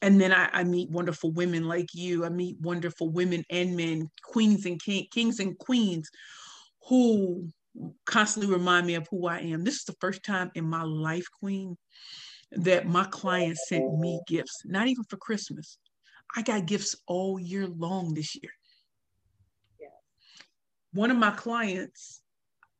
And 0.00 0.20
then 0.20 0.32
I, 0.32 0.48
I 0.52 0.64
meet 0.64 0.90
wonderful 0.90 1.32
women 1.32 1.66
like 1.66 1.88
you. 1.92 2.24
I 2.24 2.28
meet 2.28 2.60
wonderful 2.60 3.08
women 3.10 3.44
and 3.50 3.76
men, 3.76 4.08
queens 4.22 4.64
and 4.64 4.80
king, 4.82 5.06
kings 5.10 5.40
and 5.40 5.58
queens 5.58 6.08
who 6.88 7.48
constantly 8.06 8.52
remind 8.52 8.86
me 8.86 8.94
of 8.94 9.06
who 9.10 9.26
I 9.26 9.38
am. 9.40 9.64
This 9.64 9.76
is 9.76 9.84
the 9.84 9.96
first 10.00 10.24
time 10.24 10.50
in 10.54 10.64
my 10.64 10.82
life, 10.82 11.26
Queen, 11.40 11.76
that 12.52 12.86
my 12.86 13.04
clients 13.04 13.68
sent 13.68 13.98
me 13.98 14.20
gifts, 14.26 14.62
not 14.64 14.86
even 14.88 15.04
for 15.04 15.16
Christmas. 15.16 15.78
I 16.36 16.42
got 16.42 16.66
gifts 16.66 16.96
all 17.06 17.38
year 17.38 17.66
long 17.66 18.14
this 18.14 18.34
year 18.34 18.52
Yeah. 19.80 19.88
one 20.92 21.10
of 21.10 21.16
my 21.16 21.30
clients, 21.30 22.22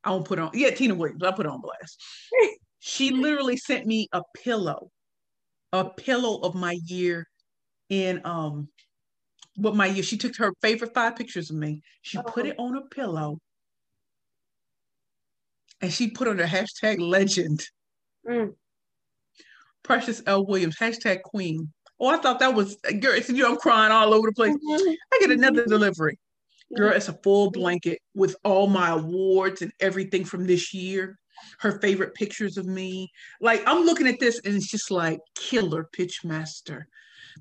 I 0.05 0.11
won't 0.11 0.27
put 0.27 0.39
on, 0.39 0.51
yeah, 0.55 0.71
Tina 0.71 0.95
Williams, 0.95 1.23
I 1.23 1.33
put 1.33 1.47
on 1.47 1.61
blast. 1.61 2.03
she 2.79 3.11
literally 3.11 3.57
sent 3.57 3.87
me 3.87 4.09
a 4.13 4.23
pillow, 4.43 4.91
a 5.73 5.85
pillow 5.85 6.41
of 6.41 6.55
my 6.55 6.79
year 6.85 7.27
in 7.89 8.21
um 8.25 8.69
what 9.57 9.75
my 9.75 9.87
year. 9.87 10.03
She 10.03 10.17
took 10.17 10.37
her 10.37 10.53
favorite 10.63 10.95
five 10.95 11.17
pictures 11.17 11.51
of 11.51 11.57
me. 11.57 11.83
She 12.03 12.19
oh. 12.19 12.23
put 12.23 12.47
it 12.47 12.57
on 12.59 12.77
a 12.77 12.83
pillow 12.83 13.39
and 15.81 15.93
she 15.93 16.11
put 16.11 16.29
on 16.29 16.41
a 16.41 16.45
hashtag 16.45 17.01
legend. 17.01 17.65
Mm. 18.29 18.55
Precious 19.83 20.23
L. 20.27 20.47
Williams, 20.47 20.77
hashtag 20.77 21.23
queen. 21.23 21.73
Oh, 22.01 22.09
I 22.09 22.19
thought 22.19 22.39
that 22.41 22.55
was 22.55 22.77
girl. 23.01 23.15
It's, 23.15 23.29
You 23.29 23.43
know, 23.43 23.51
I'm 23.51 23.57
crying 23.57 23.91
all 23.91 24.15
over 24.15 24.29
the 24.29 24.35
place. 24.35 24.55
Mm-hmm. 24.55 24.91
I 25.13 25.19
get 25.21 25.31
another 25.31 25.65
delivery 25.65 26.19
Girl, 26.77 26.93
it's 26.93 27.09
a 27.09 27.19
full 27.23 27.51
blanket 27.51 27.99
with 28.15 28.37
all 28.45 28.67
my 28.67 28.91
awards 28.91 29.63
and 29.63 29.73
everything 29.81 30.25
from 30.25 30.47
this 30.47 30.75
year. 30.75 31.19
Her 31.61 31.81
favorite 31.81 32.15
pictures 32.15 32.57
of 32.57 32.67
me. 32.67 33.11
Like 33.41 33.63
I'm 33.67 33.85
looking 33.85 34.07
at 34.07 34.21
this 34.21 34.41
and 34.45 34.55
it's 34.55 34.71
just 34.71 34.91
like 34.91 35.21
killer 35.35 35.89
pitch 35.93 36.25
master, 36.25 36.89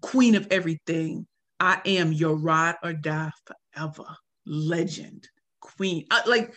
queen 0.01 0.35
of 0.35 0.47
everything. 0.51 1.27
I 1.59 1.81
am 1.85 2.13
your 2.13 2.35
ride 2.35 2.75
or 2.83 2.93
die 2.93 3.31
forever 3.75 4.05
legend, 4.47 5.27
queen. 5.59 6.05
I, 6.11 6.27
like 6.27 6.53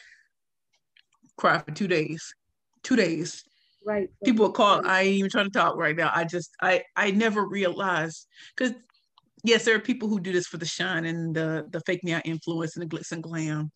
cry 1.37 1.59
for 1.59 1.73
two 1.73 1.89
days, 1.89 2.35
two 2.83 2.97
days. 2.97 3.45
Right. 3.85 4.09
People 4.25 4.47
are 4.47 4.53
call. 4.53 4.87
I 4.87 5.03
ain't 5.03 5.17
even 5.17 5.31
trying 5.31 5.47
to 5.47 5.59
talk 5.59 5.77
right 5.77 5.97
now. 5.97 6.13
I 6.15 6.25
just 6.25 6.51
I 6.61 6.85
I 6.97 7.11
never 7.13 7.47
realized 7.47 8.27
because 8.55 8.75
yes, 9.43 9.65
there 9.65 9.75
are 9.75 9.81
people 9.81 10.09
who 10.09 10.21
do 10.21 10.33
this 10.33 10.47
for 10.47 10.59
the 10.59 10.67
shine 10.67 11.07
and 11.07 11.35
the 11.35 11.67
the 11.71 11.81
fake 11.81 12.05
me 12.05 12.13
out 12.13 12.27
influence 12.27 12.77
and 12.77 12.89
the 12.89 12.97
glitz 12.97 13.13
and 13.13 13.23
glam. 13.23 13.71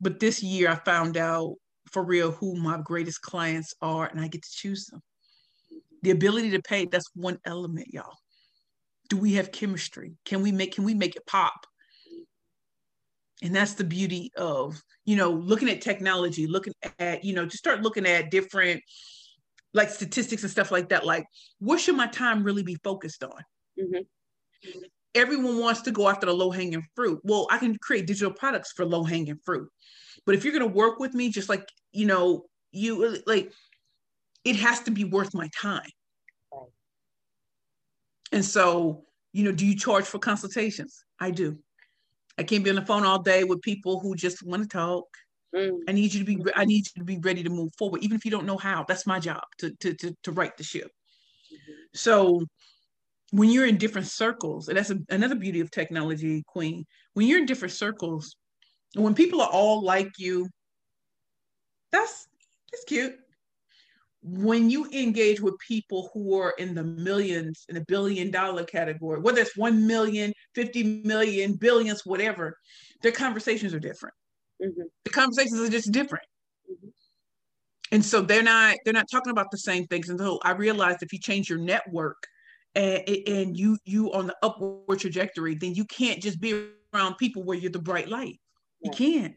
But 0.00 0.20
this 0.20 0.42
year, 0.42 0.68
I 0.70 0.74
found 0.74 1.16
out 1.16 1.54
for 1.90 2.04
real 2.04 2.32
who 2.32 2.56
my 2.56 2.78
greatest 2.78 3.22
clients 3.22 3.74
are, 3.80 4.06
and 4.06 4.20
I 4.20 4.28
get 4.28 4.42
to 4.42 4.50
choose 4.50 4.86
them. 4.86 5.02
The 6.02 6.10
ability 6.10 6.50
to 6.50 6.62
pay, 6.62 6.86
that's 6.86 7.10
one 7.14 7.38
element, 7.44 7.88
y'all. 7.92 8.18
Do 9.08 9.16
we 9.16 9.34
have 9.34 9.52
chemistry? 9.52 10.16
Can 10.24 10.42
we 10.42 10.52
make 10.52 10.74
can 10.74 10.84
we 10.84 10.94
make 10.94 11.16
it 11.16 11.26
pop? 11.26 11.66
And 13.42 13.54
that's 13.54 13.74
the 13.74 13.84
beauty 13.84 14.30
of, 14.36 14.80
you 15.04 15.14
know, 15.16 15.30
looking 15.30 15.68
at 15.68 15.82
technology, 15.82 16.46
looking 16.46 16.72
at, 16.98 17.22
you 17.22 17.34
know, 17.34 17.44
just 17.44 17.58
start 17.58 17.82
looking 17.82 18.06
at 18.06 18.30
different 18.30 18.82
like 19.74 19.90
statistics 19.90 20.42
and 20.42 20.50
stuff 20.50 20.70
like 20.70 20.88
that. 20.88 21.04
Like, 21.04 21.26
what 21.58 21.78
should 21.78 21.96
my 21.96 22.06
time 22.06 22.42
really 22.42 22.62
be 22.62 22.76
focused 22.76 23.22
on? 23.22 23.42
Mm-hmm 23.78 24.02
everyone 25.16 25.58
wants 25.58 25.80
to 25.80 25.90
go 25.90 26.08
after 26.08 26.26
the 26.26 26.32
low 26.32 26.50
hanging 26.50 26.86
fruit. 26.94 27.18
Well, 27.24 27.48
I 27.50 27.58
can 27.58 27.76
create 27.78 28.06
digital 28.06 28.32
products 28.32 28.72
for 28.72 28.84
low 28.84 29.02
hanging 29.02 29.40
fruit. 29.44 29.68
But 30.26 30.34
if 30.34 30.44
you're 30.44 30.52
going 30.52 30.68
to 30.68 30.76
work 30.76 30.98
with 30.98 31.14
me, 31.14 31.30
just 31.30 31.48
like, 31.48 31.66
you 31.92 32.04
know, 32.04 32.44
you 32.72 33.22
like, 33.26 33.52
it 34.44 34.56
has 34.56 34.80
to 34.80 34.90
be 34.90 35.04
worth 35.04 35.34
my 35.34 35.48
time. 35.58 35.88
And 38.32 38.44
so, 38.44 39.04
you 39.32 39.44
know, 39.44 39.52
do 39.52 39.64
you 39.64 39.76
charge 39.76 40.04
for 40.04 40.18
consultations? 40.18 41.04
I 41.20 41.30
do. 41.30 41.58
I 42.38 42.42
can't 42.42 42.64
be 42.64 42.70
on 42.70 42.76
the 42.76 42.84
phone 42.84 43.04
all 43.04 43.22
day 43.22 43.44
with 43.44 43.62
people 43.62 44.00
who 44.00 44.14
just 44.14 44.42
want 44.42 44.62
to 44.62 44.68
talk. 44.68 45.04
Mm. 45.54 45.78
I 45.88 45.92
need 45.92 46.12
you 46.12 46.24
to 46.24 46.26
be 46.26 46.44
I 46.54 46.64
need 46.64 46.86
you 46.86 47.00
to 47.00 47.04
be 47.04 47.18
ready 47.18 47.42
to 47.42 47.50
move 47.50 47.70
forward, 47.78 48.02
even 48.02 48.16
if 48.16 48.24
you 48.24 48.30
don't 48.30 48.46
know 48.46 48.58
how. 48.58 48.84
That's 48.86 49.06
my 49.06 49.18
job 49.20 49.42
to 49.58 49.70
to 49.80 49.94
to, 49.94 50.14
to 50.24 50.32
write 50.32 50.56
the 50.56 50.64
ship. 50.64 50.90
Mm-hmm. 51.52 51.72
So 51.94 52.44
when 53.30 53.50
you're 53.50 53.66
in 53.66 53.78
different 53.78 54.08
circles, 54.08 54.68
and 54.68 54.76
that's 54.76 54.90
a, 54.90 54.98
another 55.08 55.34
beauty 55.34 55.60
of 55.60 55.70
technology, 55.70 56.42
Queen. 56.46 56.84
When 57.14 57.26
you're 57.26 57.38
in 57.38 57.46
different 57.46 57.72
circles, 57.72 58.36
when 59.02 59.14
people 59.14 59.40
are 59.40 59.50
all 59.50 59.82
like 59.82 60.12
you, 60.18 60.48
that's 61.92 62.26
that's 62.72 62.84
cute. 62.84 63.14
When 64.22 64.70
you 64.70 64.86
engage 64.90 65.40
with 65.40 65.54
people 65.58 66.10
who 66.12 66.40
are 66.40 66.54
in 66.58 66.74
the 66.74 66.82
millions 66.82 67.64
in 67.68 67.76
a 67.76 67.84
billion 67.86 68.30
dollar 68.30 68.64
category, 68.64 69.20
whether 69.20 69.40
it's 69.40 69.56
1 69.56 69.86
million, 69.86 70.32
50 70.56 71.02
million, 71.04 71.54
billions, 71.54 72.04
whatever, 72.04 72.58
their 73.02 73.12
conversations 73.12 73.72
are 73.72 73.78
different. 73.78 74.14
Mm-hmm. 74.60 74.82
The 75.04 75.10
conversations 75.10 75.60
are 75.60 75.70
just 75.70 75.92
different. 75.92 76.24
Mm-hmm. 76.68 76.88
And 77.92 78.04
so 78.04 78.20
they're 78.20 78.42
not 78.42 78.76
they're 78.84 78.94
not 78.94 79.06
talking 79.10 79.30
about 79.30 79.50
the 79.50 79.58
same 79.58 79.86
things. 79.86 80.08
And 80.08 80.18
so 80.18 80.40
I 80.42 80.52
realized 80.52 81.02
if 81.02 81.12
you 81.12 81.20
change 81.20 81.48
your 81.48 81.60
network, 81.60 82.16
and, 82.74 83.08
and 83.26 83.56
you 83.56 83.78
you 83.84 84.12
on 84.12 84.26
the 84.26 84.36
upward 84.42 84.98
trajectory, 84.98 85.54
then 85.54 85.74
you 85.74 85.84
can't 85.84 86.22
just 86.22 86.40
be 86.40 86.68
around 86.92 87.16
people 87.16 87.44
where 87.44 87.56
you're 87.56 87.70
the 87.70 87.78
bright 87.78 88.08
light. 88.08 88.40
You 88.80 88.90
can't. 88.90 89.34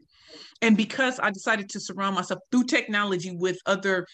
And 0.61 0.75
because 0.75 1.19
I 1.19 1.31
decided 1.31 1.69
to 1.69 1.79
surround 1.79 2.15
myself 2.15 2.39
through 2.51 2.65
technology 2.65 3.35
with 3.35 3.57
other 3.65 4.05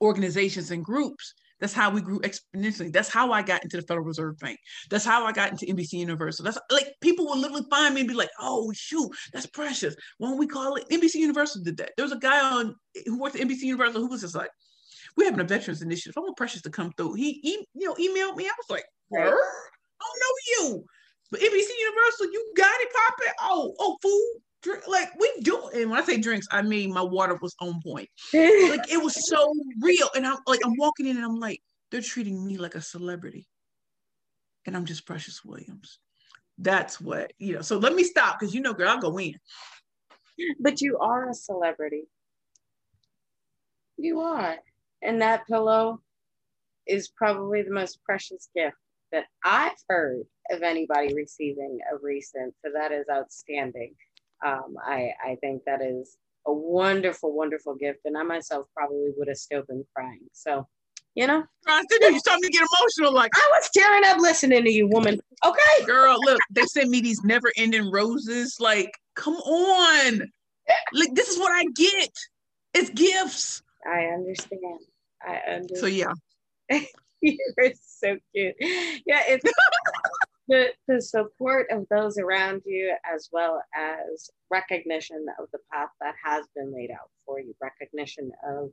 organizations 0.00 0.70
and 0.70 0.84
groups, 0.84 1.34
that's 1.60 1.72
how 1.72 1.90
we 1.90 2.00
grew 2.00 2.20
exponentially. 2.20 2.92
That's 2.92 3.08
how 3.08 3.32
I 3.32 3.42
got 3.42 3.62
into 3.62 3.76
the 3.76 3.84
Federal 3.84 4.04
Reserve 4.04 4.38
Bank. 4.38 4.58
That's 4.90 5.04
how 5.04 5.24
I 5.24 5.32
got 5.32 5.52
into 5.52 5.66
NBC 5.66 5.92
Universal. 5.94 6.44
That's 6.44 6.58
like 6.70 6.88
people 7.00 7.26
would 7.26 7.38
literally 7.38 7.64
find 7.70 7.94
me 7.94 8.00
and 8.00 8.08
be 8.08 8.14
like, 8.14 8.30
"Oh 8.40 8.72
shoot, 8.74 9.10
that's 9.32 9.46
precious." 9.46 9.94
Why 10.18 10.28
don't 10.28 10.38
we 10.38 10.48
call 10.48 10.74
it 10.76 10.88
NBC 10.90 11.14
Universal? 11.14 11.62
Did 11.62 11.76
that? 11.78 11.92
There 11.96 12.04
was 12.04 12.12
a 12.12 12.18
guy 12.18 12.40
on 12.40 12.74
who 13.06 13.18
worked 13.18 13.36
at 13.36 13.42
NBC 13.42 13.62
Universal 13.62 14.00
who 14.00 14.08
was 14.08 14.22
just 14.22 14.34
like, 14.34 14.50
we 15.16 15.24
having 15.24 15.40
a 15.40 15.44
veterans 15.44 15.82
initiative. 15.82 16.14
I 16.16 16.20
want 16.20 16.36
Precious 16.36 16.62
to 16.62 16.70
come 16.70 16.92
through. 16.96 17.14
He, 17.14 17.40
he 17.42 17.66
you 17.74 17.86
know, 17.86 17.94
emailed 17.94 18.36
me. 18.36 18.46
I 18.46 18.52
was 18.58 18.70
like, 18.70 18.84
I 19.16 19.30
don't 19.30 20.20
know 20.20 20.68
you. 20.74 20.84
But 21.34 21.42
NBC 21.42 21.66
Universal, 21.80 22.26
you 22.26 22.52
got 22.56 22.80
it 22.80 22.88
popping. 22.94 23.32
Oh, 23.40 23.74
oh, 23.80 23.96
food. 24.00 24.40
Drink, 24.62 24.86
like 24.86 25.08
we 25.18 25.32
do, 25.42 25.68
and 25.74 25.90
when 25.90 26.00
I 26.00 26.04
say 26.04 26.16
drinks, 26.16 26.46
I 26.52 26.62
mean 26.62 26.92
my 26.92 27.02
water 27.02 27.36
was 27.42 27.56
on 27.60 27.82
point. 27.82 28.08
like 28.32 28.88
it 28.88 29.02
was 29.02 29.28
so 29.28 29.52
real, 29.82 30.08
and 30.14 30.24
I'm 30.24 30.36
like, 30.46 30.60
I'm 30.64 30.76
walking 30.76 31.06
in, 31.06 31.16
and 31.16 31.24
I'm 31.24 31.40
like, 31.40 31.60
they're 31.90 32.00
treating 32.00 32.46
me 32.46 32.56
like 32.56 32.76
a 32.76 32.80
celebrity, 32.80 33.48
and 34.64 34.76
I'm 34.76 34.84
just 34.84 35.06
Precious 35.06 35.44
Williams. 35.44 35.98
That's 36.56 37.00
what 37.00 37.32
you 37.36 37.54
know. 37.54 37.62
So 37.62 37.78
let 37.78 37.96
me 37.96 38.04
stop 38.04 38.38
because 38.38 38.54
you 38.54 38.60
know, 38.60 38.72
girl, 38.72 38.90
I'll 38.90 39.00
go 39.00 39.18
in. 39.18 39.34
But 40.60 40.80
you 40.80 40.98
are 40.98 41.28
a 41.28 41.34
celebrity. 41.34 42.04
You 43.96 44.20
are. 44.20 44.54
And 45.02 45.20
that 45.20 45.48
pillow 45.48 46.00
is 46.86 47.08
probably 47.08 47.62
the 47.62 47.74
most 47.74 48.04
precious 48.04 48.48
gift 48.54 48.76
that 49.14 49.26
I've 49.44 49.72
heard 49.88 50.22
of 50.50 50.62
anybody 50.62 51.14
receiving 51.14 51.78
a 51.90 51.96
recent. 52.02 52.52
So 52.64 52.70
that 52.74 52.92
is 52.92 53.06
outstanding. 53.10 53.94
Um, 54.44 54.74
I, 54.84 55.10
I 55.24 55.36
think 55.40 55.62
that 55.66 55.80
is 55.80 56.18
a 56.46 56.52
wonderful, 56.52 57.34
wonderful 57.34 57.76
gift. 57.76 58.00
And 58.04 58.18
I 58.18 58.22
myself 58.24 58.66
probably 58.76 59.12
would 59.16 59.28
have 59.28 59.38
still 59.38 59.62
been 59.62 59.84
crying. 59.94 60.26
So, 60.32 60.66
you 61.14 61.26
know. 61.26 61.44
You're 61.66 62.18
starting 62.18 62.42
to 62.42 62.50
get 62.50 62.66
emotional. 62.78 63.14
Like 63.14 63.30
I 63.34 63.50
was 63.52 63.70
tearing 63.72 64.04
up 64.04 64.18
listening 64.18 64.64
to 64.64 64.70
you, 64.70 64.88
woman. 64.88 65.20
Okay. 65.46 65.86
Girl, 65.86 66.16
look, 66.24 66.40
they 66.50 66.62
sent 66.62 66.90
me 66.90 67.00
these 67.00 67.22
never 67.22 67.52
ending 67.56 67.90
roses. 67.90 68.56
Like, 68.58 68.92
come 69.14 69.34
on. 69.36 70.20
Like, 70.92 71.14
this 71.14 71.28
is 71.28 71.38
what 71.38 71.52
I 71.52 71.64
get. 71.74 72.10
It's 72.74 72.90
gifts. 72.90 73.62
I 73.86 74.06
understand. 74.06 74.80
I 75.22 75.36
understand. 75.52 75.78
So 75.78 75.86
yeah. 75.86 76.12
You're 77.56 77.72
so 77.82 78.16
cute. 78.34 78.54
Yeah, 78.60 79.22
it's 79.28 79.44
the 80.48 80.68
the 80.86 81.00
support 81.00 81.66
of 81.70 81.86
those 81.90 82.18
around 82.18 82.62
you 82.66 82.94
as 83.10 83.30
well 83.32 83.62
as 83.74 84.30
recognition 84.50 85.26
of 85.40 85.48
the 85.52 85.58
path 85.72 85.88
that 86.00 86.14
has 86.22 86.44
been 86.54 86.72
laid 86.74 86.90
out 86.90 87.10
for 87.24 87.40
you, 87.40 87.54
recognition 87.60 88.30
of 88.46 88.70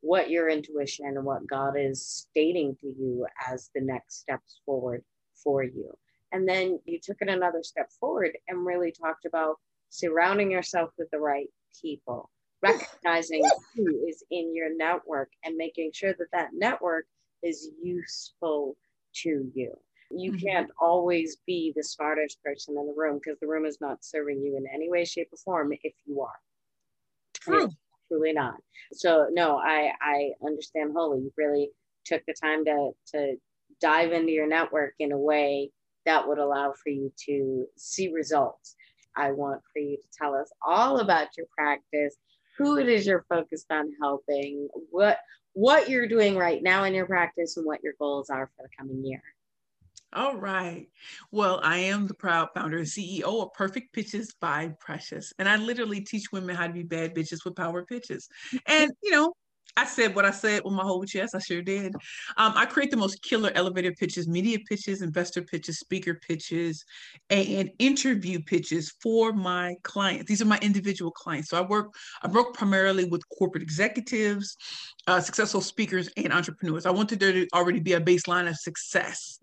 what 0.00 0.30
your 0.30 0.48
intuition 0.48 1.06
and 1.06 1.24
what 1.24 1.46
God 1.46 1.74
is 1.78 2.04
stating 2.04 2.76
to 2.80 2.86
you 2.88 3.24
as 3.48 3.70
the 3.74 3.80
next 3.80 4.20
steps 4.20 4.60
forward 4.66 5.04
for 5.34 5.62
you. 5.62 5.92
And 6.32 6.48
then 6.48 6.80
you 6.86 6.98
took 7.00 7.18
it 7.20 7.28
another 7.28 7.62
step 7.62 7.90
forward 8.00 8.36
and 8.48 8.66
really 8.66 8.90
talked 8.90 9.26
about 9.26 9.56
surrounding 9.90 10.50
yourself 10.50 10.90
with 10.98 11.08
the 11.10 11.20
right 11.20 11.48
people 11.80 12.30
recognizing 12.62 13.44
who 13.74 14.06
is 14.06 14.22
in 14.30 14.54
your 14.54 14.74
network 14.74 15.30
and 15.44 15.56
making 15.56 15.90
sure 15.92 16.14
that 16.14 16.30
that 16.32 16.50
network 16.52 17.06
is 17.42 17.70
useful 17.82 18.76
to 19.22 19.50
you. 19.54 19.72
You 20.10 20.32
mm-hmm. 20.32 20.46
can't 20.46 20.70
always 20.80 21.38
be 21.46 21.72
the 21.74 21.82
smartest 21.82 22.42
person 22.42 22.76
in 22.78 22.86
the 22.86 22.94
room 22.94 23.18
because 23.22 23.38
the 23.40 23.46
room 23.46 23.64
is 23.64 23.78
not 23.80 24.04
serving 24.04 24.42
you 24.42 24.56
in 24.56 24.64
any 24.72 24.90
way, 24.90 25.04
shape, 25.04 25.28
or 25.32 25.38
form 25.38 25.72
if 25.82 25.94
you 26.04 26.20
are. 26.20 26.38
True. 27.34 27.70
truly 28.08 28.32
not. 28.32 28.54
So 28.92 29.28
no, 29.32 29.56
I 29.56 29.92
I 30.00 30.30
understand 30.46 30.92
wholly. 30.94 31.20
You 31.20 31.32
really 31.36 31.70
took 32.04 32.22
the 32.26 32.34
time 32.40 32.64
to 32.66 32.90
to 33.14 33.36
dive 33.80 34.12
into 34.12 34.32
your 34.32 34.46
network 34.46 34.94
in 34.98 35.12
a 35.12 35.18
way 35.18 35.70
that 36.04 36.26
would 36.28 36.38
allow 36.38 36.72
for 36.82 36.90
you 36.90 37.12
to 37.26 37.66
see 37.76 38.12
results. 38.12 38.76
I 39.16 39.32
want 39.32 39.62
for 39.72 39.78
you 39.78 39.96
to 39.96 40.08
tell 40.16 40.34
us 40.34 40.50
all 40.66 40.98
about 40.98 41.28
your 41.36 41.46
practice 41.56 42.16
who 42.58 42.78
it 42.78 42.88
is 42.88 43.06
you're 43.06 43.24
focused 43.28 43.70
on 43.70 43.90
helping, 44.00 44.68
what 44.90 45.18
what 45.54 45.88
you're 45.88 46.08
doing 46.08 46.36
right 46.36 46.62
now 46.62 46.84
in 46.84 46.94
your 46.94 47.06
practice, 47.06 47.56
and 47.56 47.66
what 47.66 47.82
your 47.82 47.94
goals 47.98 48.30
are 48.30 48.50
for 48.56 48.62
the 48.62 48.68
coming 48.76 49.04
year. 49.04 49.22
All 50.14 50.36
right. 50.36 50.88
Well, 51.30 51.58
I 51.62 51.78
am 51.78 52.06
the 52.06 52.12
proud 52.12 52.48
founder 52.54 52.78
and 52.78 52.86
CEO 52.86 53.42
of 53.42 53.54
Perfect 53.54 53.94
Pitches 53.94 54.34
by 54.38 54.74
Precious. 54.78 55.32
And 55.38 55.48
I 55.48 55.56
literally 55.56 56.02
teach 56.02 56.30
women 56.30 56.54
how 56.54 56.66
to 56.66 56.72
be 56.72 56.82
bad 56.82 57.14
bitches 57.14 57.46
with 57.46 57.56
power 57.56 57.86
pitches. 57.86 58.28
And, 58.66 58.90
you 59.02 59.10
know, 59.10 59.32
I 59.76 59.86
said 59.86 60.14
what 60.14 60.26
I 60.26 60.30
said 60.30 60.62
with 60.64 60.74
my 60.74 60.82
whole 60.82 61.04
chest. 61.04 61.34
I 61.34 61.38
sure 61.38 61.62
did. 61.62 61.94
Um, 62.36 62.52
I 62.56 62.66
create 62.66 62.90
the 62.90 62.96
most 62.96 63.22
killer 63.22 63.50
elevator 63.54 63.92
pitches, 63.92 64.28
media 64.28 64.58
pitches, 64.68 65.00
investor 65.00 65.42
pitches, 65.42 65.78
speaker 65.78 66.14
pitches, 66.14 66.84
and 67.30 67.70
interview 67.78 68.42
pitches 68.42 68.92
for 69.02 69.32
my 69.32 69.74
clients. 69.82 70.26
These 70.28 70.42
are 70.42 70.46
my 70.46 70.58
individual 70.60 71.10
clients. 71.10 71.48
So 71.48 71.56
I 71.56 71.62
work, 71.62 71.94
I 72.22 72.28
work 72.28 72.52
primarily 72.54 73.04
with 73.04 73.22
corporate 73.30 73.62
executives, 73.62 74.56
uh, 75.06 75.20
successful 75.20 75.62
speakers, 75.62 76.10
and 76.16 76.32
entrepreneurs. 76.32 76.84
I 76.84 76.90
wanted 76.90 77.18
there 77.20 77.32
to 77.32 77.48
already 77.54 77.80
be 77.80 77.94
a 77.94 78.00
baseline 78.00 78.48
of 78.48 78.56
success 78.56 79.41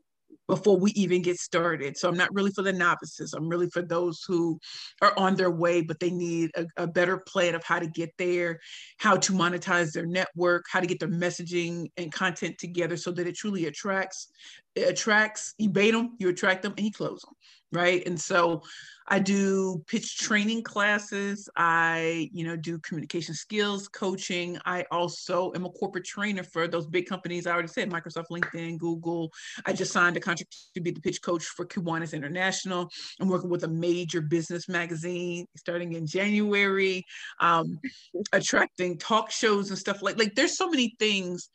before 0.49 0.77
we 0.77 0.89
even 0.91 1.21
get 1.21 1.37
started. 1.37 1.95
So 1.95 2.09
I'm 2.09 2.17
not 2.17 2.33
really 2.33 2.49
for 2.49 2.63
the 2.63 2.73
novices. 2.73 3.33
I'm 3.33 3.47
really 3.47 3.69
for 3.69 3.83
those 3.83 4.25
who 4.27 4.59
are 4.99 5.13
on 5.15 5.35
their 5.35 5.51
way, 5.51 5.81
but 5.81 5.99
they 5.99 6.09
need 6.09 6.49
a, 6.55 6.65
a, 6.75 6.87
better 6.87 7.19
plan 7.19 7.53
of 7.53 7.63
how 7.63 7.77
to 7.77 7.85
get 7.85 8.09
there, 8.17 8.59
how 8.97 9.15
to 9.15 9.31
monetize 9.31 9.91
their 9.91 10.07
network, 10.07 10.65
how 10.67 10.79
to 10.79 10.87
get 10.87 10.99
their 10.99 11.07
messaging 11.07 11.91
and 11.97 12.11
content 12.11 12.57
together 12.57 12.97
so 12.97 13.11
that 13.11 13.27
it 13.27 13.35
truly 13.35 13.67
attracts, 13.67 14.29
attracts, 14.75 15.53
you 15.59 15.69
bait 15.69 15.91
them, 15.91 16.15
you 16.17 16.29
attract 16.29 16.63
them, 16.63 16.73
and 16.75 16.85
you 16.87 16.91
close 16.91 17.21
them 17.21 17.35
right? 17.71 18.05
And 18.05 18.19
so 18.19 18.63
i 19.09 19.17
do 19.19 19.83
pitch 19.87 20.17
training 20.17 20.63
classes 20.63 21.49
i 21.55 22.29
you 22.31 22.45
know 22.45 22.55
do 22.55 22.79
communication 22.79 23.33
skills 23.33 23.87
coaching 23.87 24.57
i 24.65 24.85
also 24.91 25.51
am 25.55 25.65
a 25.65 25.69
corporate 25.71 26.05
trainer 26.05 26.43
for 26.43 26.67
those 26.67 26.85
big 26.87 27.07
companies 27.07 27.47
i 27.47 27.51
already 27.51 27.67
said 27.67 27.89
microsoft 27.89 28.27
linkedin 28.31 28.77
google. 28.77 29.31
I 29.65 29.73
just 29.73 29.91
signed 29.91 30.15
a 30.15 30.19
contract 30.19 30.55
to 30.75 30.81
be 30.81 30.91
the 30.91 31.01
pitch 31.01 31.21
coach 31.21 31.43
for 31.43 31.65
kiwanis 31.65 32.13
international. 32.13 32.89
I'm 33.19 33.27
working 33.27 33.49
with 33.49 33.63
a 33.63 33.67
major 33.67 34.21
business 34.21 34.69
magazine 34.69 35.45
starting 35.57 35.93
in 35.93 36.05
january 36.05 37.03
um, 37.39 37.79
attracting 38.31 38.97
talk 38.97 39.31
shows 39.31 39.69
and 39.69 39.77
stuff 39.77 40.01
like 40.01 40.17
like 40.17 40.35
there's 40.35 40.55
so 40.55 40.69
many 40.69 40.95
things 40.99 41.49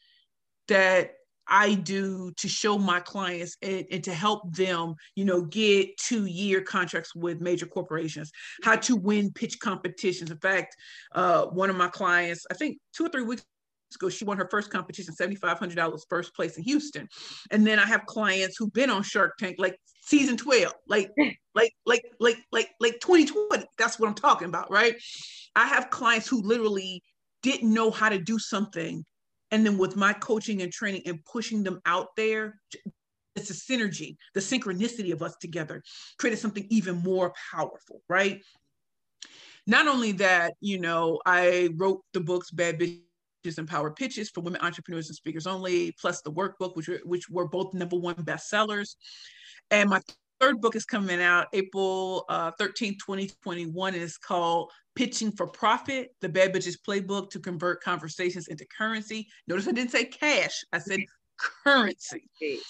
that 0.69 1.13
I 1.49 1.75
do 1.75 2.33
to 2.37 2.49
show 2.49 2.79
my 2.79 3.01
clients 3.01 3.57
and, 3.63 3.85
and, 3.91 4.05
to 4.05 4.15
help 4.15 4.55
them, 4.55 4.95
you 5.15 5.25
know, 5.25 5.43
get 5.43 5.97
two 5.99 6.27
year 6.27 6.61
contracts 6.61 7.15
with 7.15 7.41
major 7.41 7.67
corporations, 7.67 8.31
how 8.63 8.77
to 8.77 8.97
win 8.97 9.33
pitch 9.33 9.59
competitions. 9.61 10.31
In 10.31 10.39
fact, 10.39 10.75
uh, 11.15 11.47
one 11.47 11.71
of 11.71 11.77
my 11.77 11.89
clients, 11.89 12.47
I 12.51 12.55
think 12.55 12.79
two 12.95 13.07
or 13.07 13.09
three 13.09 13.23
weeks 13.23 13.45
ago, 13.95 14.09
she 14.09 14.25
won 14.25 14.39
her 14.39 14.49
first 14.51 14.71
competition, 14.71 15.15
$7,500 15.15 16.01
first 16.09 16.35
place 16.35 16.57
in 16.57 16.65
Houston. 16.65 17.09
And 17.51 17.67
then 17.67 17.79
I 17.79 17.87
have 17.87 18.07
clients 18.07 18.57
who've 18.57 18.73
been 18.73 18.91
on 18.91 19.03
Shark 19.03 19.37
Tank, 19.39 19.57
like 19.59 19.79
season 20.03 20.37
12, 20.37 20.73
like, 20.89 21.11
like, 21.55 21.73
like, 21.87 22.05
like, 22.21 22.39
like, 22.53 22.71
like 22.81 23.01
2020. 23.01 23.65
That's 23.79 23.99
what 23.99 24.09
I'm 24.09 24.15
talking 24.15 24.49
about, 24.49 24.71
right? 24.71 24.95
I 25.57 25.67
have 25.67 25.91
clients 25.91 26.29
who 26.29 26.43
literally 26.43 27.03
didn't 27.43 27.73
know 27.73 27.91
how 27.91 28.09
to 28.09 28.19
do 28.19 28.39
something 28.39 29.05
and 29.55 29.65
then 29.65 29.79
with 29.79 29.95
my 29.95 30.13
coaching 30.13 30.63
and 30.63 30.73
training 30.73 31.03
and 31.07 31.25
pushing 31.25 31.63
them 31.63 31.81
out 31.87 32.09
there, 32.17 32.61
it's 33.37 33.51
a 33.51 33.55
synergy, 33.55 34.17
the 34.35 34.41
synchronicity 34.41 35.13
of 35.13 35.23
us 35.23 35.37
together 35.37 35.81
created 36.19 36.41
something 36.41 36.67
even 36.71 36.97
more 36.97 37.33
powerful, 37.53 38.03
right? 38.09 38.43
Not 39.65 39.87
only 39.87 40.11
that, 40.13 40.55
you 40.61 40.81
know, 40.81 41.21
I 41.25 41.71
wrote 41.77 42.03
the 42.13 42.21
books 42.21 42.51
Bad 42.51 42.81
Bitches 42.81 43.59
and 43.59 43.69
Power 43.69 43.93
Pitches 43.93 44.29
for 44.29 44.41
women 44.41 44.61
entrepreneurs 44.61 45.07
and 45.07 45.15
speakers 45.15 45.47
only, 45.47 45.95
plus 46.01 46.21
the 46.23 46.33
workbook, 46.33 46.75
which 46.75 46.89
were, 46.89 47.01
which 47.05 47.31
were 47.31 47.47
both 47.47 47.75
number 47.75 47.97
one 47.97 48.17
bestsellers. 48.17 48.97
And 49.71 49.89
my 49.89 50.01
third 50.45 50.61
book 50.61 50.77
is 50.77 50.85
coming 50.85 51.23
out 51.23 51.47
April 51.55 52.27
uh, 52.29 52.51
13, 52.59 52.95
2021. 52.95 53.95
And 53.95 54.03
it's 54.03 54.19
called 54.19 54.71
Pitching 54.95 55.33
for 55.33 55.47
Profit, 55.47 56.15
the 56.21 56.29
Bad 56.29 56.53
Bitches 56.53 56.77
Playbook 56.87 57.31
to 57.31 57.41
Convert 57.41 57.83
Conversations 57.83 58.49
into 58.49 58.67
Currency. 58.77 59.27
Notice 59.49 59.69
I 59.69 59.73
didn't 59.73 59.91
say 59.91 60.05
cash, 60.05 60.63
I 60.73 60.79
said 60.79 61.01
currency. 61.39 62.29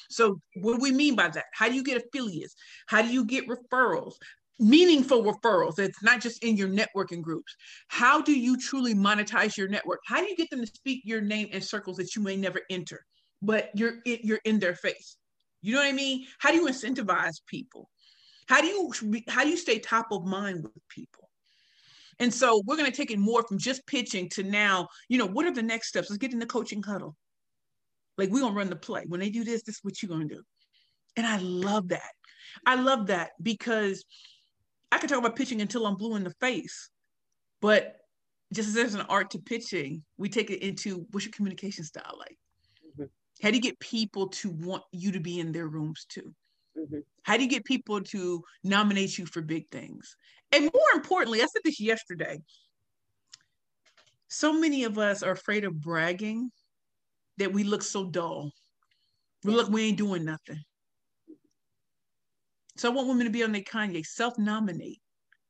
So, 0.09 0.41
what 0.55 0.77
do 0.77 0.83
we 0.83 0.93
mean 0.93 1.17
by 1.17 1.29
that? 1.29 1.47
How 1.53 1.69
do 1.69 1.75
you 1.75 1.83
get 1.83 2.03
affiliates? 2.03 2.55
How 2.87 3.03
do 3.03 3.09
you 3.09 3.25
get 3.25 3.49
referrals? 3.49 4.15
Meaningful 4.61 5.25
referrals. 5.25 5.81
It's 5.81 6.03
not 6.03 6.21
just 6.21 6.45
in 6.45 6.57
your 6.57 6.69
networking 6.69 7.23
groups. 7.23 7.57
How 7.89 8.23
do 8.23 8.33
you 8.39 8.57
truly 8.57 8.95
monetize 8.95 9.57
your 9.57 9.69
network? 9.69 10.01
How 10.07 10.21
do 10.21 10.27
you 10.29 10.37
get 10.37 10.49
them 10.49 10.61
to 10.61 10.67
speak 10.67 11.03
your 11.05 11.21
name 11.21 11.49
in 11.51 11.61
circles 11.61 11.97
that 11.97 12.15
you 12.15 12.23
may 12.23 12.37
never 12.37 12.61
enter, 12.71 13.05
but 13.43 13.71
you're 13.75 13.95
you're 14.05 14.41
in 14.45 14.61
their 14.61 14.77
face? 14.77 15.17
You 15.65 15.75
know 15.75 15.81
what 15.81 15.89
I 15.89 15.93
mean? 15.93 16.27
How 16.39 16.51
do 16.51 16.57
you 16.57 16.69
incentivize 16.69 17.41
people? 17.47 17.89
How 18.47 18.61
do 18.61 18.67
you 18.67 18.93
how 19.29 19.45
do 19.45 19.51
you 19.51 19.57
stay 19.57 19.79
top 19.79 20.09
of 20.13 20.27
mind 20.27 20.63
with 20.63 20.89
people? 20.89 21.31
And 22.19 22.33
so 22.33 22.63
we're 22.67 22.77
going 22.77 22.91
to 22.91 22.97
take 22.97 23.11
it 23.11 23.19
more 23.19 23.43
from 23.43 23.59
just 23.59 23.87
pitching 23.87 24.29
to 24.31 24.43
now, 24.43 24.89
you 25.09 25.19
know, 25.19 25.27
what 25.27 25.47
are 25.47 25.55
the 25.55 25.63
next 25.63 25.89
steps? 25.89 26.11
Let's 26.11 26.19
get 26.19 26.33
in 26.33 26.39
the 26.39 26.47
coaching 26.47 26.83
huddle. 26.83 27.17
Like 28.17 28.31
we're 28.31 28.41
gonna 28.41 28.55
run 28.55 28.71
the 28.71 28.77
play. 28.77 29.05
When 29.09 29.21
they 29.21 29.31
do 29.31 29.43
this, 29.43 29.63
this 29.63 29.77
is 29.77 29.81
what 29.83 30.03
you're 30.03 30.11
gonna 30.11 30.27
do. 30.27 30.43
And 31.17 31.27
I 31.27 31.39
love 31.39 31.89
that. 31.89 32.13
I 32.67 32.77
love 32.77 33.09
that 33.09 33.31
because 33.43 34.05
I 34.93 34.99
can 34.99 35.09
talk 35.09 35.19
about 35.19 35.35
pitching 35.35 35.61
until 35.61 35.87
I'm 35.87 35.97
blue 35.97 36.15
in 36.15 36.25
the 36.25 36.35
face. 36.41 36.91
But 37.61 37.97
just 38.53 38.69
as 38.69 38.75
there's 38.75 38.95
an 38.95 39.07
art 39.09 39.31
to 39.31 39.39
pitching, 39.39 40.05
we 40.17 40.29
take 40.29 40.51
it 40.51 40.63
into 40.63 41.07
what's 41.11 41.27
your 41.27 41.33
communication 41.33 41.85
style 41.85 42.17
like? 42.19 42.37
How 43.43 43.51
do 43.51 43.57
you 43.57 43.63
get 43.63 43.79
people 43.81 44.29
to 44.29 44.51
want 44.51 44.83
you 44.93 45.13
to 45.13 45.21
be 45.21 45.41
in 45.41 45.53
their 45.53 45.67
rooms 45.67 46.07
too? 46.09 46.33
Mm-hmm. 46.79 47.01
How 47.23 47.37
do 47.37 47.43
you 47.43 47.49
get 47.49 47.65
people 47.65 48.01
to 48.01 48.43
nominate 48.63 49.19
you 49.19 49.27
for 49.27 49.43
big 49.43 49.69
things? 49.71 50.17
And 50.53 50.65
more 50.65 50.91
importantly, 50.95 51.41
I 51.41 51.47
said 51.47 51.63
this 51.65 51.81
yesterday. 51.81 52.41
So 54.29 54.53
many 54.53 54.85
of 54.85 54.99
us 54.99 55.23
are 55.23 55.33
afraid 55.33 55.65
of 55.65 55.81
bragging 55.81 56.51
that 57.39 57.53
we 57.53 57.65
look 57.65 57.83
so 57.83 58.05
dull. 58.05 58.51
We 59.45 59.53
look, 59.53 59.69
we 59.69 59.85
ain't 59.85 59.99
doing 59.99 60.25
nothing. 60.25 60.61
So 62.77 62.91
I 62.91 62.95
want 62.95 63.09
women 63.09 63.27
to 63.27 63.33
be 63.33 63.45
on 63.45 63.53
their 63.53 63.63
Kanye, 63.63 64.05
self-nominate, 64.05 65.01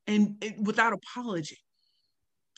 and, 0.06 0.36
and 0.42 0.66
without 0.66 0.92
apology. 0.92 1.58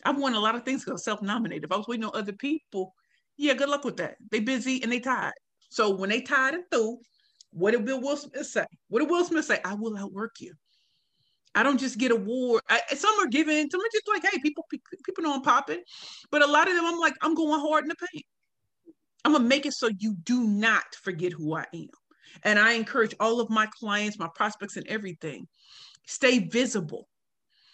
I've 0.05 0.19
won 0.19 0.35
a 0.35 0.41
lot 0.41 0.57
of 0.57 0.65
things 0.65 0.85
because 0.85 1.05
self-nominate. 1.05 1.65
If 1.65 1.73
I 1.73 1.77
was 1.77 1.87
waiting 1.87 2.05
on 2.05 2.11
other 2.15 2.33
people, 2.33 2.93
yeah, 3.37 3.55
good 3.55 3.69
luck 3.69 3.85
with 3.85 3.97
that. 3.99 4.17
They 4.31 4.41
busy 4.41 4.83
and 4.83 4.91
they 4.91 5.01
tired. 5.01 5.35
So 5.69 5.91
when 5.91 6.11
they 6.11 6.21
tired 6.21 6.55
and 6.55 6.65
through, 6.71 6.99
what 7.51 7.73
did 7.73 7.85
Bill 7.85 8.01
Will 8.01 8.17
Smith 8.17 8.47
say? 8.47 8.67
What 8.89 9.01
did 9.01 9.11
Will 9.11 9.25
Smith 9.25 9.45
say? 9.45 9.61
I 9.65 9.75
will 9.75 9.97
outwork 9.97 10.37
you. 10.41 10.55
I 11.55 11.63
don't 11.63 11.81
just 11.81 11.97
get 11.97 12.11
award. 12.11 12.63
I, 12.69 12.81
some 12.95 13.15
are 13.19 13.29
given. 13.29 13.71
Some 13.71 13.81
are 13.81 13.93
just 13.93 14.07
like, 14.09 14.23
hey, 14.23 14.39
people, 14.43 14.65
people 14.71 15.25
know 15.25 15.35
I'm 15.35 15.43
popping, 15.43 15.83
but 16.31 16.43
a 16.43 16.47
lot 16.47 16.69
of 16.69 16.75
them, 16.75 16.85
I'm 16.85 16.99
like, 16.99 17.15
I'm 17.23 17.35
going 17.35 17.61
hard 17.61 17.85
in 17.85 17.89
the 17.89 17.97
paint. 18.13 18.25
I'm 19.25 19.33
gonna 19.33 19.45
make 19.45 19.67
it 19.67 19.73
so 19.73 19.89
you 19.99 20.15
do 20.23 20.45
not 20.45 20.85
forget 21.03 21.33
who 21.33 21.57
I 21.57 21.65
am. 21.75 21.89
And 22.45 22.59
I 22.59 22.73
encourage 22.73 23.15
all 23.19 23.41
of 23.41 23.49
my 23.49 23.67
clients, 23.81 24.19
my 24.19 24.29
prospects, 24.35 24.77
and 24.77 24.87
everything, 24.87 25.49
stay 26.07 26.39
visible. 26.39 27.09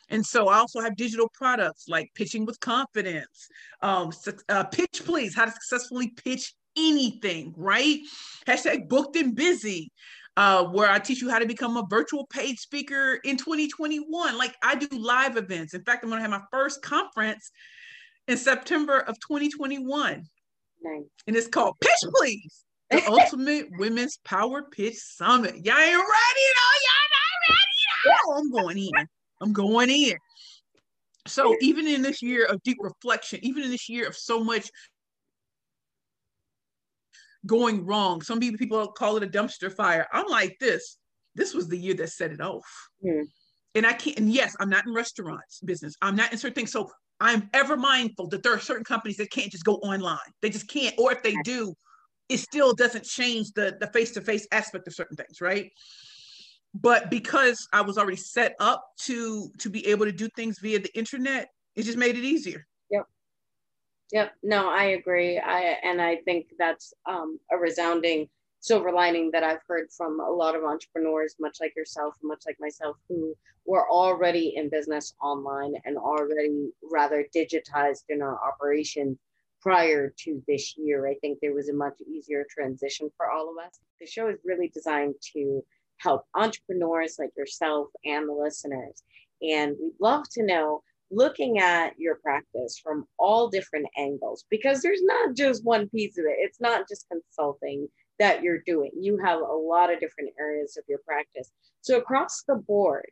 And 0.09 0.24
so 0.24 0.48
I 0.48 0.57
also 0.57 0.80
have 0.80 0.96
digital 0.96 1.30
products 1.32 1.88
like 1.88 2.11
pitching 2.14 2.44
with 2.44 2.61
confidence, 2.61 3.48
um, 3.80 4.11
uh, 4.48 4.64
pitch 4.64 5.03
please, 5.05 5.34
how 5.34 5.46
to 5.46 5.50
successfully 5.50 6.09
pitch 6.09 6.55
anything, 6.76 7.55
right? 7.57 8.00
Hashtag 8.46 8.88
booked 8.88 9.16
and 9.16 9.34
busy, 9.34 9.90
uh, 10.36 10.64
where 10.64 10.90
I 10.90 10.98
teach 10.98 11.20
you 11.20 11.30
how 11.30 11.38
to 11.38 11.46
become 11.46 11.76
a 11.76 11.84
virtual 11.88 12.26
paid 12.26 12.59
speaker 12.59 13.18
in 13.24 13.36
2021. 13.36 14.36
Like 14.38 14.57
I 14.62 14.74
do 14.74 14.88
live 14.90 15.36
events. 15.36 15.74
In 15.74 15.82
fact, 15.82 16.05
I'm 16.05 16.11
gonna 16.11 16.22
have 16.22 16.30
my 16.30 16.42
first 16.50 16.82
conference 16.82 17.50
in 18.28 18.36
September 18.36 18.98
of 18.98 19.18
2021. 19.20 20.24
Nice. 20.82 21.03
And 21.26 21.36
it's 21.36 21.48
called 21.48 21.76
Pitch 21.80 21.92
Please, 22.16 22.64
the 22.90 23.05
Ultimate 23.09 23.66
Women's 23.78 24.18
Power 24.24 24.64
Pitch 24.64 24.96
Summit. 24.96 25.55
Y'all 25.64 25.78
ain't 25.78 25.94
ready 25.94 26.46
though. 26.59 26.78
Y'all 26.82 27.09
not 27.12 27.38
ready 27.48 27.78
though. 28.05 28.34
I'm 28.36 28.50
going 28.50 28.78
in. 28.78 29.09
I'm 29.43 29.53
going 29.53 29.90
in. 29.90 30.16
So 31.26 31.57
even 31.61 31.86
in 31.86 32.03
this 32.03 32.22
year 32.22 32.47
of 32.47 32.62
deep 32.62 32.78
reflection, 32.80 33.40
even 33.43 33.62
in 33.62 33.70
this 33.70 33.88
year 33.88 34.09
of 34.09 34.16
so 34.16 34.43
much 34.43 34.70
going 37.47 37.84
wrong, 37.84 38.22
some 38.22 38.40
people 38.40 38.59
people 38.59 38.86
call 38.88 39.16
it 39.16 39.22
a 39.22 39.26
dumpster 39.26 39.72
fire. 39.72 40.07
I'm 40.12 40.26
like 40.28 40.57
this. 40.59 40.99
This 41.34 41.55
was 41.55 41.68
the 41.68 41.78
year 41.78 41.95
that 41.95 42.11
set 42.11 42.32
it 42.32 42.40
off. 42.40 42.88
Mm. 43.05 43.24
And 43.74 43.86
I 43.86 43.93
can't, 43.95 44.18
and 44.18 44.32
yes, 44.32 44.55
I'm 44.61 44.68
not 44.68 44.86
in 44.86 44.93
restaurants 44.93 45.61
business. 45.61 45.95
I'm 46.03 46.16
not 46.16 46.32
in 46.32 46.38
certain 46.38 46.55
things. 46.55 46.72
So 46.72 46.90
I'm 47.20 47.49
ever 47.55 47.76
mindful 47.76 48.28
that 48.28 48.43
there 48.43 48.55
are 48.55 48.59
certain 48.59 48.84
companies 48.84 49.16
that 49.18 49.30
can't 49.30 49.51
just 49.51 49.64
go 49.64 49.76
online. 49.76 50.18
They 50.43 50.51
just 50.51 50.68
can't, 50.68 50.95
or 50.99 51.12
if 51.12 51.22
they 51.22 51.34
do, 51.45 51.74
it 52.28 52.38
still 52.38 52.74
doesn't 52.74 53.05
change 53.05 53.53
the 53.53 53.76
the 53.80 53.86
face-to-face 53.86 54.49
aspect 54.53 54.88
of 54.88 54.95
certain 54.95 55.16
things, 55.16 55.40
right? 55.40 55.70
But 56.74 57.10
because 57.10 57.68
I 57.72 57.82
was 57.82 57.98
already 57.98 58.16
set 58.16 58.54
up 58.58 58.84
to 59.00 59.50
to 59.58 59.70
be 59.70 59.86
able 59.86 60.06
to 60.06 60.12
do 60.12 60.28
things 60.36 60.58
via 60.58 60.78
the 60.78 60.96
internet, 60.96 61.50
it 61.76 61.82
just 61.82 61.98
made 61.98 62.16
it 62.16 62.24
easier. 62.24 62.66
Yep. 62.90 63.06
Yep. 64.12 64.32
No, 64.42 64.70
I 64.70 64.84
agree. 64.84 65.38
I 65.38 65.78
and 65.82 66.00
I 66.00 66.16
think 66.24 66.46
that's 66.58 66.94
um, 67.06 67.38
a 67.50 67.56
resounding 67.56 68.28
silver 68.60 68.92
lining 68.92 69.30
that 69.32 69.42
I've 69.42 69.62
heard 69.66 69.88
from 69.96 70.20
a 70.20 70.30
lot 70.30 70.54
of 70.54 70.64
entrepreneurs, 70.64 71.34
much 71.40 71.58
like 71.60 71.74
yourself, 71.76 72.14
much 72.22 72.44
like 72.46 72.56
myself, 72.60 72.96
who 73.08 73.34
were 73.66 73.90
already 73.90 74.54
in 74.56 74.70
business 74.70 75.14
online 75.22 75.74
and 75.84 75.96
already 75.96 76.70
rather 76.82 77.26
digitized 77.34 78.04
in 78.08 78.22
our 78.22 78.38
operation 78.46 79.18
prior 79.60 80.12
to 80.18 80.42
this 80.48 80.76
year. 80.76 81.06
I 81.06 81.14
think 81.20 81.38
there 81.40 81.54
was 81.54 81.68
a 81.68 81.74
much 81.74 81.94
easier 82.08 82.46
transition 82.50 83.10
for 83.16 83.30
all 83.30 83.50
of 83.50 83.64
us. 83.64 83.78
The 84.00 84.06
show 84.06 84.28
is 84.28 84.38
really 84.44 84.68
designed 84.68 85.14
to 85.34 85.62
help 86.03 86.24
entrepreneurs 86.34 87.16
like 87.18 87.30
yourself 87.36 87.88
and 88.05 88.28
the 88.28 88.32
listeners. 88.32 89.03
And 89.42 89.76
we'd 89.80 89.92
love 90.00 90.24
to 90.32 90.44
know 90.44 90.82
looking 91.11 91.59
at 91.59 91.92
your 91.98 92.16
practice 92.16 92.80
from 92.82 93.07
all 93.18 93.48
different 93.48 93.86
angles 93.98 94.44
because 94.50 94.80
there's 94.80 95.03
not 95.03 95.36
just 95.36 95.64
one 95.64 95.88
piece 95.90 96.18
of 96.18 96.24
it. 96.24 96.36
It's 96.38 96.61
not 96.61 96.88
just 96.88 97.07
consulting 97.11 97.88
that 98.18 98.42
you're 98.42 98.62
doing. 98.66 98.90
You 98.98 99.18
have 99.18 99.40
a 99.40 99.44
lot 99.44 99.92
of 99.92 100.00
different 100.00 100.30
areas 100.38 100.76
of 100.76 100.84
your 100.88 101.00
practice. 101.07 101.50
So, 101.80 101.98
across 101.98 102.44
the 102.46 102.55
board, 102.55 103.11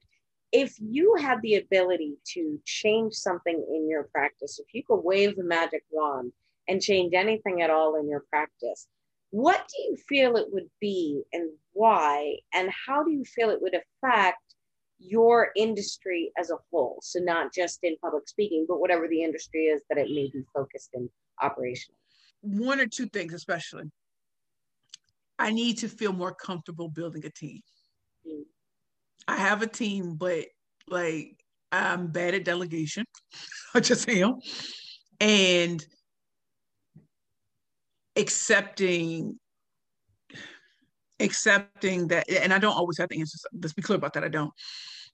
if 0.53 0.75
you 0.81 1.15
had 1.17 1.41
the 1.43 1.57
ability 1.57 2.15
to 2.35 2.59
change 2.65 3.15
something 3.15 3.65
in 3.75 3.89
your 3.89 4.05
practice, 4.05 4.59
if 4.59 4.73
you 4.73 4.83
could 4.85 5.01
wave 5.03 5.39
a 5.39 5.43
magic 5.43 5.83
wand 5.91 6.33
and 6.69 6.81
change 6.81 7.15
anything 7.15 7.63
at 7.63 7.71
all 7.71 7.97
in 7.97 8.09
your 8.09 8.25
practice, 8.31 8.87
what 9.31 9.67
do 9.69 9.83
you 9.83 9.97
feel 10.09 10.37
it 10.37 10.47
would 10.51 10.69
be 10.81 11.23
and 11.33 11.51
why? 11.73 12.37
And 12.53 12.71
how 12.87 13.03
do 13.05 13.11
you 13.11 13.25
feel 13.25 13.51
it 13.51 13.63
would 13.63 13.75
affect 13.75 14.39
your 14.99 15.51
industry 15.57 16.33
as 16.39 16.51
a 16.51 16.57
whole? 16.71 16.99
So, 17.03 17.21
not 17.21 17.55
just 17.55 17.79
in 17.83 17.97
public 18.03 18.29
speaking, 18.29 18.67
but 18.69 18.81
whatever 18.81 19.09
the 19.09 19.23
industry 19.23 19.65
is 19.65 19.83
that 19.89 19.99
it 19.99 20.09
may 20.09 20.31
be 20.33 20.43
focused 20.55 20.91
in 20.95 21.09
operation. 21.41 21.95
One 22.43 22.81
or 22.81 22.87
two 22.87 23.07
things, 23.07 23.35
especially. 23.35 23.85
I 25.39 25.53
need 25.53 25.79
to 25.79 25.89
feel 25.89 26.13
more 26.13 26.35
comfortable 26.35 26.89
building 26.89 27.25
a 27.25 27.31
team. 27.31 27.61
Mm. 28.27 28.43
I 29.27 29.37
have 29.37 29.63
a 29.63 29.67
team, 29.67 30.17
but 30.17 30.47
like 30.89 31.37
I'm 31.73 32.09
bad 32.09 32.35
at 32.35 32.45
delegation. 32.45 33.05
I 33.75 33.81
just 33.81 34.09
am. 34.09 34.39
And 35.21 35.85
accepting 38.21 39.39
accepting 41.21 42.09
that 42.09 42.29
and 42.31 42.53
i 42.53 42.59
don't 42.59 42.77
always 42.77 42.99
have 42.99 43.09
to 43.09 43.19
answer 43.19 43.37
let's 43.61 43.75
be 43.75 43.83
clear 43.83 43.97
about 43.97 44.15
that 44.15 44.25
i 44.25 44.29
don't 44.29 44.53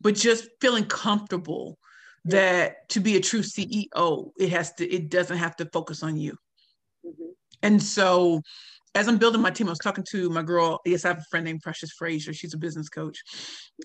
but 0.01 0.15
just 0.15 0.49
feeling 0.61 0.85
comfortable 0.85 1.79
that 2.25 2.89
to 2.89 3.01
be 3.01 3.17
a 3.17 3.21
true 3.21 3.41
ceo 3.41 4.31
it 4.39 4.51
has 4.51 4.73
to 4.75 4.89
it 4.89 5.09
doesn't 5.09 5.39
have 5.39 5.57
to 5.57 5.69
focus 5.73 6.03
on 6.03 6.17
you 6.17 6.33
mm-hmm. 7.05 7.31
and 7.63 7.83
so 7.83 8.41
as 8.95 9.09
i'm 9.09 9.19
building 9.19 9.41
my 9.41 9.51
team 9.51 9.67
i 9.67 9.71
was 9.71 9.79
talking 9.79 10.05
to 10.09 10.31
my 10.31 10.43
girl 10.43 10.81
yes 10.85 11.05
i 11.05 11.09
have 11.09 11.19
a 11.19 11.25
friend 11.31 11.45
named 11.45 11.63
precious 11.63 11.93
frazier 11.93 12.33
she's 12.33 12.55
a 12.55 12.59
business 12.59 12.89
coach 12.89 13.19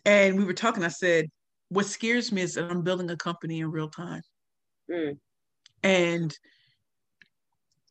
and 0.06 0.38
we 0.38 0.44
were 0.44 0.54
talking 0.54 0.84
i 0.84 0.90
said 0.90 1.26
what 1.70 1.86
scares 1.86 2.32
me 2.32 2.42
is 2.42 2.54
that 2.54 2.70
i'm 2.70 2.84
building 2.84 3.10
a 3.10 3.18
company 3.18 3.60
in 3.60 3.72
real 3.72 3.90
time 3.90 4.22
mm. 4.92 5.18
and 5.84 6.38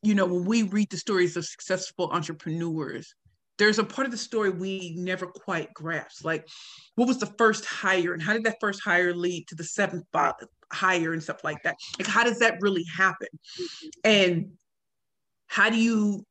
you 0.01 0.15
know, 0.15 0.25
when 0.25 0.45
we 0.45 0.63
read 0.63 0.89
the 0.89 0.97
stories 0.97 1.37
of 1.37 1.45
successful 1.45 2.09
entrepreneurs, 2.11 3.13
there's 3.57 3.79
a 3.79 3.83
part 3.83 4.05
of 4.05 4.11
the 4.11 4.17
story 4.17 4.49
we 4.49 4.95
never 4.97 5.27
quite 5.27 5.73
grasp. 5.73 6.25
Like, 6.25 6.47
what 6.95 7.07
was 7.07 7.19
the 7.19 7.33
first 7.37 7.65
hire, 7.65 8.13
and 8.13 8.21
how 8.21 8.33
did 8.33 8.43
that 8.45 8.57
first 8.59 8.81
hire 8.81 9.13
lead 9.13 9.47
to 9.49 9.55
the 9.55 9.63
seventh 9.63 10.05
hire 10.71 11.13
and 11.13 11.21
stuff 11.21 11.43
like 11.43 11.61
that? 11.63 11.75
Like, 11.99 12.07
how 12.07 12.23
does 12.23 12.39
that 12.39 12.61
really 12.61 12.85
happen? 12.85 13.27
And 14.03 14.53
how 15.47 15.69
do 15.69 15.77
you? 15.77 16.25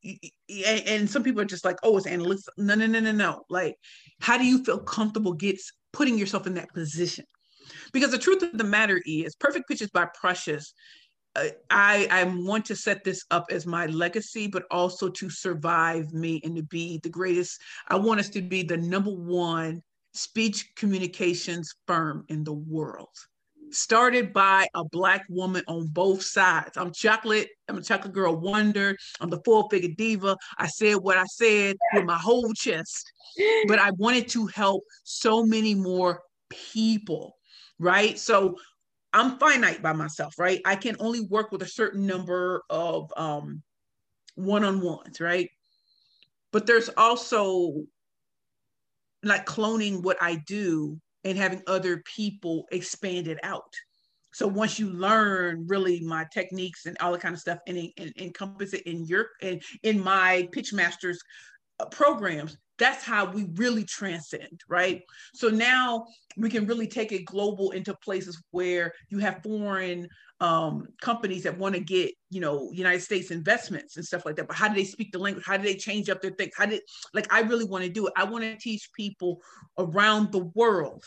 And 0.65 1.09
some 1.09 1.23
people 1.23 1.41
are 1.41 1.45
just 1.45 1.63
like, 1.63 1.77
oh, 1.83 1.95
it's 1.97 2.07
analytics. 2.07 2.43
No, 2.57 2.75
no, 2.75 2.87
no, 2.87 2.99
no, 2.99 3.11
no. 3.11 3.43
Like, 3.49 3.77
how 4.19 4.37
do 4.37 4.45
you 4.45 4.63
feel 4.63 4.79
comfortable 4.79 5.33
gets 5.33 5.71
putting 5.93 6.17
yourself 6.17 6.47
in 6.47 6.55
that 6.55 6.73
position? 6.73 7.25
Because 7.93 8.11
the 8.11 8.17
truth 8.17 8.41
of 8.41 8.57
the 8.57 8.63
matter 8.63 9.01
is, 9.05 9.35
Perfect 9.35 9.69
Pitches 9.69 9.89
by 9.89 10.07
Precious 10.19 10.73
Uh, 11.35 11.47
I 11.69 12.07
I 12.11 12.23
want 12.23 12.65
to 12.65 12.75
set 12.75 13.03
this 13.03 13.23
up 13.31 13.45
as 13.51 13.65
my 13.65 13.85
legacy, 13.85 14.47
but 14.47 14.63
also 14.69 15.09
to 15.09 15.29
survive 15.29 16.13
me 16.13 16.41
and 16.43 16.55
to 16.57 16.63
be 16.63 16.99
the 17.03 17.09
greatest. 17.09 17.61
I 17.87 17.95
want 17.95 18.19
us 18.19 18.29
to 18.29 18.41
be 18.41 18.63
the 18.63 18.77
number 18.77 19.11
one 19.11 19.81
speech 20.13 20.75
communications 20.75 21.73
firm 21.87 22.25
in 22.27 22.43
the 22.43 22.53
world. 22.53 23.15
Started 23.69 24.33
by 24.33 24.67
a 24.75 24.83
black 24.83 25.23
woman 25.29 25.63
on 25.69 25.87
both 25.87 26.21
sides. 26.21 26.75
I'm 26.75 26.91
chocolate. 26.91 27.47
I'm 27.69 27.77
a 27.77 27.81
chocolate 27.81 28.13
girl 28.13 28.35
wonder. 28.35 28.97
I'm 29.21 29.29
the 29.29 29.39
four 29.45 29.69
figure 29.71 29.95
diva. 29.97 30.35
I 30.57 30.67
said 30.67 30.95
what 30.95 31.17
I 31.17 31.23
said 31.23 31.77
with 31.93 32.03
my 32.03 32.17
whole 32.17 32.51
chest, 32.53 33.09
but 33.67 33.79
I 33.79 33.91
wanted 33.91 34.27
to 34.29 34.47
help 34.47 34.83
so 35.05 35.45
many 35.45 35.73
more 35.75 36.21
people 36.49 37.37
right? 37.81 38.19
So 38.19 38.57
I'm 39.13 39.37
finite 39.37 39.81
by 39.81 39.93
myself, 39.93 40.35
right? 40.37 40.61
I 40.65 40.75
can 40.75 40.95
only 40.99 41.21
work 41.21 41.51
with 41.51 41.61
a 41.61 41.67
certain 41.67 42.05
number 42.05 42.63
of 42.69 43.11
um, 43.17 43.61
one-on-ones, 44.35 45.19
right? 45.19 45.49
But 46.51 46.65
there's 46.65 46.89
also 46.95 47.83
like 49.23 49.45
cloning 49.45 50.01
what 50.01 50.17
I 50.21 50.35
do 50.47 50.99
and 51.23 51.37
having 51.37 51.61
other 51.67 52.03
people 52.05 52.65
expand 52.71 53.27
it 53.27 53.39
out. 53.43 53.73
So 54.33 54.47
once 54.47 54.79
you 54.79 54.89
learn 54.89 55.67
really 55.67 55.99
my 55.99 56.25
techniques 56.33 56.85
and 56.85 56.97
all 56.99 57.11
that 57.11 57.21
kind 57.21 57.33
of 57.33 57.39
stuff 57.39 57.59
and, 57.67 57.77
and, 57.97 58.13
encompass 58.17 58.73
it 58.73 58.83
in 58.83 59.05
your 59.05 59.27
and 59.41 59.61
in 59.83 60.01
my 60.01 60.47
pitch 60.53 60.71
masters 60.71 61.21
uh, 61.79 61.85
programs, 61.85 62.57
that's 62.81 63.03
how 63.03 63.25
we 63.25 63.45
really 63.53 63.83
transcend, 63.83 64.63
right? 64.67 65.03
So 65.35 65.49
now 65.49 66.07
we 66.35 66.49
can 66.49 66.65
really 66.65 66.87
take 66.87 67.11
it 67.11 67.25
global 67.25 67.71
into 67.71 67.93
places 68.03 68.41
where 68.49 68.91
you 69.09 69.19
have 69.19 69.43
foreign 69.43 70.07
um, 70.39 70.87
companies 70.99 71.43
that 71.43 71.59
want 71.59 71.75
to 71.75 71.79
get, 71.79 72.11
you 72.31 72.41
know, 72.41 72.71
United 72.73 73.01
States 73.01 73.29
investments 73.29 73.97
and 73.97 74.05
stuff 74.05 74.25
like 74.25 74.35
that. 74.37 74.47
But 74.47 74.57
how 74.57 74.67
do 74.67 74.73
they 74.73 74.83
speak 74.83 75.11
the 75.11 75.19
language? 75.19 75.45
How 75.45 75.57
do 75.57 75.63
they 75.63 75.75
change 75.75 76.09
up 76.09 76.23
their 76.23 76.31
things? 76.31 76.53
How 76.57 76.65
did, 76.65 76.81
like, 77.13 77.31
I 77.31 77.41
really 77.41 77.65
want 77.65 77.83
to 77.83 77.89
do 77.89 78.07
it. 78.07 78.13
I 78.15 78.23
want 78.23 78.43
to 78.45 78.57
teach 78.57 78.89
people 78.97 79.41
around 79.77 80.31
the 80.31 80.49
world 80.55 81.05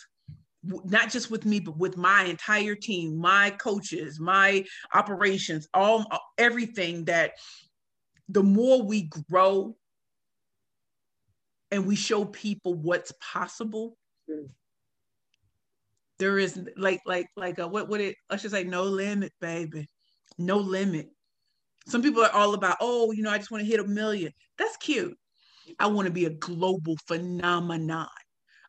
not 0.84 1.10
just 1.10 1.30
with 1.30 1.44
me 1.44 1.60
but 1.60 1.76
with 1.76 1.98
my 1.98 2.24
entire 2.24 2.74
team 2.74 3.18
my 3.18 3.50
coaches 3.50 4.18
my 4.18 4.64
operations 4.94 5.68
all 5.74 6.06
everything 6.38 7.04
that 7.04 7.32
the 8.30 8.42
more 8.42 8.82
we 8.82 9.10
grow 9.28 9.76
and 11.74 11.86
we 11.86 11.96
show 11.96 12.24
people 12.24 12.74
what's 12.74 13.12
possible. 13.20 13.96
Mm. 14.30 14.48
there 16.18 16.38
is 16.38 16.58
like 16.76 17.00
like 17.04 17.26
like 17.36 17.58
a, 17.58 17.68
what 17.68 17.90
would 17.90 18.00
it 18.00 18.16
i 18.30 18.36
should 18.38 18.52
say 18.52 18.64
no 18.64 18.84
limit 18.84 19.32
baby. 19.40 19.88
No 20.38 20.56
limit. 20.56 21.10
Some 21.86 22.00
people 22.00 22.24
are 22.24 22.32
all 22.32 22.54
about 22.54 22.78
oh 22.80 23.12
you 23.12 23.22
know 23.22 23.30
i 23.30 23.38
just 23.38 23.50
want 23.50 23.62
to 23.62 23.68
hit 23.68 23.80
a 23.80 23.84
million. 23.84 24.32
That's 24.56 24.76
cute. 24.78 25.16
I 25.78 25.86
want 25.88 26.06
to 26.06 26.12
be 26.12 26.26
a 26.26 26.30
global 26.30 26.96
phenomenon. 27.06 28.08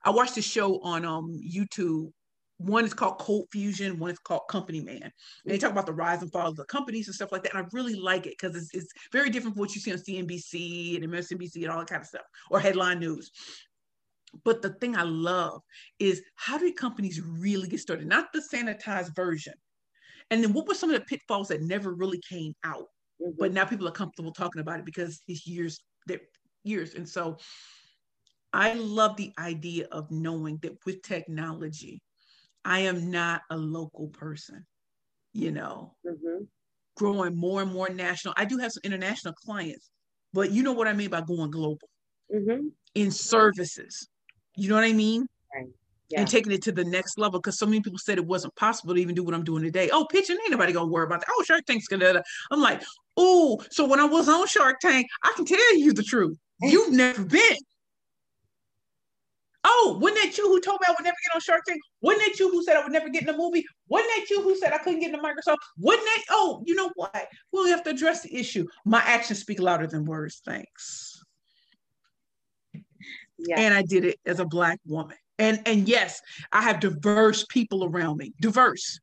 I 0.03 0.09
watched 0.09 0.37
a 0.37 0.41
show 0.41 0.81
on 0.81 1.05
um 1.05 1.39
youtube 1.41 2.11
one 2.57 2.85
is 2.85 2.93
called 2.93 3.19
Cold 3.19 3.47
Fusion, 3.51 3.99
one 3.99 4.11
is 4.11 4.19
called 4.19 4.43
Company 4.49 4.81
Man. 4.81 5.01
And 5.03 5.11
they 5.45 5.57
talk 5.57 5.71
about 5.71 5.85
the 5.85 5.93
rise 5.93 6.21
and 6.21 6.31
fall 6.31 6.49
of 6.49 6.55
the 6.55 6.65
companies 6.65 7.07
and 7.07 7.15
stuff 7.15 7.31
like 7.31 7.43
that. 7.43 7.53
And 7.53 7.65
I 7.65 7.67
really 7.73 7.95
like 7.95 8.25
it 8.25 8.35
because 8.39 8.55
it's, 8.55 8.73
it's 8.73 8.91
very 9.11 9.29
different 9.29 9.55
from 9.55 9.61
what 9.61 9.75
you 9.75 9.81
see 9.81 9.91
on 9.91 9.97
CNBC 9.97 10.95
and 10.95 11.11
MSNBC 11.11 11.63
and 11.63 11.67
all 11.67 11.79
that 11.79 11.89
kind 11.89 12.01
of 12.01 12.07
stuff, 12.07 12.25
or 12.49 12.59
headline 12.59 12.99
news. 12.99 13.31
But 14.43 14.61
the 14.61 14.73
thing 14.75 14.95
I 14.95 15.03
love 15.03 15.61
is 15.99 16.21
how 16.35 16.57
do 16.57 16.71
companies 16.73 17.21
really 17.21 17.67
get 17.67 17.79
started? 17.79 18.07
Not 18.07 18.33
the 18.33 18.43
sanitized 18.53 19.15
version. 19.15 19.53
And 20.31 20.43
then 20.43 20.53
what 20.53 20.67
were 20.67 20.73
some 20.73 20.89
of 20.89 20.99
the 20.99 21.05
pitfalls 21.05 21.49
that 21.49 21.61
never 21.61 21.93
really 21.93 22.21
came 22.27 22.53
out? 22.63 22.87
Mm-hmm. 23.21 23.37
But 23.37 23.53
now 23.53 23.65
people 23.65 23.87
are 23.87 23.91
comfortable 23.91 24.31
talking 24.31 24.61
about 24.61 24.79
it 24.79 24.85
because 24.85 25.21
it's 25.27 25.45
years, 25.47 25.79
they're 26.07 26.21
years. 26.63 26.95
And 26.95 27.07
so 27.07 27.37
I 28.51 28.73
love 28.73 29.17
the 29.17 29.33
idea 29.37 29.87
of 29.91 30.09
knowing 30.11 30.57
that 30.63 30.73
with 30.85 31.01
technology, 31.01 32.01
I 32.65 32.79
am 32.79 33.11
not 33.11 33.43
a 33.51 33.55
local 33.55 34.07
person, 34.07 34.65
you 35.33 35.51
know, 35.51 35.93
mm-hmm. 36.05 36.45
growing 36.97 37.35
more 37.35 37.61
and 37.61 37.71
more 37.71 37.89
national. 37.89 38.33
I 38.35 38.45
do 38.45 38.57
have 38.57 38.71
some 38.71 38.81
international 38.83 39.35
clients, 39.35 39.91
but 40.33 40.49
you 40.49 40.63
know 40.63 40.73
what 40.73 40.87
I 40.87 40.93
mean 40.93 41.11
by 41.11 41.21
going 41.21 41.51
global 41.51 41.87
mm-hmm. 42.33 42.67
in 42.95 43.11
services. 43.11 44.09
You 44.57 44.69
know 44.69 44.75
what 44.75 44.83
I 44.83 44.93
mean? 44.93 45.27
Right. 45.53 45.67
Yeah. 46.09 46.21
And 46.21 46.29
taking 46.29 46.51
it 46.51 46.61
to 46.63 46.71
the 46.71 46.83
next 46.83 47.17
level 47.17 47.39
because 47.39 47.57
so 47.57 47.65
many 47.65 47.81
people 47.81 47.99
said 47.99 48.17
it 48.17 48.25
wasn't 48.25 48.55
possible 48.55 48.95
to 48.95 49.01
even 49.01 49.15
do 49.15 49.23
what 49.23 49.33
I'm 49.33 49.43
doing 49.43 49.63
today. 49.63 49.89
Oh, 49.91 50.05
pitching, 50.05 50.37
ain't 50.41 50.51
nobody 50.51 50.73
gonna 50.73 50.91
worry 50.91 51.05
about 51.05 51.21
that. 51.21 51.29
Oh, 51.31 51.43
Shark 51.43 51.65
Tank's 51.65 51.87
gonna. 51.87 52.21
I'm 52.51 52.61
like, 52.61 52.83
oh, 53.17 53.61
so 53.71 53.85
when 53.85 53.99
I 53.99 54.05
was 54.05 54.27
on 54.27 54.47
Shark 54.47 54.79
Tank, 54.79 55.07
I 55.23 55.33
can 55.35 55.45
tell 55.45 55.77
you 55.77 55.93
the 55.93 56.03
truth. 56.03 56.37
You've 56.61 56.93
never 56.93 57.25
been. 57.25 57.57
Oh, 59.67 59.97
wasn't 59.99 60.21
that 60.21 60.37
you 60.37 60.47
who 60.47 60.61
told 60.61 60.79
me 60.79 60.85
I 60.87 60.91
would 60.91 61.03
never 61.03 61.15
get 61.23 61.35
on 61.35 61.41
Shark 61.41 61.61
Tank? 61.67 61.81
Wasn't 62.01 62.23
that 62.23 62.39
you 62.39 62.51
who 62.51 62.63
said 62.63 62.77
I 62.77 62.83
would 62.83 62.91
never 62.91 63.09
get 63.09 63.23
in 63.23 63.29
a 63.29 63.37
movie? 63.37 63.65
Wasn't 63.87 64.11
that 64.15 64.29
you 64.29 64.43
who 64.43 64.55
said 64.55 64.73
I 64.73 64.77
couldn't 64.77 64.99
get 64.99 65.11
into 65.11 65.23
Microsoft? 65.23 65.57
Wasn't 65.79 66.05
that? 66.05 66.23
Oh, 66.29 66.61
you 66.67 66.75
know 66.75 66.91
what? 66.95 67.27
We'll 67.51 67.67
have 67.69 67.83
to 67.85 67.89
address 67.89 68.21
the 68.21 68.35
issue. 68.35 68.67
My 68.85 68.99
actions 68.99 69.39
speak 69.39 69.59
louder 69.59 69.87
than 69.87 70.05
words. 70.05 70.43
Thanks. 70.45 71.19
Yeah. 73.39 73.59
And 73.59 73.73
I 73.73 73.81
did 73.81 74.05
it 74.05 74.19
as 74.25 74.39
a 74.39 74.45
black 74.45 74.79
woman. 74.85 75.17
And 75.39 75.61
and 75.65 75.87
yes, 75.87 76.21
I 76.51 76.61
have 76.61 76.79
diverse 76.79 77.43
people 77.49 77.85
around 77.85 78.17
me. 78.17 78.33
Diverse. 78.39 78.99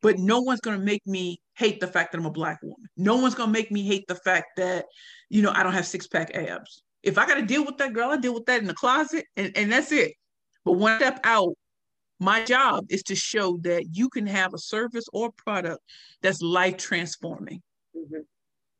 But 0.00 0.18
no 0.18 0.40
one's 0.40 0.60
gonna 0.60 0.78
make 0.78 1.04
me 1.06 1.40
hate 1.54 1.80
the 1.80 1.88
fact 1.88 2.12
that 2.12 2.18
I'm 2.18 2.26
a 2.26 2.30
black 2.30 2.62
woman. 2.62 2.88
No 2.96 3.16
one's 3.16 3.34
gonna 3.34 3.52
make 3.52 3.72
me 3.72 3.82
hate 3.82 4.06
the 4.06 4.14
fact 4.14 4.58
that, 4.58 4.86
you 5.28 5.42
know, 5.42 5.50
I 5.52 5.64
don't 5.64 5.72
have 5.72 5.86
six 5.86 6.06
pack 6.06 6.34
abs. 6.34 6.82
If 7.02 7.18
I 7.18 7.26
got 7.26 7.36
to 7.36 7.42
deal 7.42 7.64
with 7.64 7.78
that 7.78 7.92
girl, 7.92 8.10
I 8.10 8.16
deal 8.16 8.34
with 8.34 8.46
that 8.46 8.60
in 8.60 8.66
the 8.66 8.74
closet, 8.74 9.24
and, 9.36 9.52
and 9.56 9.72
that's 9.72 9.92
it. 9.92 10.12
But 10.64 10.72
one 10.72 10.98
step 10.98 11.20
out, 11.24 11.54
my 12.18 12.44
job 12.44 12.84
is 12.90 13.02
to 13.04 13.14
show 13.14 13.56
that 13.62 13.96
you 13.96 14.10
can 14.10 14.26
have 14.26 14.52
a 14.52 14.58
service 14.58 15.06
or 15.12 15.30
product 15.32 15.80
that's 16.20 16.42
life 16.42 16.76
transforming. 16.76 17.62
Mm-hmm. 17.96 18.20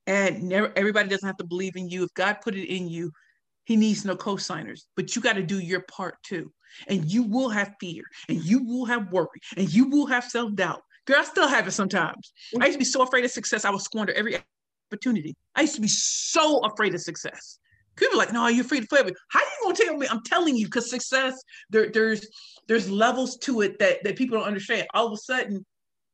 And 0.06 0.42
never, 0.42 0.72
everybody 0.76 1.08
doesn't 1.08 1.26
have 1.26 1.38
to 1.38 1.46
believe 1.46 1.76
in 1.76 1.88
you. 1.88 2.04
If 2.04 2.12
God 2.14 2.38
put 2.42 2.54
it 2.54 2.68
in 2.68 2.88
you, 2.88 3.12
he 3.64 3.76
needs 3.76 4.04
no 4.04 4.16
co-signers, 4.16 4.88
but 4.96 5.14
you 5.14 5.22
got 5.22 5.34
to 5.34 5.42
do 5.42 5.58
your 5.60 5.82
part 5.82 6.16
too. 6.22 6.52
And 6.88 7.10
you 7.10 7.22
will 7.22 7.48
have 7.48 7.74
fear 7.80 8.02
and 8.28 8.42
you 8.42 8.64
will 8.64 8.84
have 8.84 9.10
worry 9.12 9.40
and 9.56 9.72
you 9.72 9.88
will 9.88 10.06
have 10.06 10.24
self-doubt. 10.24 10.80
Girl, 11.06 11.20
I 11.20 11.24
still 11.24 11.48
have 11.48 11.66
it 11.66 11.72
sometimes. 11.72 12.32
I 12.60 12.66
used 12.66 12.74
to 12.74 12.78
be 12.78 12.84
so 12.84 13.02
afraid 13.02 13.24
of 13.24 13.30
success, 13.30 13.64
I 13.64 13.70
would 13.70 13.80
squander 13.80 14.12
every 14.12 14.38
opportunity. 14.90 15.34
I 15.54 15.62
used 15.62 15.74
to 15.76 15.80
be 15.80 15.88
so 15.88 16.58
afraid 16.60 16.94
of 16.94 17.00
success. 17.00 17.58
People 17.96 18.18
like, 18.18 18.32
no, 18.32 18.46
you're 18.48 18.64
free 18.64 18.80
to 18.80 18.86
fail. 18.86 19.04
How 19.28 19.40
are 19.40 19.42
you 19.42 19.58
gonna 19.62 19.74
tell 19.74 19.96
me? 19.96 20.06
I'm 20.10 20.22
telling 20.22 20.56
you, 20.56 20.66
because 20.66 20.88
success, 20.88 21.40
there, 21.70 21.90
there's 21.90 22.26
there's 22.66 22.90
levels 22.90 23.36
to 23.38 23.60
it 23.62 23.78
that 23.78 24.02
that 24.04 24.16
people 24.16 24.38
don't 24.38 24.46
understand. 24.46 24.86
All 24.94 25.06
of 25.06 25.12
a 25.12 25.16
sudden, 25.16 25.64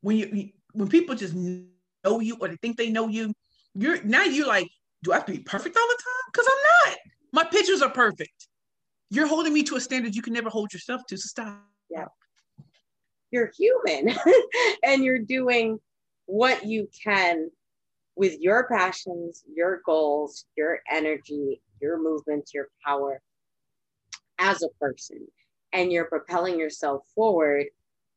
when 0.00 0.16
you 0.16 0.50
when 0.72 0.88
people 0.88 1.14
just 1.14 1.34
know 1.34 2.20
you 2.20 2.36
or 2.40 2.48
they 2.48 2.56
think 2.56 2.76
they 2.76 2.90
know 2.90 3.08
you, 3.08 3.32
you're 3.74 4.02
now 4.02 4.24
you're 4.24 4.46
like, 4.46 4.68
do 5.02 5.12
I 5.12 5.16
have 5.16 5.26
to 5.26 5.32
be 5.32 5.38
perfect 5.38 5.76
all 5.76 5.86
the 5.86 6.02
time? 6.02 6.30
Because 6.32 6.48
I'm 6.50 6.90
not. 6.90 6.98
My 7.32 7.44
pictures 7.44 7.82
are 7.82 7.90
perfect. 7.90 8.48
You're 9.10 9.26
holding 9.26 9.52
me 9.52 9.62
to 9.64 9.76
a 9.76 9.80
standard 9.80 10.14
you 10.14 10.22
can 10.22 10.32
never 10.32 10.50
hold 10.50 10.72
yourself 10.72 11.02
to. 11.08 11.16
So 11.16 11.28
stop. 11.28 11.62
Yeah. 11.90 12.06
You're 13.30 13.52
human 13.56 14.16
and 14.84 15.04
you're 15.04 15.20
doing 15.20 15.78
what 16.26 16.64
you 16.66 16.88
can 17.04 17.50
with 18.16 18.40
your 18.40 18.66
passions, 18.68 19.44
your 19.54 19.82
goals, 19.84 20.46
your 20.56 20.80
energy, 20.90 21.60
your 21.80 21.98
movements, 21.98 22.54
your 22.54 22.68
power 22.84 23.20
as 24.38 24.62
a 24.62 24.68
person. 24.80 25.26
And 25.72 25.92
you're 25.92 26.06
propelling 26.06 26.58
yourself 26.58 27.06
forward 27.14 27.66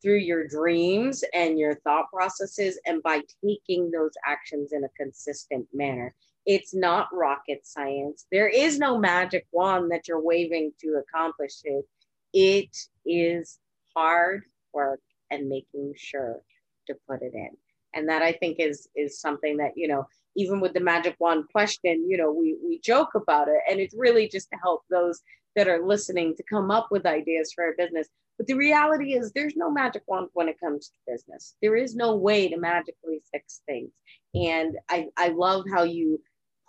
through 0.02 0.18
your 0.18 0.48
dreams 0.48 1.24
and 1.34 1.60
your 1.60 1.76
thought 1.76 2.10
processes 2.12 2.80
and 2.86 3.04
by 3.04 3.22
taking 3.44 3.92
those 3.92 4.14
actions 4.26 4.72
in 4.72 4.84
a 4.84 4.90
consistent 4.90 5.68
manner. 5.74 6.14
It's 6.46 6.74
not 6.74 7.10
rocket 7.14 7.66
science. 7.66 8.26
There 8.32 8.48
is 8.48 8.80
no 8.80 8.98
magic 8.98 9.46
wand 9.52 9.92
that 9.92 10.08
you're 10.08 10.22
waving 10.22 10.72
to 10.82 11.04
accomplish 11.04 11.56
it. 11.64 11.86
It 12.34 12.76
is 13.06 13.60
hard 13.96 14.44
work 14.74 15.02
and 15.32 15.50
making 15.50 15.94
sure 15.98 16.42
to 16.88 16.96
put 17.08 17.22
it 17.22 17.34
in. 17.34 17.50
And 17.94 18.08
that 18.08 18.22
I 18.22 18.32
think 18.32 18.60
is 18.60 18.88
is 18.96 19.20
something 19.20 19.58
that, 19.58 19.74
you 19.76 19.88
know, 19.88 20.08
even 20.36 20.60
with 20.60 20.74
the 20.74 20.80
magic 20.80 21.16
wand 21.20 21.46
question, 21.52 22.06
you 22.10 22.18
know, 22.18 22.32
we 22.32 22.58
we 22.64 22.80
joke 22.80 23.16
about 23.16 23.48
it 23.48 23.62
and 23.70 23.80
it's 23.80 23.96
really 23.98 24.28
just 24.28 24.50
to 24.52 24.58
help 24.62 24.84
those 24.90 25.22
that 25.56 25.68
are 25.68 25.86
listening 25.86 26.36
to 26.36 26.44
come 26.44 26.72
up 26.72 26.88
with 26.92 27.06
ideas 27.06 27.52
for 27.54 27.70
a 27.70 27.74
business. 27.78 28.08
But 28.38 28.48
the 28.48 28.54
reality 28.54 29.14
is 29.14 29.32
there's 29.32 29.58
no 29.58 29.70
magic 29.70 30.04
wand 30.08 30.30
when 30.34 30.48
it 30.48 30.60
comes 30.60 30.88
to 30.88 31.12
business. 31.12 31.56
There 31.62 31.76
is 31.76 31.96
no 31.96 32.16
way 32.16 32.48
to 32.48 32.58
magically 32.58 33.22
fix 33.34 33.62
things. 33.66 33.92
And 34.34 34.78
I, 34.90 35.08
I 35.18 35.30
love 35.30 35.66
how 35.70 35.84
you 35.84 36.22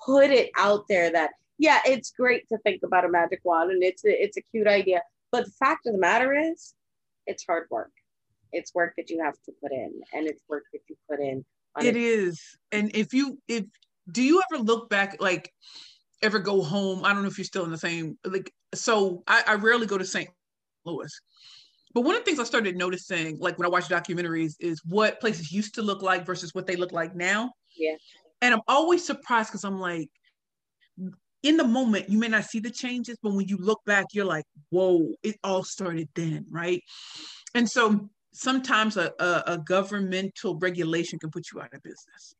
put 0.05 0.31
it 0.31 0.51
out 0.57 0.87
there 0.89 1.13
that 1.13 1.31
yeah, 1.59 1.81
it's 1.85 2.11
great 2.11 2.49
to 2.49 2.59
think 2.59 2.83
about 2.83 3.05
a 3.05 3.09
magic 3.09 3.41
wand 3.45 3.71
and 3.71 3.83
it's 3.83 4.03
a, 4.05 4.11
it's 4.11 4.39
a 4.39 4.41
cute 4.41 4.67
idea, 4.67 5.03
but 5.31 5.45
the 5.45 5.53
fact 5.53 5.87
of 5.87 5.93
the 5.93 5.99
matter 5.99 6.33
is, 6.35 6.75
it's 7.27 7.45
hard 7.47 7.67
work. 7.71 7.93
It's 8.51 8.75
work 8.75 8.95
that 8.97 9.11
you 9.11 9.23
have 9.23 9.37
to 9.45 9.53
put 9.63 9.71
in, 9.71 9.93
and 10.13 10.27
it's 10.27 10.43
work 10.49 10.65
that 10.73 10.81
you 10.89 10.97
put 11.09 11.21
in. 11.21 11.45
It 11.81 11.97
is, 11.97 12.41
and 12.73 12.91
if 12.95 13.15
you 13.15 13.39
if 13.49 13.65
do 14.11 14.23
you 14.23 14.43
ever 14.51 14.63
look 14.63 14.91
back 14.91 15.17
like 15.21 15.53
ever 16.23 16.39
go 16.39 16.63
home? 16.63 17.05
I 17.05 17.13
don't 17.13 17.23
know 17.23 17.29
if 17.29 17.39
you're 17.39 17.45
still 17.45 17.65
in 17.65 17.71
the 17.71 17.79
same 17.79 18.19
like. 18.25 18.53
So 18.75 19.23
I, 19.27 19.43
I 19.47 19.55
rarely 19.55 19.87
go 19.87 19.99
to 19.99 20.05
St. 20.05 20.29
Louis. 20.85 21.11
But 21.93 22.03
one 22.03 22.15
of 22.15 22.21
the 22.21 22.25
things 22.25 22.39
I 22.39 22.45
started 22.45 22.77
noticing, 22.77 23.39
like 23.39 23.59
when 23.59 23.67
I 23.67 23.69
watch 23.69 23.89
documentaries, 23.89 24.55
is 24.61 24.81
what 24.85 25.21
places 25.21 25.53
used 25.53 25.75
to 25.75 25.83
look 25.83 26.03
like 26.03 26.25
versus 26.25 26.55
what 26.55 26.67
they 26.67 26.77
look 26.77 26.93
like 26.93 27.17
now. 27.17 27.53
Yeah. 27.77 27.97
And 28.43 28.55
I'm 28.55 28.61
always 28.69 29.05
surprised 29.05 29.51
because 29.51 29.65
I'm 29.65 29.81
like, 29.81 30.09
in 31.43 31.57
the 31.57 31.67
moment, 31.67 32.09
you 32.09 32.19
may 32.19 32.29
not 32.29 32.45
see 32.45 32.61
the 32.61 32.71
changes, 32.71 33.17
but 33.23 33.33
when 33.33 33.49
you 33.49 33.57
look 33.57 33.81
back, 33.87 34.07
you're 34.13 34.25
like, 34.25 34.45
whoa, 34.71 35.15
it 35.23 35.37
all 35.43 35.65
started 35.65 36.09
then, 36.15 36.47
right? 36.51 36.83
And 37.55 37.69
so 37.69 38.09
sometimes 38.33 38.97
a, 38.97 39.13
a, 39.19 39.43
a 39.47 39.59
governmental 39.59 40.59
regulation 40.59 41.19
can 41.19 41.31
put 41.31 41.47
you 41.53 41.61
out 41.61 41.75
of 41.75 41.83
business. 41.83 42.35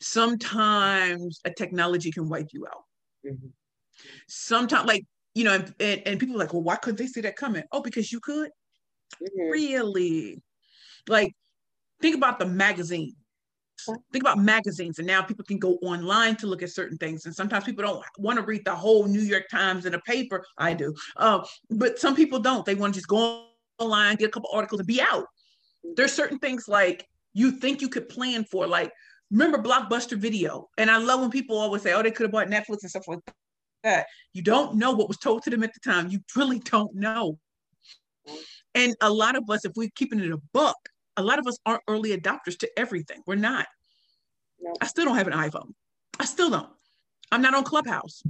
Sometimes 0.00 1.40
a 1.44 1.50
technology 1.50 2.10
can 2.10 2.28
wipe 2.28 2.48
you 2.52 2.66
out. 2.66 2.84
Mm-hmm. 3.24 3.48
Sometimes, 4.28 4.86
like, 4.86 5.04
you 5.34 5.44
know, 5.44 5.54
and, 5.54 5.74
and, 5.80 6.02
and, 6.06 6.20
people 6.20 6.36
are 6.36 6.38
like, 6.38 6.52
well, 6.52 6.62
why 6.62 6.76
couldn't 6.76 6.98
they 6.98 7.06
see 7.06 7.22
that 7.22 7.36
coming? 7.36 7.62
Oh, 7.72 7.80
because 7.80 8.12
you 8.12 8.20
could? 8.20 8.50
Mm-hmm. 9.22 9.50
Really? 9.50 10.42
Like, 11.08 11.34
think 12.00 12.16
about 12.16 12.38
the 12.38 12.46
magazine 12.46 13.14
think 14.12 14.22
about 14.22 14.38
magazines 14.38 14.98
and 14.98 15.06
now 15.06 15.22
people 15.22 15.44
can 15.44 15.58
go 15.58 15.74
online 15.82 16.34
to 16.36 16.46
look 16.46 16.62
at 16.62 16.70
certain 16.70 16.96
things 16.96 17.26
and 17.26 17.34
sometimes 17.34 17.64
people 17.64 17.84
don't 17.84 18.02
want 18.18 18.38
to 18.38 18.44
read 18.44 18.64
the 18.64 18.74
whole 18.74 19.04
new 19.06 19.20
york 19.20 19.44
times 19.50 19.86
in 19.86 19.94
a 19.94 20.00
paper 20.00 20.44
i 20.58 20.72
do 20.72 20.94
uh, 21.16 21.44
but 21.70 21.98
some 21.98 22.16
people 22.16 22.38
don't 22.38 22.64
they 22.64 22.74
want 22.74 22.94
to 22.94 22.98
just 22.98 23.08
go 23.08 23.46
online 23.78 24.16
get 24.16 24.28
a 24.28 24.30
couple 24.30 24.50
articles 24.52 24.80
and 24.80 24.86
be 24.86 25.00
out 25.00 25.26
there's 25.96 26.12
certain 26.12 26.38
things 26.38 26.68
like 26.68 27.06
you 27.34 27.52
think 27.52 27.80
you 27.80 27.88
could 27.88 28.08
plan 28.08 28.44
for 28.44 28.66
like 28.66 28.90
remember 29.30 29.58
blockbuster 29.58 30.16
video 30.16 30.68
and 30.78 30.90
i 30.90 30.96
love 30.96 31.20
when 31.20 31.30
people 31.30 31.58
always 31.58 31.82
say 31.82 31.92
oh 31.92 32.02
they 32.02 32.10
could 32.10 32.24
have 32.24 32.32
bought 32.32 32.48
netflix 32.48 32.78
and 32.82 32.90
stuff 32.90 33.08
like 33.08 33.18
that 33.82 34.06
you 34.32 34.42
don't 34.42 34.76
know 34.76 34.92
what 34.92 35.08
was 35.08 35.18
told 35.18 35.42
to 35.42 35.50
them 35.50 35.62
at 35.62 35.72
the 35.74 35.80
time 35.80 36.08
you 36.08 36.20
really 36.34 36.58
don't 36.60 36.94
know 36.94 37.38
and 38.74 38.94
a 39.00 39.10
lot 39.10 39.36
of 39.36 39.48
us 39.50 39.64
if 39.64 39.72
we're 39.76 39.90
keeping 39.94 40.20
it 40.20 40.30
a 40.30 40.38
book 40.52 40.76
a 41.16 41.22
lot 41.22 41.38
of 41.38 41.46
us 41.46 41.58
aren't 41.64 41.82
early 41.88 42.16
adopters 42.16 42.58
to 42.58 42.78
everything. 42.78 43.22
We're 43.26 43.36
not. 43.36 43.66
No. 44.60 44.74
I 44.80 44.86
still 44.86 45.04
don't 45.04 45.16
have 45.16 45.26
an 45.26 45.32
iPhone. 45.32 45.72
I 46.20 46.24
still 46.24 46.50
don't. 46.50 46.68
I'm 47.32 47.42
not 47.42 47.54
on 47.54 47.64
Clubhouse. 47.64 48.22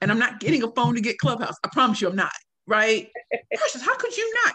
And 0.00 0.10
I'm 0.10 0.18
not 0.18 0.40
getting 0.40 0.62
a 0.62 0.70
phone 0.72 0.94
to 0.94 1.00
get 1.00 1.18
Clubhouse. 1.18 1.54
I 1.64 1.68
promise 1.72 2.00
you 2.00 2.08
I'm 2.08 2.16
not. 2.16 2.32
Right? 2.66 3.08
Precious, 3.54 3.82
how 3.82 3.96
could 3.96 4.16
you 4.16 4.34
not? 4.44 4.54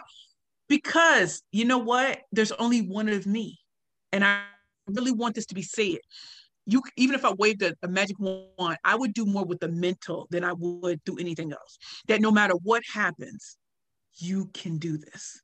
Because 0.70 1.42
you 1.52 1.66
know 1.66 1.78
what? 1.78 2.22
There's 2.32 2.52
only 2.52 2.80
one 2.80 3.10
of 3.10 3.26
me. 3.26 3.58
And 4.12 4.24
I 4.24 4.44
really 4.86 5.12
want 5.12 5.34
this 5.34 5.46
to 5.46 5.54
be 5.54 5.62
said. 5.62 5.98
You 6.64 6.82
even 6.96 7.14
if 7.14 7.26
I 7.26 7.32
waved 7.32 7.62
a, 7.62 7.74
a 7.82 7.88
magic 7.88 8.16
wand, 8.18 8.78
I 8.84 8.96
would 8.96 9.12
do 9.12 9.26
more 9.26 9.44
with 9.44 9.60
the 9.60 9.68
mental 9.68 10.26
than 10.30 10.44
I 10.44 10.54
would 10.54 11.04
do 11.04 11.18
anything 11.18 11.52
else. 11.52 11.78
That 12.08 12.22
no 12.22 12.30
matter 12.30 12.54
what 12.62 12.82
happens, 12.90 13.58
you 14.16 14.48
can 14.54 14.78
do 14.78 14.96
this 14.96 15.42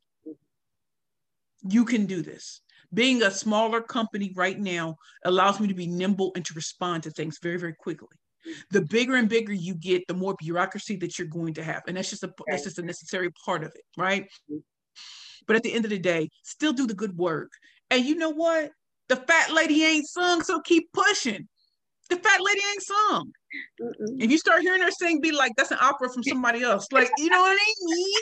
you 1.73 1.85
can 1.85 2.07
do 2.07 2.23
this. 2.23 2.61
Being 2.95 3.23
a 3.23 3.31
smaller 3.31 3.81
company 3.81 4.33
right 4.37 4.59
now 4.59 4.97
allows 5.25 5.61
me 5.61 5.69
to 5.69 5.75
be 5.75 5.87
nimble 5.87 6.33
and 6.37 6.45
to 6.45 6.55
respond 6.55 7.03
to 7.03 7.11
things 7.11 7.39
very, 7.43 7.59
very 7.59 7.75
quickly. 7.75 8.17
The 8.71 8.83
bigger 8.83 9.17
and 9.17 9.29
bigger 9.29 9.53
you 9.53 9.75
get, 9.75 10.07
the 10.07 10.15
more 10.15 10.37
bureaucracy 10.39 10.97
that 10.97 11.19
you're 11.19 11.27
going 11.27 11.55
to 11.55 11.65
have. 11.65 11.83
And 11.89 11.97
that's 11.97 12.11
just 12.11 12.23
a 12.23 12.33
that's 12.47 12.63
just 12.63 12.79
a 12.79 12.83
necessary 12.83 13.31
part 13.45 13.65
of 13.65 13.73
it, 13.75 13.83
right? 13.97 14.29
But 15.47 15.57
at 15.57 15.63
the 15.63 15.73
end 15.73 15.85
of 15.85 15.91
the 15.91 15.99
day, 15.99 16.31
still 16.43 16.73
do 16.73 16.87
the 16.87 16.95
good 16.95 17.17
work. 17.17 17.51
And 17.91 18.05
you 18.05 18.17
know 18.17 18.31
what? 18.31 18.73
The 19.09 19.17
fat 19.17 19.53
lady 19.53 19.85
ain't 19.85 20.07
sung, 20.07 20.43
so 20.43 20.61
keep 20.61 20.93
pushing. 20.93 21.47
The 22.11 22.17
fat 22.17 22.41
lady 22.41 22.61
ain't 22.73 22.83
sung. 22.83 23.33
Mm-mm. 23.81 24.23
If 24.23 24.31
you 24.31 24.39
start 24.39 24.63
hearing 24.63 24.83
her 24.83 24.91
sing, 24.91 25.21
be 25.21 25.33
like, 25.33 25.53
that's 25.57 25.71
an 25.71 25.79
opera 25.81 26.09
from 26.13 26.25
somebody 26.25 26.63
else. 26.63 26.87
Like, 26.91 27.11
you 27.19 27.31
know 27.31 27.41
what 27.41 27.59
I 27.61 27.75
mean? 27.85 28.21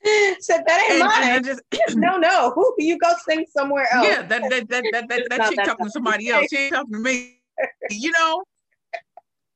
said 0.40 0.62
that 0.66 0.88
ain't 0.90 0.92
and, 0.92 1.08
mine. 1.08 1.36
And 1.36 1.44
just, 1.44 1.62
no, 1.96 2.18
no, 2.18 2.74
you 2.78 2.98
go 2.98 3.12
sing 3.28 3.44
somewhere 3.56 3.88
else. 3.92 4.06
Yeah, 4.06 4.22
that 4.22 4.42
that 4.48 4.68
that 4.68 4.84
that, 4.92 5.08
that, 5.08 5.26
that 5.30 5.50
chick 5.50 5.58
talking 5.64 5.86
to 5.86 5.90
somebody 5.90 6.28
else. 6.28 6.46
She 6.50 6.56
ain't 6.56 6.74
talking 6.74 6.92
to 6.92 7.00
me. 7.00 7.40
You 7.90 8.12
know. 8.12 8.44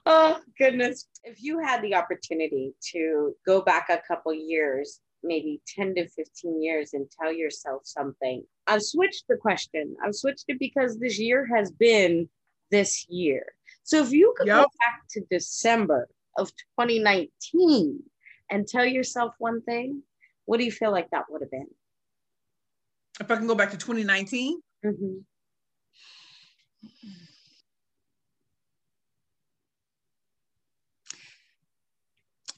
Oh 0.04 0.40
goodness! 0.58 1.06
If 1.22 1.44
you 1.44 1.60
had 1.60 1.80
the 1.80 1.94
opportunity 1.94 2.74
to 2.90 3.36
go 3.46 3.62
back 3.62 3.88
a 3.88 4.02
couple 4.08 4.34
years, 4.34 4.98
maybe 5.22 5.60
ten 5.66 5.94
to 5.94 6.08
fifteen 6.08 6.62
years, 6.62 6.94
and 6.94 7.06
tell 7.10 7.32
yourself 7.32 7.82
something, 7.84 8.44
I've 8.66 8.82
switched 8.82 9.24
the 9.28 9.36
question. 9.36 9.96
I've 10.04 10.14
switched 10.14 10.44
it 10.48 10.58
because 10.58 10.98
this 10.98 11.18
year 11.18 11.46
has 11.54 11.70
been 11.70 12.28
this 12.70 13.06
year. 13.08 13.44
So 13.84 14.02
if 14.02 14.12
you 14.12 14.34
could 14.36 14.46
yep. 14.46 14.56
go 14.56 14.62
back 14.62 15.02
to 15.10 15.20
December 15.30 16.08
of 16.38 16.48
2019 16.78 18.02
and 18.50 18.66
tell 18.66 18.86
yourself 18.86 19.34
one 19.38 19.62
thing, 19.62 20.02
what 20.46 20.58
do 20.58 20.64
you 20.64 20.72
feel 20.72 20.90
like 20.90 21.10
that 21.10 21.24
would 21.30 21.42
have 21.42 21.50
been? 21.50 21.68
If 23.20 23.30
I 23.30 23.36
can 23.36 23.46
go 23.46 23.54
back 23.54 23.70
to 23.70 23.76
2019? 23.76 24.60
Mm-hmm. 24.84 25.18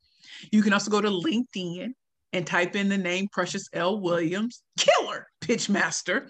You 0.52 0.64
can 0.64 0.74
also 0.74 0.92
go 0.92 1.00
to 1.02 1.10
LinkedIn 1.10 1.94
and 2.34 2.46
type 2.46 2.76
in 2.76 2.90
the 2.90 2.98
name 2.98 3.30
Precious 3.32 3.70
L. 3.74 4.02
Williams, 4.02 4.62
killer 4.78 5.28
pitchmaster. 5.42 6.28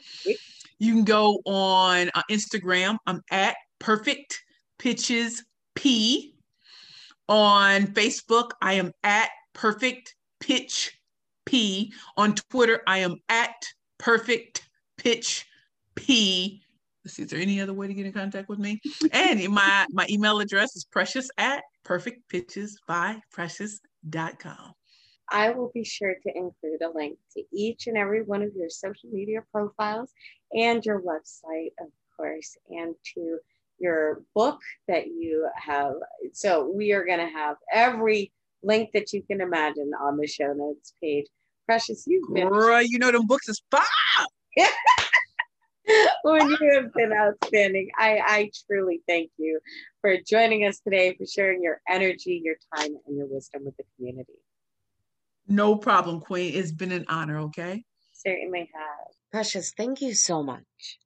You 0.77 0.93
can 0.93 1.05
go 1.05 1.39
on 1.45 2.11
uh, 2.13 2.21
Instagram. 2.29 2.97
I'm 3.07 3.21
at 3.31 3.55
Perfect 3.79 4.43
Pitches 4.77 5.45
P 5.73 6.34
on 7.27 7.87
Facebook, 7.87 8.51
I 8.61 8.73
am 8.73 8.91
at 9.03 9.31
Perfect 9.53 10.15
Pitch 10.39 10.95
P. 11.45 11.91
On 12.17 12.35
Twitter, 12.35 12.81
I 12.87 12.99
am 12.99 13.17
at 13.29 13.55
Perfect 13.97 14.69
Pitch 14.97 15.47
P. 15.95 16.61
Let's 17.03 17.15
see, 17.15 17.23
is 17.23 17.29
there 17.29 17.39
any 17.39 17.59
other 17.61 17.73
way 17.73 17.87
to 17.87 17.93
get 17.93 18.05
in 18.05 18.13
contact 18.13 18.47
with 18.49 18.59
me? 18.59 18.79
And 19.11 19.49
my, 19.49 19.87
my 19.91 20.05
email 20.09 20.39
address 20.39 20.75
is 20.75 20.85
precious 20.85 21.29
at 21.37 21.63
perfectpitchesbyprecious.com. 21.85 24.73
I 25.29 25.49
will 25.51 25.71
be 25.73 25.83
sure 25.83 26.13
to 26.13 26.29
include 26.35 26.83
a 26.83 26.91
link 26.95 27.17
to 27.35 27.43
each 27.51 27.87
and 27.87 27.97
every 27.97 28.21
one 28.23 28.43
of 28.43 28.53
your 28.55 28.69
social 28.69 29.09
media 29.11 29.43
profiles 29.51 30.11
and 30.51 30.85
your 30.85 31.01
website, 31.01 31.71
of 31.79 31.87
course, 32.15 32.55
and 32.69 32.93
to 33.15 33.39
your 33.79 34.23
book 34.33 34.59
that 34.87 35.07
you 35.07 35.47
have. 35.55 35.93
So 36.33 36.71
we 36.73 36.91
are 36.93 37.05
going 37.05 37.19
to 37.19 37.27
have 37.27 37.57
every 37.71 38.31
link 38.63 38.89
that 38.93 39.13
you 39.13 39.21
can 39.23 39.41
imagine 39.41 39.91
on 40.01 40.17
the 40.17 40.27
show 40.27 40.53
notes 40.53 40.93
page. 41.01 41.25
Precious, 41.65 42.05
you've 42.07 42.33
been. 42.33 42.49
Girl, 42.49 42.81
you 42.81 42.99
know 42.99 43.11
them 43.11 43.25
books 43.25 43.49
is 43.49 43.61
fire. 43.71 43.85
when 46.23 46.49
you 46.49 46.71
have 46.73 46.93
been 46.93 47.13
outstanding. 47.13 47.89
I, 47.97 48.19
I 48.25 48.51
truly 48.67 49.01
thank 49.07 49.31
you 49.37 49.59
for 50.01 50.17
joining 50.27 50.65
us 50.65 50.79
today, 50.79 51.15
for 51.15 51.25
sharing 51.25 51.61
your 51.63 51.81
energy, 51.87 52.41
your 52.43 52.55
time, 52.75 52.95
and 53.05 53.17
your 53.17 53.27
wisdom 53.27 53.65
with 53.65 53.77
the 53.77 53.83
community. 53.95 54.33
No 55.47 55.75
problem, 55.75 56.21
Queen. 56.21 56.53
It's 56.55 56.71
been 56.71 56.91
an 56.91 57.05
honor, 57.07 57.39
okay? 57.39 57.83
Certainly 58.13 58.69
has. 58.73 59.15
Precious, 59.31 59.71
thank 59.75 60.01
you 60.01 60.15
so 60.15 60.41
much. 60.41 60.63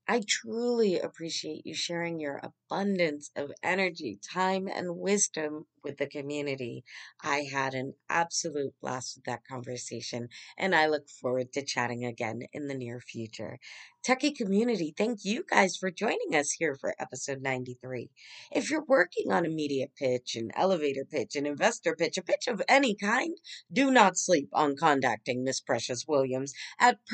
I 0.07 0.21
truly 0.25 0.99
appreciate 0.99 1.65
you 1.65 1.73
sharing 1.73 2.19
your 2.19 2.39
abundance 2.41 3.29
of 3.35 3.51
energy, 3.61 4.19
time, 4.31 4.67
and 4.67 4.97
wisdom 4.97 5.65
with 5.83 5.97
the 5.97 6.07
community. 6.07 6.83
I 7.21 7.41
had 7.51 7.73
an 7.73 7.95
absolute 8.07 8.73
blast 8.81 9.17
with 9.17 9.25
that 9.25 9.45
conversation, 9.45 10.29
and 10.57 10.75
I 10.75 10.87
look 10.87 11.09
forward 11.09 11.51
to 11.53 11.63
chatting 11.65 12.05
again 12.05 12.43
in 12.53 12.67
the 12.67 12.75
near 12.75 12.99
future. 13.01 13.59
Techie 14.05 14.35
community, 14.35 14.93
thank 14.97 15.23
you 15.25 15.43
guys 15.49 15.75
for 15.77 15.91
joining 15.91 16.33
us 16.33 16.51
here 16.51 16.75
for 16.75 16.95
episode 16.99 17.41
93. 17.41 18.09
If 18.51 18.69
you're 18.69 18.83
working 18.85 19.31
on 19.31 19.45
a 19.45 19.49
media 19.49 19.87
pitch, 19.97 20.35
an 20.35 20.51
elevator 20.55 21.05
pitch, 21.05 21.35
an 21.35 21.45
investor 21.45 21.95
pitch, 21.95 22.17
a 22.17 22.21
pitch 22.23 22.47
of 22.47 22.61
any 22.67 22.95
kind, 22.95 23.37
do 23.71 23.91
not 23.91 24.17
sleep 24.17 24.49
on 24.53 24.75
contacting 24.75 25.43
Miss 25.43 25.59
Precious 25.61 26.05
Williams 26.07 26.53
at 26.79 27.05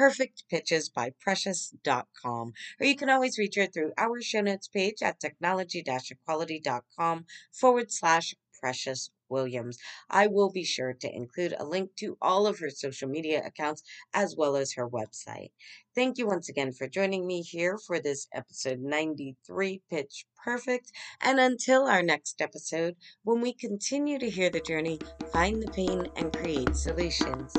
perfectpitchesbyprecious.com. 0.96 2.54
Or 2.80 2.86
you 2.86 2.96
can 2.96 3.10
always 3.10 3.38
reach 3.38 3.56
her 3.56 3.68
through 3.68 3.94
our 3.98 4.22
show 4.22 4.42
notes 4.42 4.68
page 4.68 5.02
at 5.02 5.20
technology-equality.com 5.20 7.26
forward 7.52 7.92
slash 7.92 8.36
precious 8.60 9.10
Williams. 9.30 9.78
I 10.10 10.28
will 10.28 10.52
be 10.52 10.64
sure 10.64 10.94
to 10.94 11.14
include 11.14 11.56
a 11.58 11.66
link 11.66 11.96
to 11.98 12.18
all 12.22 12.48
of 12.48 12.60
her 12.60 12.70
social 12.70 13.10
media 13.10 13.42
accounts 13.46 13.84
as 14.14 14.36
well 14.38 14.56
as 14.56 14.74
her 14.74 14.88
website. 14.88 15.52
Thank 15.94 16.18
you 16.18 16.28
once 16.28 16.50
again 16.50 16.74
for 16.74 16.88
joining 16.88 17.26
me 17.26 17.42
here 17.42 17.78
for 17.78 18.00
this 18.00 18.28
episode 18.34 18.80
93 18.80 19.82
Pitch 19.90 20.26
Perfect. 20.44 20.92
And 21.22 21.40
until 21.40 21.88
our 21.88 22.04
next 22.04 22.42
episode, 22.42 22.96
when 23.24 23.42
we 23.42 23.54
continue 23.54 24.20
to 24.20 24.30
hear 24.30 24.50
the 24.50 24.60
journey, 24.60 25.00
find 25.32 25.62
the 25.62 25.72
pain, 25.72 26.08
and 26.16 26.32
create 26.32 26.76
solutions, 26.76 27.54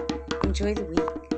enjoy 0.45 0.75
the 0.75 0.85
week. 0.85 1.36